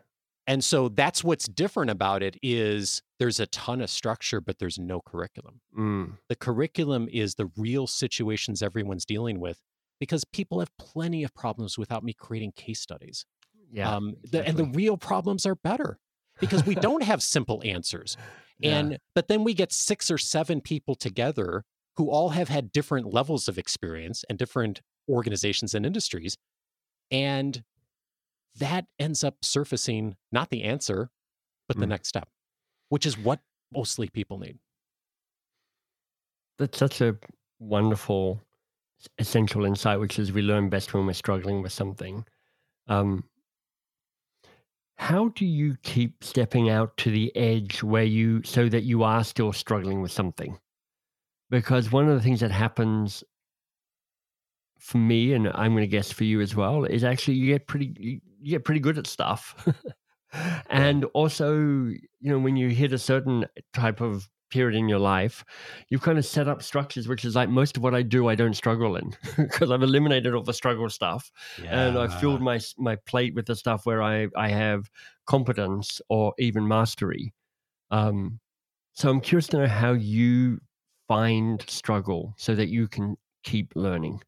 And 0.48 0.64
so 0.64 0.88
that's 0.88 1.22
what's 1.22 1.46
different 1.46 1.90
about 1.90 2.22
it 2.22 2.36
is 2.42 3.02
there's 3.20 3.38
a 3.38 3.46
ton 3.46 3.80
of 3.82 3.90
structure, 3.90 4.40
but 4.40 4.58
there's 4.58 4.78
no 4.78 5.00
curriculum. 5.00 5.60
Mm, 5.78 6.16
The 6.28 6.36
curriculum 6.36 7.06
is 7.12 7.34
the 7.36 7.50
real 7.56 7.86
situations 7.86 8.62
everyone's 8.62 9.04
dealing 9.04 9.38
with 9.38 9.60
because 10.00 10.24
people 10.24 10.60
have 10.60 10.76
plenty 10.78 11.22
of 11.22 11.34
problems 11.34 11.76
without 11.78 12.02
me 12.02 12.14
creating 12.14 12.52
case 12.52 12.80
studies. 12.80 13.26
yeah. 13.70 13.94
um, 13.94 14.16
the, 14.32 14.44
and 14.46 14.56
the 14.56 14.64
real 14.64 14.96
problems 14.96 15.44
are 15.44 15.54
better 15.54 15.98
because 16.40 16.64
we 16.64 16.74
don't 16.74 17.02
have 17.02 17.22
simple 17.22 17.62
answers. 17.64 18.16
Yeah. 18.60 18.78
And 18.78 18.98
but 19.14 19.28
then 19.28 19.44
we 19.44 19.54
get 19.54 19.72
six 19.72 20.10
or 20.10 20.18
seven 20.18 20.60
people 20.60 20.96
together 20.96 21.64
who 21.94 22.10
all 22.10 22.30
have 22.30 22.48
had 22.48 22.72
different 22.72 23.14
levels 23.14 23.46
of 23.46 23.56
experience 23.56 24.24
and 24.28 24.36
different 24.36 24.80
organizations 25.08 25.74
and 25.74 25.86
industries. 25.86 26.36
And 27.12 27.62
that 28.58 28.86
ends 28.98 29.24
up 29.24 29.44
surfacing 29.44 30.16
not 30.32 30.50
the 30.50 30.64
answer, 30.64 31.10
but 31.66 31.78
the 31.78 31.86
Mm. 31.86 31.90
next 31.90 32.08
step, 32.08 32.28
which 32.88 33.06
is 33.06 33.18
what 33.18 33.40
mostly 33.72 34.08
people 34.08 34.38
need. 34.38 34.58
That's 36.58 36.78
such 36.78 37.00
a 37.00 37.16
wonderful, 37.60 38.42
essential 39.18 39.64
insight, 39.64 40.00
which 40.00 40.18
is 40.18 40.32
we 40.32 40.42
learn 40.42 40.68
best 40.68 40.92
when 40.94 41.06
we're 41.06 41.12
struggling 41.12 41.62
with 41.62 41.72
something. 41.72 42.26
Um, 42.88 43.28
how 44.96 45.28
do 45.28 45.46
you 45.46 45.76
keep 45.82 46.24
stepping 46.24 46.68
out 46.68 46.96
to 46.98 47.10
the 47.10 47.34
edge 47.36 47.82
where 47.82 48.02
you, 48.04 48.42
so 48.42 48.68
that 48.68 48.82
you 48.82 49.04
are 49.04 49.22
still 49.22 49.52
struggling 49.52 50.02
with 50.02 50.10
something? 50.10 50.58
Because 51.50 51.92
one 51.92 52.08
of 52.08 52.14
the 52.14 52.22
things 52.22 52.40
that 52.40 52.50
happens 52.50 53.22
for 54.78 54.98
me, 54.98 55.32
and 55.32 55.48
I'm 55.48 55.72
going 55.72 55.82
to 55.82 55.88
guess 55.88 56.12
for 56.12 56.24
you 56.24 56.40
as 56.40 56.54
well, 56.54 56.84
is 56.84 57.04
actually 57.04 57.34
you 57.34 57.52
get 57.52 57.66
pretty, 57.66 58.20
you 58.40 58.50
get 58.50 58.64
pretty 58.64 58.80
good 58.80 58.98
at 58.98 59.06
stuff. 59.06 59.68
and 60.70 61.04
also, 61.06 61.56
you 61.56 62.00
know, 62.20 62.38
when 62.38 62.56
you 62.56 62.68
hit 62.70 62.92
a 62.92 62.98
certain 62.98 63.46
type 63.72 64.00
of 64.00 64.28
period 64.50 64.76
in 64.76 64.88
your 64.88 64.98
life, 64.98 65.44
you've 65.88 66.02
kind 66.02 66.18
of 66.18 66.24
set 66.24 66.48
up 66.48 66.62
structures, 66.62 67.06
which 67.08 67.24
is 67.24 67.34
like 67.34 67.48
most 67.48 67.76
of 67.76 67.82
what 67.82 67.94
I 67.94 68.02
do, 68.02 68.28
I 68.28 68.34
don't 68.34 68.54
struggle 68.54 68.96
in 68.96 69.14
because 69.36 69.70
I've 69.70 69.82
eliminated 69.82 70.34
all 70.34 70.42
the 70.42 70.54
struggle 70.54 70.88
stuff 70.88 71.30
and 71.70 71.98
I've 71.98 72.14
filled 72.14 72.40
my 72.40 72.60
my 72.78 72.96
plate 72.96 73.34
with 73.34 73.46
the 73.46 73.56
stuff 73.56 73.84
where 73.86 74.02
I 74.02 74.28
I 74.36 74.48
have 74.48 74.90
competence 75.26 76.00
or 76.08 76.34
even 76.38 76.66
mastery. 76.66 77.34
Um, 77.90 78.40
so 78.94 79.10
I'm 79.10 79.20
curious 79.20 79.48
to 79.48 79.58
know 79.58 79.66
how 79.68 79.92
you 79.92 80.60
find 81.08 81.62
struggle 81.68 82.34
so 82.36 82.54
that 82.54 82.68
you 82.68 82.88
can 82.88 83.16
keep 83.44 83.72
learning. 83.76 84.22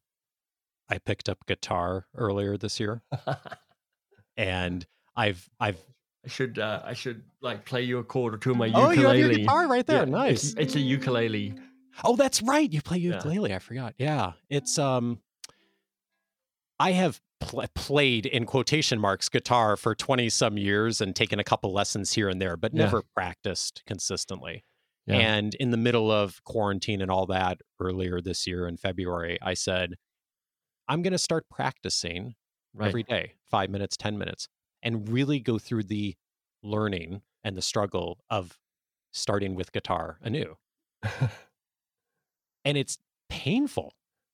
I 0.91 0.97
picked 0.99 1.29
up 1.29 1.45
guitar 1.47 2.05
earlier 2.15 2.57
this 2.57 2.79
year 2.79 3.01
and 4.37 4.85
I've 5.15 5.49
I've 5.59 5.77
I 6.25 6.29
should 6.29 6.59
uh, 6.59 6.81
I 6.85 6.93
should 6.93 7.23
like 7.41 7.65
play 7.65 7.81
you 7.81 7.97
a 7.97 8.03
chord 8.03 8.35
or 8.35 8.37
two 8.37 8.51
of 8.51 8.57
my 8.57 8.67
ukulele. 8.67 8.87
Oh, 8.87 8.91
you 9.01 9.07
have 9.07 9.17
your 9.17 9.29
guitar 9.29 9.67
right 9.67 9.85
there. 9.87 9.99
Yeah, 9.99 10.05
nice. 10.05 10.51
It's, 10.51 10.53
it's 10.59 10.75
a 10.75 10.79
ukulele. 10.79 11.55
Oh, 12.03 12.15
that's 12.15 12.41
right. 12.43 12.71
You 12.71 12.81
play 12.81 12.99
Yeah. 12.99 13.15
ukulele. 13.15 13.53
I 13.55 13.59
forgot. 13.59 13.95
Yeah. 13.97 14.33
It's 14.49 14.77
um 14.77 15.19
I 16.79 16.91
have 16.91 17.19
pl- 17.39 17.65
played 17.75 18.25
in 18.25 18.45
quotation 18.45 18.99
marks 18.99 19.29
guitar 19.29 19.77
for 19.77 19.95
20 19.95 20.29
some 20.29 20.57
years 20.57 21.01
and 21.01 21.15
taken 21.15 21.39
a 21.39 21.43
couple 21.43 21.71
lessons 21.73 22.13
here 22.13 22.29
and 22.29 22.41
there, 22.41 22.57
but 22.57 22.73
Yeah. 22.73 22.85
never 22.85 23.03
practiced 23.15 23.83
consistently. 23.85 24.63
Yeah. 25.07 25.15
And 25.17 25.55
in 25.55 25.71
the 25.71 25.77
middle 25.77 26.11
of 26.11 26.43
quarantine 26.43 27.01
and 27.01 27.09
all 27.09 27.25
that 27.27 27.61
earlier 27.79 28.21
this 28.21 28.45
year 28.45 28.67
in 28.67 28.77
February, 28.77 29.39
I 29.41 29.55
said, 29.55 29.95
I'm 30.87 31.01
going 31.01 31.13
to 31.13 31.17
start 31.19 31.45
practicing 31.49 32.35
Right. 32.73 32.87
every 32.87 33.03
day, 33.03 33.33
five 33.49 33.69
minutes, 33.69 33.97
10 33.97 34.17
minutes, 34.17 34.47
and 34.81 35.09
really 35.09 35.39
go 35.41 35.59
through 35.59 35.83
the 35.83 36.15
learning 36.63 37.21
and 37.43 37.57
the 37.57 37.61
struggle 37.61 38.19
of 38.29 38.57
starting 39.11 39.55
with 39.55 39.71
guitar 39.73 40.17
anew. 40.21 40.55
And 42.63 42.77
it's 42.77 42.97
painful. 43.29 43.93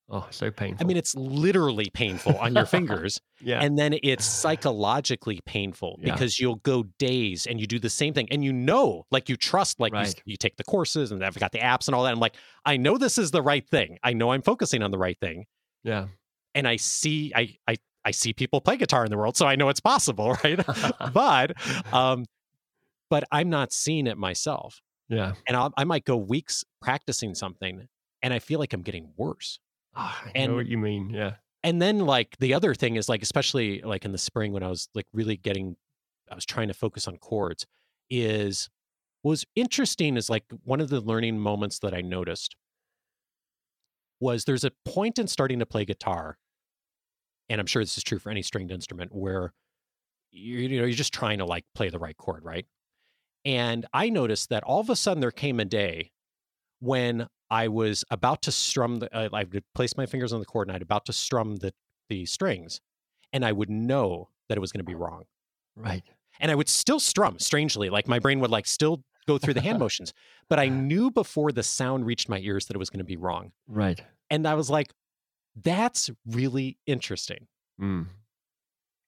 oh, 0.09 0.27
so 0.31 0.51
painful. 0.51 0.83
I 0.83 0.87
mean, 0.87 0.97
it's 0.97 1.15
literally 1.15 1.89
painful 1.93 2.37
on 2.37 2.53
your 2.55 2.65
fingers. 2.77 3.21
yeah. 3.41 3.61
And 3.63 3.77
then 3.79 3.95
it's 4.03 4.25
psychologically 4.43 5.39
painful 5.45 5.97
Yeah. 6.01 6.13
because 6.13 6.39
you'll 6.39 6.57
go 6.57 6.83
days 6.99 7.47
and 7.47 7.59
you 7.59 7.67
do 7.67 7.79
the 7.79 7.89
same 7.89 8.13
thing. 8.13 8.27
And 8.31 8.43
you 8.43 8.51
know, 8.51 9.05
like 9.11 9.29
you 9.29 9.37
trust, 9.37 9.79
like 9.79 9.93
you, 9.93 10.11
you 10.25 10.35
take 10.37 10.57
the 10.57 10.63
courses 10.65 11.11
and 11.11 11.23
I've 11.23 11.39
got 11.39 11.51
the 11.53 11.59
apps 11.59 11.87
and 11.87 11.95
all 11.95 12.03
that. 12.03 12.11
I'm 12.11 12.19
like, 12.19 12.35
I 12.65 12.75
know 12.77 12.97
this 12.97 13.17
is 13.17 13.31
the 13.31 13.41
right 13.41 13.67
thing. 13.67 13.97
I 14.03 14.11
know 14.13 14.31
I'm 14.31 14.41
focusing 14.41 14.83
on 14.83 14.91
the 14.91 14.97
right 14.97 15.17
thing. 15.19 15.45
yeah. 15.83 16.07
And 16.57 16.67
I 16.67 16.75
see, 16.77 17.31
I, 17.35 17.55
I, 17.67 17.75
I 18.03 18.11
see 18.11 18.33
people 18.33 18.61
play 18.61 18.77
guitar 18.77 19.05
in 19.05 19.11
the 19.11 19.17
world. 19.17 19.37
So 19.37 19.45
I 19.45 19.55
know 19.55 19.69
it's 19.69 19.79
possible, 19.79 20.35
right? 20.43 20.59
but, 21.13 21.53
um, 21.93 22.25
but 23.09 23.23
I'm 23.31 23.49
not 23.49 23.71
seeing 23.71 24.07
it 24.07 24.17
myself. 24.17 24.81
yeah. 25.09 25.33
And 25.47 25.55
I'll, 25.55 25.73
I 25.77 25.83
might 25.83 26.03
go 26.05 26.17
weeks 26.17 26.63
practicing 26.81 27.35
something 27.35 27.87
and 28.23 28.33
I 28.33 28.39
feel 28.39 28.59
like 28.59 28.73
I'm 28.73 28.81
getting 28.81 29.11
worse. 29.17 29.59
Ah, 29.95 30.21
I 30.25 30.31
And- 30.35 30.51
know 30.51 30.57
what 30.57 30.67
you 30.67 30.77
mean. 30.77 31.09
Yeah. 31.11 31.33
and 31.63 31.81
then 31.81 31.99
like 31.99 32.37
the 32.39 32.53
other 32.53 32.73
thing 32.75 32.95
is 32.97 33.07
like 33.09 33.21
especially 33.23 33.81
like 33.81 34.05
in 34.05 34.11
the 34.11 34.17
spring 34.19 34.51
when 34.53 34.61
i 34.63 34.67
was 34.69 34.89
like 34.93 35.07
really 35.11 35.35
getting 35.37 35.75
i 36.31 36.35
was 36.35 36.45
trying 36.45 36.67
to 36.67 36.73
focus 36.73 37.07
on 37.07 37.17
chords 37.17 37.65
is 38.11 38.69
what 39.23 39.29
was 39.31 39.45
interesting 39.55 40.17
is 40.17 40.29
like 40.29 40.43
one 40.63 40.79
of 40.81 40.89
the 40.89 41.01
learning 41.01 41.39
moments 41.39 41.79
that 41.79 41.93
i 41.95 42.01
noticed 42.01 42.55
was 44.19 44.45
there's 44.45 44.63
a 44.63 44.71
point 44.85 45.19
in 45.19 45.27
starting 45.27 45.59
to 45.59 45.65
play 45.65 45.83
guitar 45.85 46.37
and 47.49 47.59
i'm 47.61 47.67
sure 47.67 47.81
this 47.83 47.97
is 47.97 48.03
true 48.03 48.19
for 48.19 48.29
any 48.29 48.41
stringed 48.41 48.71
instrument 48.71 49.13
where 49.13 49.53
you, 50.31 50.57
you 50.59 50.79
know 50.79 50.85
you're 50.85 50.95
just 50.95 51.13
trying 51.13 51.37
to 51.37 51.45
like 51.45 51.65
play 51.75 51.89
the 51.89 51.99
right 51.99 52.17
chord 52.17 52.43
right 52.43 52.65
and 53.45 53.85
i 53.93 54.09
noticed 54.09 54.49
that 54.49 54.63
all 54.63 54.79
of 54.79 54.89
a 54.89 54.95
sudden 54.95 55.21
there 55.21 55.31
came 55.31 55.59
a 55.59 55.65
day 55.65 56.11
when 56.79 57.27
I 57.49 57.69
was 57.69 58.03
about 58.11 58.41
to 58.43 58.51
strum 58.51 58.97
the, 58.97 59.15
uh, 59.15 59.29
I 59.33 59.45
would 59.45 59.63
place 59.73 59.95
my 59.95 60.05
fingers 60.05 60.33
on 60.33 60.39
the 60.41 60.45
chord 60.45 60.67
and 60.67 60.75
I'd 60.75 60.81
about 60.81 61.05
to 61.05 61.13
strum 61.13 61.55
the 61.55 61.73
the 62.09 62.25
strings, 62.25 62.81
and 63.33 63.43
I 63.45 63.51
would 63.53 63.69
know 63.69 64.29
that 64.49 64.57
it 64.57 64.61
was 64.61 64.71
going 64.73 64.79
to 64.79 64.83
be 64.85 64.95
wrong, 64.95 65.23
Right. 65.75 66.03
and 66.41 66.51
I 66.51 66.55
would 66.55 66.67
still 66.69 66.99
strum. 66.99 67.39
Strangely, 67.39 67.89
like 67.89 68.07
my 68.07 68.19
brain 68.19 68.41
would 68.41 68.51
like 68.51 68.67
still 68.67 69.01
go 69.27 69.37
through 69.37 69.53
the 69.55 69.61
hand 69.61 69.79
motions, 69.85 70.13
but 70.49 70.59
I 70.59 70.67
knew 70.67 71.09
before 71.09 71.51
the 71.53 71.63
sound 71.63 72.05
reached 72.05 72.27
my 72.29 72.39
ears 72.39 72.65
that 72.65 72.75
it 72.75 72.79
was 72.79 72.89
going 72.89 72.99
to 72.99 73.05
be 73.05 73.15
wrong, 73.17 73.53
Right. 73.65 74.01
and 74.29 74.45
I 74.45 74.53
was 74.53 74.69
like, 74.69 74.91
"That's 75.63 76.09
really 76.25 76.77
interesting." 76.85 77.47
Mm. 77.81 78.07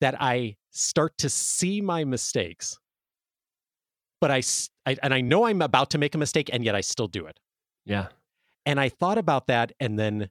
That 0.01 0.15
I 0.21 0.55
start 0.71 1.17
to 1.19 1.29
see 1.29 1.81
my 1.81 2.03
mistakes, 2.05 2.79
but 4.21 4.31
I 4.31 4.41
and 4.85 5.13
I 5.13 5.21
know 5.21 5.45
I'm 5.45 5.61
about 5.61 5.89
to 5.91 5.97
make 5.97 6.15
a 6.15 6.17
mistake, 6.17 6.49
and 6.51 6.63
yet 6.63 6.75
I 6.75 6.81
still 6.81 7.07
do 7.07 7.25
it. 7.25 7.39
Yeah. 7.85 8.07
And 8.65 8.79
I 8.79 8.89
thought 8.89 9.17
about 9.17 9.47
that 9.47 9.71
and 9.79 9.97
then 9.97 10.29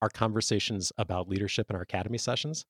our 0.00 0.08
conversations 0.10 0.92
about 0.98 1.28
leadership 1.28 1.70
in 1.70 1.76
our 1.76 1.82
academy 1.82 2.18
sessions. 2.18 2.64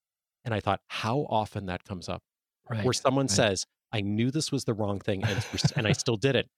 And 0.45 0.55
I 0.55 0.61
thought 0.61 0.81
how 0.89 1.27
often 1.29 1.67
that 1.67 1.85
comes 1.85 2.09
up 2.09 2.23
Right. 2.71 2.85
where 2.85 2.93
someone 2.93 3.25
right. 3.25 3.31
says, 3.31 3.67
I 3.93 4.01
knew 4.03 4.31
this 4.31 4.53
was 4.53 4.65
the 4.65 4.73
wrong 4.75 4.99
thing 5.01 5.25
and, 5.25 5.45
and 5.77 5.87
I 5.87 5.93
still 6.05 6.17
did 6.17 6.37
it. 6.37 6.49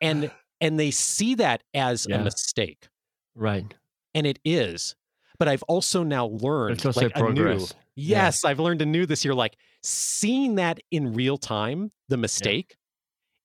And 0.00 0.30
and 0.60 0.78
they 0.78 0.90
see 0.90 1.34
that 1.36 1.62
as 1.74 2.06
Yeah. 2.08 2.16
a 2.20 2.24
mistake. 2.24 2.88
Right. 3.34 3.74
And 4.14 4.26
it 4.26 4.38
is. 4.44 4.94
But 5.38 5.48
I've 5.48 5.62
also 5.64 6.02
now 6.02 6.26
learned 6.26 6.84
like 6.84 6.96
anew. 6.96 7.10
progress. 7.10 7.74
Yeah. 7.94 8.24
Yes, 8.24 8.44
I've 8.44 8.58
learned 8.60 8.82
anew 8.82 9.06
this 9.06 9.24
year. 9.24 9.34
Like 9.34 9.56
seeing 9.82 10.56
that 10.56 10.80
in 10.90 11.12
real 11.14 11.38
time, 11.38 11.90
the 12.08 12.16
mistake 12.16 12.76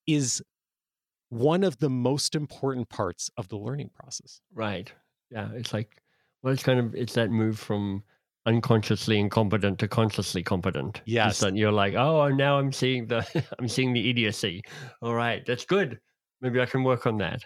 is 0.08 0.42
one 1.30 1.64
of 1.64 1.78
the 1.78 1.90
most 1.90 2.36
important 2.36 2.90
parts 2.90 3.30
of 3.38 3.48
the 3.48 3.58
learning 3.58 3.90
process. 3.94 4.42
Right. 4.54 4.92
Yeah. 5.30 5.50
It's 5.54 5.74
like, 5.74 6.02
well, 6.44 6.54
it's 6.54 6.64
kind 6.64 6.80
of, 6.80 6.94
it's 6.96 7.14
that 7.14 7.30
move 7.32 7.58
from 7.58 8.04
unconsciously 8.46 9.20
incompetent 9.20 9.80
to 9.80 9.88
consciously 9.88 10.44
competent. 10.44 11.02
Yes. 11.06 11.38
So 11.38 11.48
you're 11.48 11.72
like, 11.72 11.94
oh, 11.94 12.28
now 12.30 12.58
I'm 12.60 12.74
seeing 12.74 13.08
the, 13.08 13.26
I'm 13.60 13.68
seeing 13.68 13.94
the 13.94 14.10
idiocy. 14.10 14.64
All 15.02 15.14
right. 15.14 15.46
That's 15.46 15.64
good. 15.66 16.00
Maybe 16.42 16.60
I 16.60 16.66
can 16.66 16.84
work 16.84 17.06
on 17.06 17.18
that. 17.20 17.44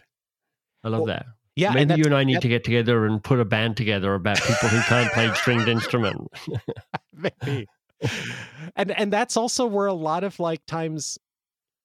I 0.83 0.87
love 0.89 1.01
Well, 1.01 1.07
that. 1.07 1.25
Yeah. 1.55 1.71
Maybe 1.71 1.85
that's- 1.85 1.97
you 1.99 2.05
and 2.05 2.15
I 2.15 2.23
need 2.23 2.35
that- 2.37 2.41
to 2.41 2.47
get 2.49 2.63
together 2.63 3.05
and 3.05 3.23
put 3.23 3.39
a 3.39 3.45
band 3.45 3.77
together 3.77 4.13
about 4.13 4.37
people 4.41 4.69
who 4.69 4.81
can't 4.81 5.11
play 5.13 5.33
stringed 5.35 5.67
instrument. 5.69 6.27
maybe 7.13 7.67
and 8.75 8.91
and 8.91 9.11
that's 9.13 9.37
also 9.37 9.65
where 9.65 9.85
a 9.87 9.93
lot 9.93 10.23
of 10.25 10.37
like 10.39 10.65
times 10.65 11.17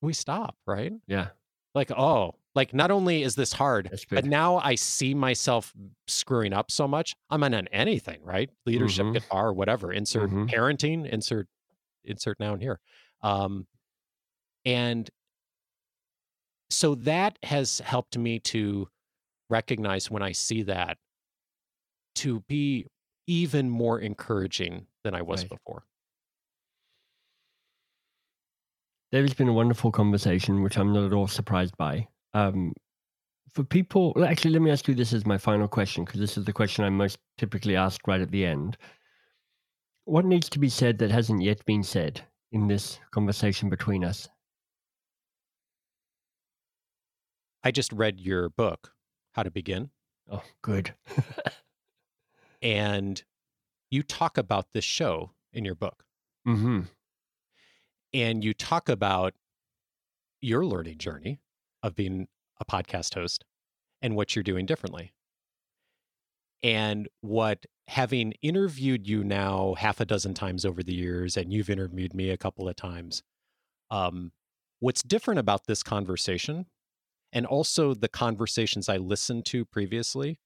we 0.03 0.13
stop 0.13 0.57
right 0.67 0.93
Yeah. 1.07 1.29
Like, 1.73 1.93
oh, 1.93 2.35
like 2.57 2.75
not 2.75 2.91
only 2.91 3.23
is 3.23 3.37
this 3.37 3.53
hard, 3.53 3.97
but 4.11 4.25
now 4.25 4.57
I 4.57 4.75
see 4.75 5.15
myself 5.15 5.73
screwing 6.09 6.53
up 6.53 6.73
so 6.73 6.89
much. 6.89 7.15
I'm 7.31 7.45
on 7.45 7.55
anything, 7.69 8.19
right? 8.25 8.51
Leadership, 8.67 9.07
Mhm. 9.07 9.13
guitar, 9.13 9.53
whatever. 9.53 9.93
Insert 9.93 10.31
Mhm. 10.31 10.51
parenting, 10.51 11.09
insert 11.09 11.47
insert 12.05 12.41
noun 12.41 12.59
here. 12.61 12.81
Um, 13.23 13.69
and 14.65 15.09
so 16.71 16.97
that 16.97 17.39
has 17.45 17.79
helped 17.81 18.19
me 18.19 18.41
to 18.41 18.89
recognize 19.51 20.11
when 20.11 20.23
I 20.23 20.33
see 20.33 20.63
that 20.63 20.99
to 22.17 22.41
be 22.49 22.87
even 23.27 23.69
more 23.71 24.01
encouraging 24.01 24.87
than 25.05 25.15
I 25.15 25.23
was 25.23 25.43
Right. 25.43 25.51
before. 25.51 25.85
There 29.13 29.23
has 29.23 29.35
been 29.35 29.49
a 29.49 29.53
wonderful 29.53 29.91
conversation, 29.91 30.63
which 30.63 30.79
I'm 30.79 30.93
not 30.93 31.05
at 31.05 31.13
all 31.13 31.27
surprised 31.27 31.77
by. 31.77 32.09
Um, 32.33 32.73
for 33.53 33.65
people, 33.65 34.15
actually, 34.25 34.53
let 34.53 34.63
me 34.63 34.71
ask 34.71 34.87
you 34.87 34.95
this 34.95 35.13
as 35.13 35.27
my 35.27 35.37
final 35.37 35.67
question, 35.67 36.05
because 36.05 36.21
this 36.21 36.39
is 36.39 36.45
the 36.45 36.53
question 36.53 36.85
I'm 36.85 36.97
most 36.97 37.19
typically 37.37 37.75
asked 37.75 38.07
right 38.07 38.21
at 38.21 38.31
the 38.31 38.47
end. 38.47 38.77
What 40.05 40.25
needs 40.25 40.49
to 40.51 40.59
be 40.61 40.69
said 40.69 40.99
that 40.99 41.11
hasn't 41.11 41.43
yet 41.43 41.65
been 41.67 41.83
said 41.83 42.25
in 42.53 42.69
this 42.69 43.01
conversation 43.11 43.69
between 43.69 44.05
us? 44.05 44.29
I 47.63 47.71
just 47.73 47.93
read 47.93 48.21
your 48.21 48.49
book, 48.51 48.95
How 49.33 49.43
to 49.43 49.51
Begin, 49.51 49.91
Oh, 50.31 50.43
good. 50.63 50.95
and 52.63 53.23
you 53.91 54.03
talk 54.03 54.39
about 54.39 54.73
this 54.73 54.85
show 54.85 55.33
in 55.53 55.65
your 55.65 55.75
book. 55.75 56.05
hmm 56.45 56.81
and 58.13 58.43
you 58.43 58.53
talk 58.53 58.89
about 58.89 59.35
your 60.41 60.67
learning 60.67 60.99
journey 60.99 61.39
of 61.81 61.95
being 61.95 62.27
a 62.59 62.65
podcast 62.65 63.15
host 63.15 63.45
and 64.03 64.17
what 64.17 64.35
you're 64.35 64.43
doing 64.43 64.67
differently. 64.67 65.13
And 66.65 67.09
what 67.21 67.67
having 67.87 68.33
interviewed 68.43 69.07
you 69.07 69.23
now 69.23 69.75
half 69.75 70.01
a 70.01 70.05
dozen 70.05 70.35
times 70.35 70.65
over 70.65 70.83
the 70.83 70.93
years, 70.93 71.37
and 71.37 71.53
you've 71.53 71.71
interviewed 71.71 72.15
me 72.15 72.31
a 72.31 72.37
couple 72.37 72.69
of 72.69 72.75
times, 72.75 73.23
um, 73.93 74.33
what's 74.81 75.05
different 75.05 75.39
about 75.39 75.67
this 75.69 75.85
conversation 75.85 76.67
and 77.33 77.47
also 77.47 77.95
the 77.95 78.09
conversations 78.09 78.89
I 78.89 78.97
listened 78.97 79.47
to 79.47 79.65
previously 79.65 80.39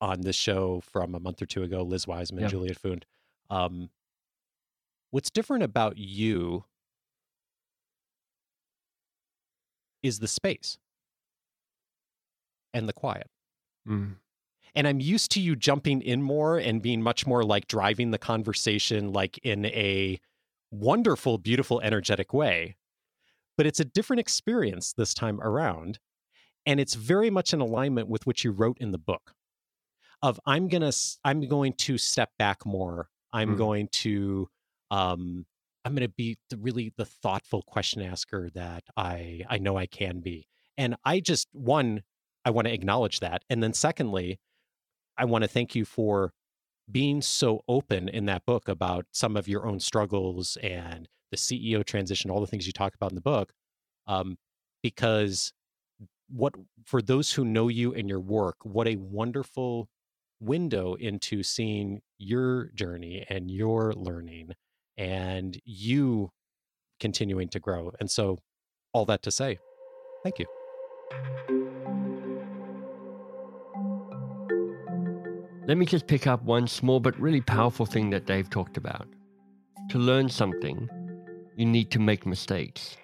on 0.00 0.22
this 0.22 0.36
show 0.36 0.80
from 0.80 1.14
a 1.14 1.20
month 1.20 1.40
or 1.40 1.46
two 1.46 1.62
ago, 1.62 1.82
Liz 1.82 2.06
Wiseman, 2.06 2.42
Yeah. 2.42 2.48
Juliet 2.48 2.78
Funt, 2.80 3.04
um, 3.48 3.90
what's 5.10 5.30
different 5.30 5.62
about 5.62 5.96
you 5.96 6.64
is 10.02 10.18
the 10.18 10.28
space 10.28 10.78
and 12.74 12.88
the 12.88 12.92
quiet. 12.92 13.30
Mm. 13.88 14.16
And 14.74 14.86
I'm 14.86 15.00
used 15.00 15.30
to 15.32 15.40
you 15.40 15.56
jumping 15.56 16.02
in 16.02 16.22
more 16.22 16.58
and 16.58 16.82
being 16.82 17.00
much 17.00 17.26
more 17.26 17.42
like 17.42 17.66
driving 17.66 18.10
the 18.10 18.18
conversation, 18.18 19.12
like 19.12 19.38
in 19.38 19.64
a 19.66 20.20
wonderful, 20.70 21.38
beautiful, 21.38 21.80
energetic 21.80 22.34
way. 22.34 22.76
But 23.56 23.66
it's 23.66 23.80
a 23.80 23.84
different 23.84 24.20
experience 24.20 24.92
this 24.92 25.14
time 25.14 25.40
around. 25.40 25.98
And 26.66 26.80
it's 26.80 26.94
very 26.94 27.30
much 27.30 27.52
in 27.52 27.60
alignment 27.60 28.08
with 28.08 28.26
what 28.26 28.44
you 28.44 28.50
wrote 28.50 28.78
in 28.80 28.90
the 28.92 28.98
book 28.98 29.34
of 30.22 30.40
I'm 30.46 30.68
gonna 30.68 30.92
I'm 31.24 31.46
going 31.48 31.74
to 31.74 31.98
step 31.98 32.30
back 32.38 32.64
more. 32.66 33.08
I'm 33.32 33.54
Mm. 33.54 33.58
going 33.58 33.88
to 33.92 34.48
um 34.90 35.46
I'm 35.84 35.94
gonna 35.94 36.08
be 36.08 36.36
the, 36.50 36.56
really 36.56 36.92
the 36.96 37.04
thoughtful 37.04 37.62
question 37.62 38.02
asker 38.02 38.50
that 38.54 38.84
I 38.96 39.44
I 39.48 39.58
know 39.58 39.76
I 39.76 39.86
can 39.86 40.20
be. 40.20 40.46
And 40.76 40.96
I 41.04 41.20
just 41.20 41.48
one, 41.52 42.02
I 42.44 42.50
want 42.50 42.66
to 42.66 42.74
acknowledge 42.74 43.20
that. 43.20 43.44
And 43.48 43.62
then 43.62 43.72
secondly, 43.72 44.38
I 45.16 45.24
want 45.26 45.42
to 45.44 45.48
thank 45.48 45.74
you 45.74 45.84
for 45.84 46.32
being 46.90 47.22
so 47.22 47.62
open 47.68 48.08
in 48.08 48.26
that 48.26 48.46
book 48.46 48.68
about 48.68 49.06
some 49.12 49.36
of 49.36 49.48
your 49.48 49.66
own 49.66 49.80
struggles 49.80 50.56
and 50.58 51.08
the 51.36 51.72
CEO 51.72 51.84
transition, 51.84 52.30
all 52.30 52.40
the 52.40 52.46
things 52.46 52.66
you 52.66 52.72
talk 52.72 52.94
about 52.94 53.10
in 53.10 53.14
the 53.14 53.20
book. 53.20 53.52
Um, 54.06 54.38
because 54.82 55.52
what 56.28 56.54
for 56.84 57.02
those 57.02 57.32
who 57.32 57.44
know 57.44 57.68
you 57.68 57.94
and 57.94 58.08
your 58.08 58.20
work, 58.20 58.56
what 58.62 58.88
a 58.88 58.96
wonderful 58.96 59.88
window 60.40 60.94
into 60.94 61.42
seeing 61.42 62.00
your 62.18 62.70
journey 62.74 63.24
and 63.28 63.50
your 63.50 63.92
learning 63.94 64.52
and 64.96 65.58
you 65.64 66.30
continuing 67.00 67.48
to 67.48 67.60
grow. 67.60 67.92
And 68.00 68.10
so 68.10 68.38
all 68.92 69.04
that 69.06 69.22
to 69.22 69.30
say, 69.30 69.58
thank 70.22 70.38
you. 70.38 70.46
Let 75.66 75.78
me 75.78 75.84
just 75.84 76.06
pick 76.06 76.28
up 76.28 76.42
one 76.44 76.68
small 76.68 77.00
but 77.00 77.18
really 77.18 77.40
powerful 77.40 77.86
thing 77.86 78.10
that 78.10 78.24
Dave 78.24 78.48
talked 78.50 78.76
about. 78.76 79.08
To 79.90 79.98
learn 79.98 80.28
something, 80.28 80.88
you 81.56 81.66
need 81.66 81.90
to 81.90 81.98
make 81.98 82.26
mistakes. 82.26 82.96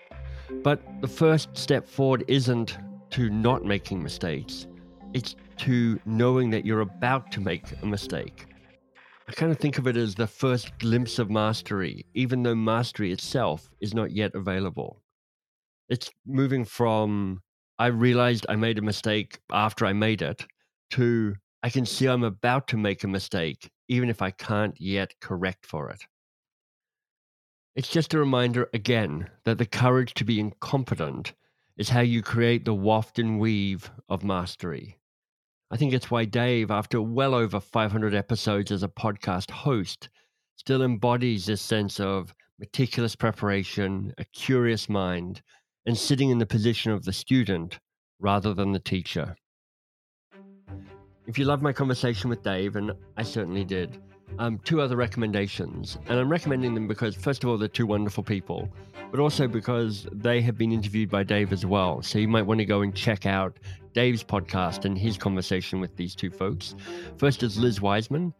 But 0.63 0.81
the 1.01 1.09
first 1.09 1.57
step 1.57 1.89
forward 1.89 2.25
isn't 2.29 2.77
to 3.11 3.31
not 3.31 3.65
making 3.65 4.03
mistakes, 4.03 4.67
it's 5.15 5.35
to 5.59 5.99
knowing 6.07 6.51
that 6.51 6.65
you're 6.65 6.81
about 6.81 7.33
to 7.33 7.41
make 7.41 7.65
a 7.83 7.87
mistake. 7.87 8.47
I 9.29 9.33
kind 9.33 9.53
of 9.53 9.59
think 9.59 9.79
of 9.79 9.87
it 9.87 9.97
as 9.97 10.15
the 10.15 10.27
first 10.27 10.79
glimpse 10.79 11.19
of 11.19 11.31
mastery, 11.31 12.05
even 12.15 12.43
though 12.43 12.55
mastery 12.55 13.13
itself 13.13 13.71
is 13.81 13.95
not 13.95 14.11
yet 14.11 14.35
available. 14.35 15.03
It's 15.89 16.11
moving 16.27 16.65
from, 16.65 17.41
I 17.79 17.87
realized 17.87 18.47
I 18.49 18.57
made 18.57 18.79
a 18.79 18.83
mistake 18.83 19.39
after 19.51 19.87
I 19.87 19.93
made 19.93 20.23
it, 20.23 20.45
to 20.91 21.35
I 21.63 21.71
can 21.71 21.87
see 21.87 22.07
I'm 22.07 22.25
about 22.25 22.67
to 22.69 22.77
make 22.77 23.05
a 23.05 23.09
mistake, 23.09 23.71
even 23.89 24.11
if 24.11 24.21
I 24.21 24.33
can't 24.33 24.75
yet 24.81 25.15
correct 25.21 25.65
for 25.65 25.91
it. 25.91 26.03
It's 27.75 27.89
just 27.89 28.13
a 28.13 28.19
reminder 28.19 28.69
again 28.75 29.31
that 29.45 29.57
the 29.57 29.65
courage 29.65 30.13
to 30.15 30.25
be 30.25 30.39
incompetent 30.39 31.33
is 31.79 31.89
how 31.89 32.01
you 32.01 32.21
create 32.21 32.67
the 32.67 32.75
waft 32.75 33.19
and 33.19 33.41
weave 33.41 33.91
of 34.11 34.23
mastery. 34.23 34.99
I 35.71 35.79
think 35.79 35.95
it's 35.95 36.11
why 36.11 36.27
Dave, 36.27 36.71
after 36.71 37.01
well 37.01 37.35
over 37.35 37.61
500 37.61 38.15
episodes 38.15 38.71
as 38.71 38.83
a 38.83 38.89
podcast 38.89 39.51
host, 39.51 40.11
still 40.57 40.83
embodies 40.83 41.47
this 41.47 41.63
sense 41.63 41.99
of 41.99 42.35
meticulous 42.59 43.17
preparation, 43.17 44.13
a 44.19 44.25
curious 44.27 44.91
mind, 44.91 45.41
and 45.87 45.97
sitting 45.97 46.29
in 46.29 46.37
the 46.37 46.45
position 46.45 46.93
of 46.93 47.07
the 47.07 47.13
student 47.13 47.81
rather 48.21 48.53
than 48.53 48.73
the 48.73 48.81
teacher. 48.81 49.35
If 51.27 51.39
you 51.39 51.47
love 51.47 51.63
my 51.63 51.73
conversation 51.73 52.29
with 52.29 52.43
Dave, 52.43 52.77
and 52.77 52.93
I 53.17 53.23
certainly 53.23 53.65
did, 53.65 53.99
um, 54.39 54.59
two 54.65 54.81
other 54.81 54.97
recommendations. 54.97 55.99
And 56.09 56.19
I'm 56.19 56.29
recommending 56.29 56.75
them 56.75 56.89
because, 56.89 57.15
first 57.15 57.45
of 57.45 57.51
all, 57.51 57.59
they're 57.59 57.69
two 57.69 57.87
wonderful 57.87 58.23
people, 58.23 58.69
but 59.11 59.21
also 59.21 59.47
because 59.47 60.07
they 60.13 60.41
have 60.41 60.57
been 60.57 60.73
interviewed 60.73 61.11
by 61.11 61.23
Dave 61.23 61.53
as 61.53 61.67
well. 61.67 62.03
So 62.03 62.19
you 62.19 62.29
might 62.29 62.43
want 62.43 62.59
to 62.59 62.65
go 62.65 62.83
and 62.83 62.95
check 62.95 63.27
out 63.27 63.59
Dave's 63.93 64.25
podcast 64.25 64.85
and 64.85 64.97
his 64.97 65.17
conversation 65.17 65.81
with 65.81 65.97
these 65.97 66.15
two 66.15 66.31
folks. 66.31 66.75
First 67.19 67.43
is 67.43 67.59
Liz 67.59 67.81
Wiseman. 67.81 68.35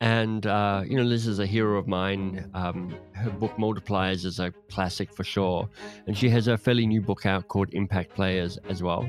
And, 0.00 0.46
uh, 0.46 0.82
you 0.86 0.96
know, 0.96 1.02
Liz 1.02 1.26
is 1.26 1.38
a 1.38 1.46
hero 1.46 1.78
of 1.78 1.86
mine. 1.86 2.50
Um, 2.52 2.94
her 3.12 3.30
book 3.30 3.56
Multipliers 3.56 4.24
is 4.24 4.38
a 4.38 4.52
classic 4.68 5.12
for 5.12 5.24
sure. 5.24 5.68
And 6.06 6.18
she 6.18 6.28
has 6.28 6.48
a 6.48 6.58
fairly 6.58 6.86
new 6.86 7.00
book 7.00 7.26
out 7.26 7.48
called 7.48 7.72
Impact 7.72 8.14
Players 8.14 8.58
as 8.68 8.82
well. 8.82 9.08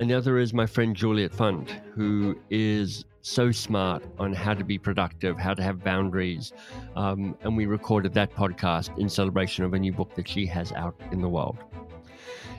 And 0.00 0.10
the 0.10 0.14
other 0.14 0.38
is 0.38 0.52
my 0.52 0.66
friend 0.66 0.94
Juliet 0.96 1.32
Funt, 1.32 1.70
who 1.94 2.36
is 2.50 3.04
so 3.22 3.50
smart 3.50 4.02
on 4.18 4.32
how 4.32 4.54
to 4.54 4.64
be 4.64 4.78
productive, 4.78 5.38
how 5.38 5.54
to 5.54 5.62
have 5.62 5.82
boundaries. 5.82 6.52
Um, 6.96 7.36
and 7.42 7.56
we 7.56 7.66
recorded 7.66 8.14
that 8.14 8.34
podcast 8.34 8.96
in 8.98 9.08
celebration 9.08 9.64
of 9.64 9.74
a 9.74 9.78
new 9.78 9.92
book 9.92 10.14
that 10.14 10.28
she 10.28 10.46
has 10.46 10.72
out 10.72 10.94
in 11.12 11.20
the 11.20 11.28
world. 11.28 11.58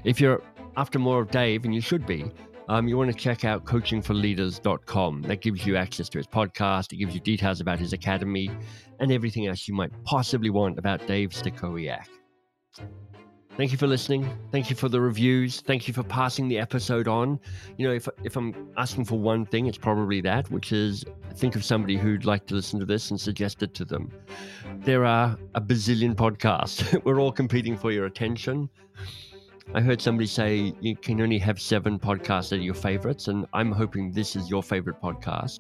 If 0.04 0.22
you're 0.22 0.42
after 0.78 1.00
more 1.00 1.22
of 1.22 1.32
Dave, 1.32 1.66
and 1.66 1.74
you 1.74 1.82
should 1.82 2.06
be, 2.06 2.32
um, 2.70 2.88
you 2.88 2.98
want 2.98 3.12
to 3.12 3.18
check 3.18 3.44
out 3.44 3.66
coachingforleaders.com. 3.66 5.24
That 5.24 5.42
gives 5.42 5.66
you 5.66 5.76
access 5.76 6.08
to 6.10 6.20
his 6.20 6.28
podcast, 6.28 6.94
it 6.94 6.98
gives 6.98 7.14
you 7.14 7.20
details 7.20 7.62
about 7.62 7.80
his 7.80 7.94
academy, 7.94 8.52
and 9.00 9.12
everything 9.12 9.48
else 9.48 9.68
you 9.68 9.74
might 9.74 9.92
possibly 10.04 10.50
want 10.50 10.78
about 10.78 11.06
Dave 11.08 11.32
Stachowiak. 11.32 12.19
Thank 13.60 13.74
you 13.74 13.78
for 13.78 13.88
listening. 13.88 14.26
Thank 14.54 14.70
you 14.70 14.76
for 14.78 14.88
the 14.88 15.02
reviews. 15.02 15.60
Thank 15.60 15.86
you 15.86 15.94
for 15.94 16.02
passing 16.02 16.48
the 16.48 16.58
episode 16.58 17.10
on. 17.10 17.42
You 17.76 17.90
know, 17.90 17.94
if 17.94 18.08
if 18.24 18.38
I'm 18.38 18.70
asking 18.78 19.04
for 19.04 19.20
one 19.20 19.46
thing, 19.46 19.66
it's 19.66 19.78
probably 19.78 20.22
that, 20.22 20.50
which 20.50 20.72
is 20.72 21.04
think 21.36 21.58
of 21.58 21.66
somebody 21.66 21.98
who'd 21.98 22.24
like 22.24 22.46
to 22.46 22.56
listen 22.56 22.80
to 22.80 22.86
this 22.86 23.12
and 23.12 23.20
suggest 23.20 23.62
it 23.62 23.74
to 23.74 23.84
them. 23.84 24.14
There 24.78 25.04
are 25.04 25.38
a 25.56 25.60
bazillion 25.60 26.16
podcasts. 26.16 27.04
We're 27.04 27.20
all 27.20 27.34
competing 27.34 27.76
for 27.76 27.92
your 27.92 28.06
attention. 28.06 28.70
I 29.72 29.82
heard 29.82 30.02
somebody 30.02 30.26
say 30.26 30.74
you 30.82 30.96
can 30.96 31.22
only 31.22 31.38
have 31.38 31.62
seven 31.62 32.00
podcasts 32.00 32.50
that 32.50 32.56
are 32.56 32.64
your 32.64 32.74
favorites, 32.74 33.28
and 33.28 33.46
I'm 33.54 33.72
hoping 33.72 34.12
this 34.12 34.36
is 34.36 34.50
your 34.50 34.64
favorite 34.64 35.00
podcast. 35.00 35.60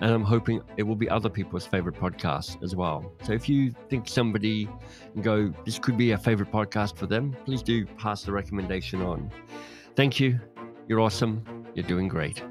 And 0.00 0.10
I'm 0.10 0.24
hoping 0.24 0.62
it 0.78 0.84
will 0.84 0.96
be 0.96 1.08
other 1.10 1.28
people's 1.28 1.66
favorite 1.66 1.96
podcasts 1.96 2.62
as 2.64 2.74
well. 2.74 3.12
So 3.24 3.32
if 3.32 3.50
you 3.50 3.74
think 3.90 4.08
somebody 4.08 4.70
go, 5.20 5.52
this 5.66 5.78
could 5.78 5.98
be 5.98 6.12
a 6.12 6.18
favorite 6.18 6.50
podcast 6.50 6.96
for 6.96 7.06
them, 7.06 7.36
please 7.44 7.62
do 7.62 7.84
pass 7.84 8.22
the 8.22 8.32
recommendation 8.32 9.02
on. 9.02 9.30
Thank 9.96 10.18
you. 10.18 10.40
You're 10.88 11.00
awesome. 11.00 11.44
You're 11.74 11.86
doing 11.86 12.08
great. 12.08 12.42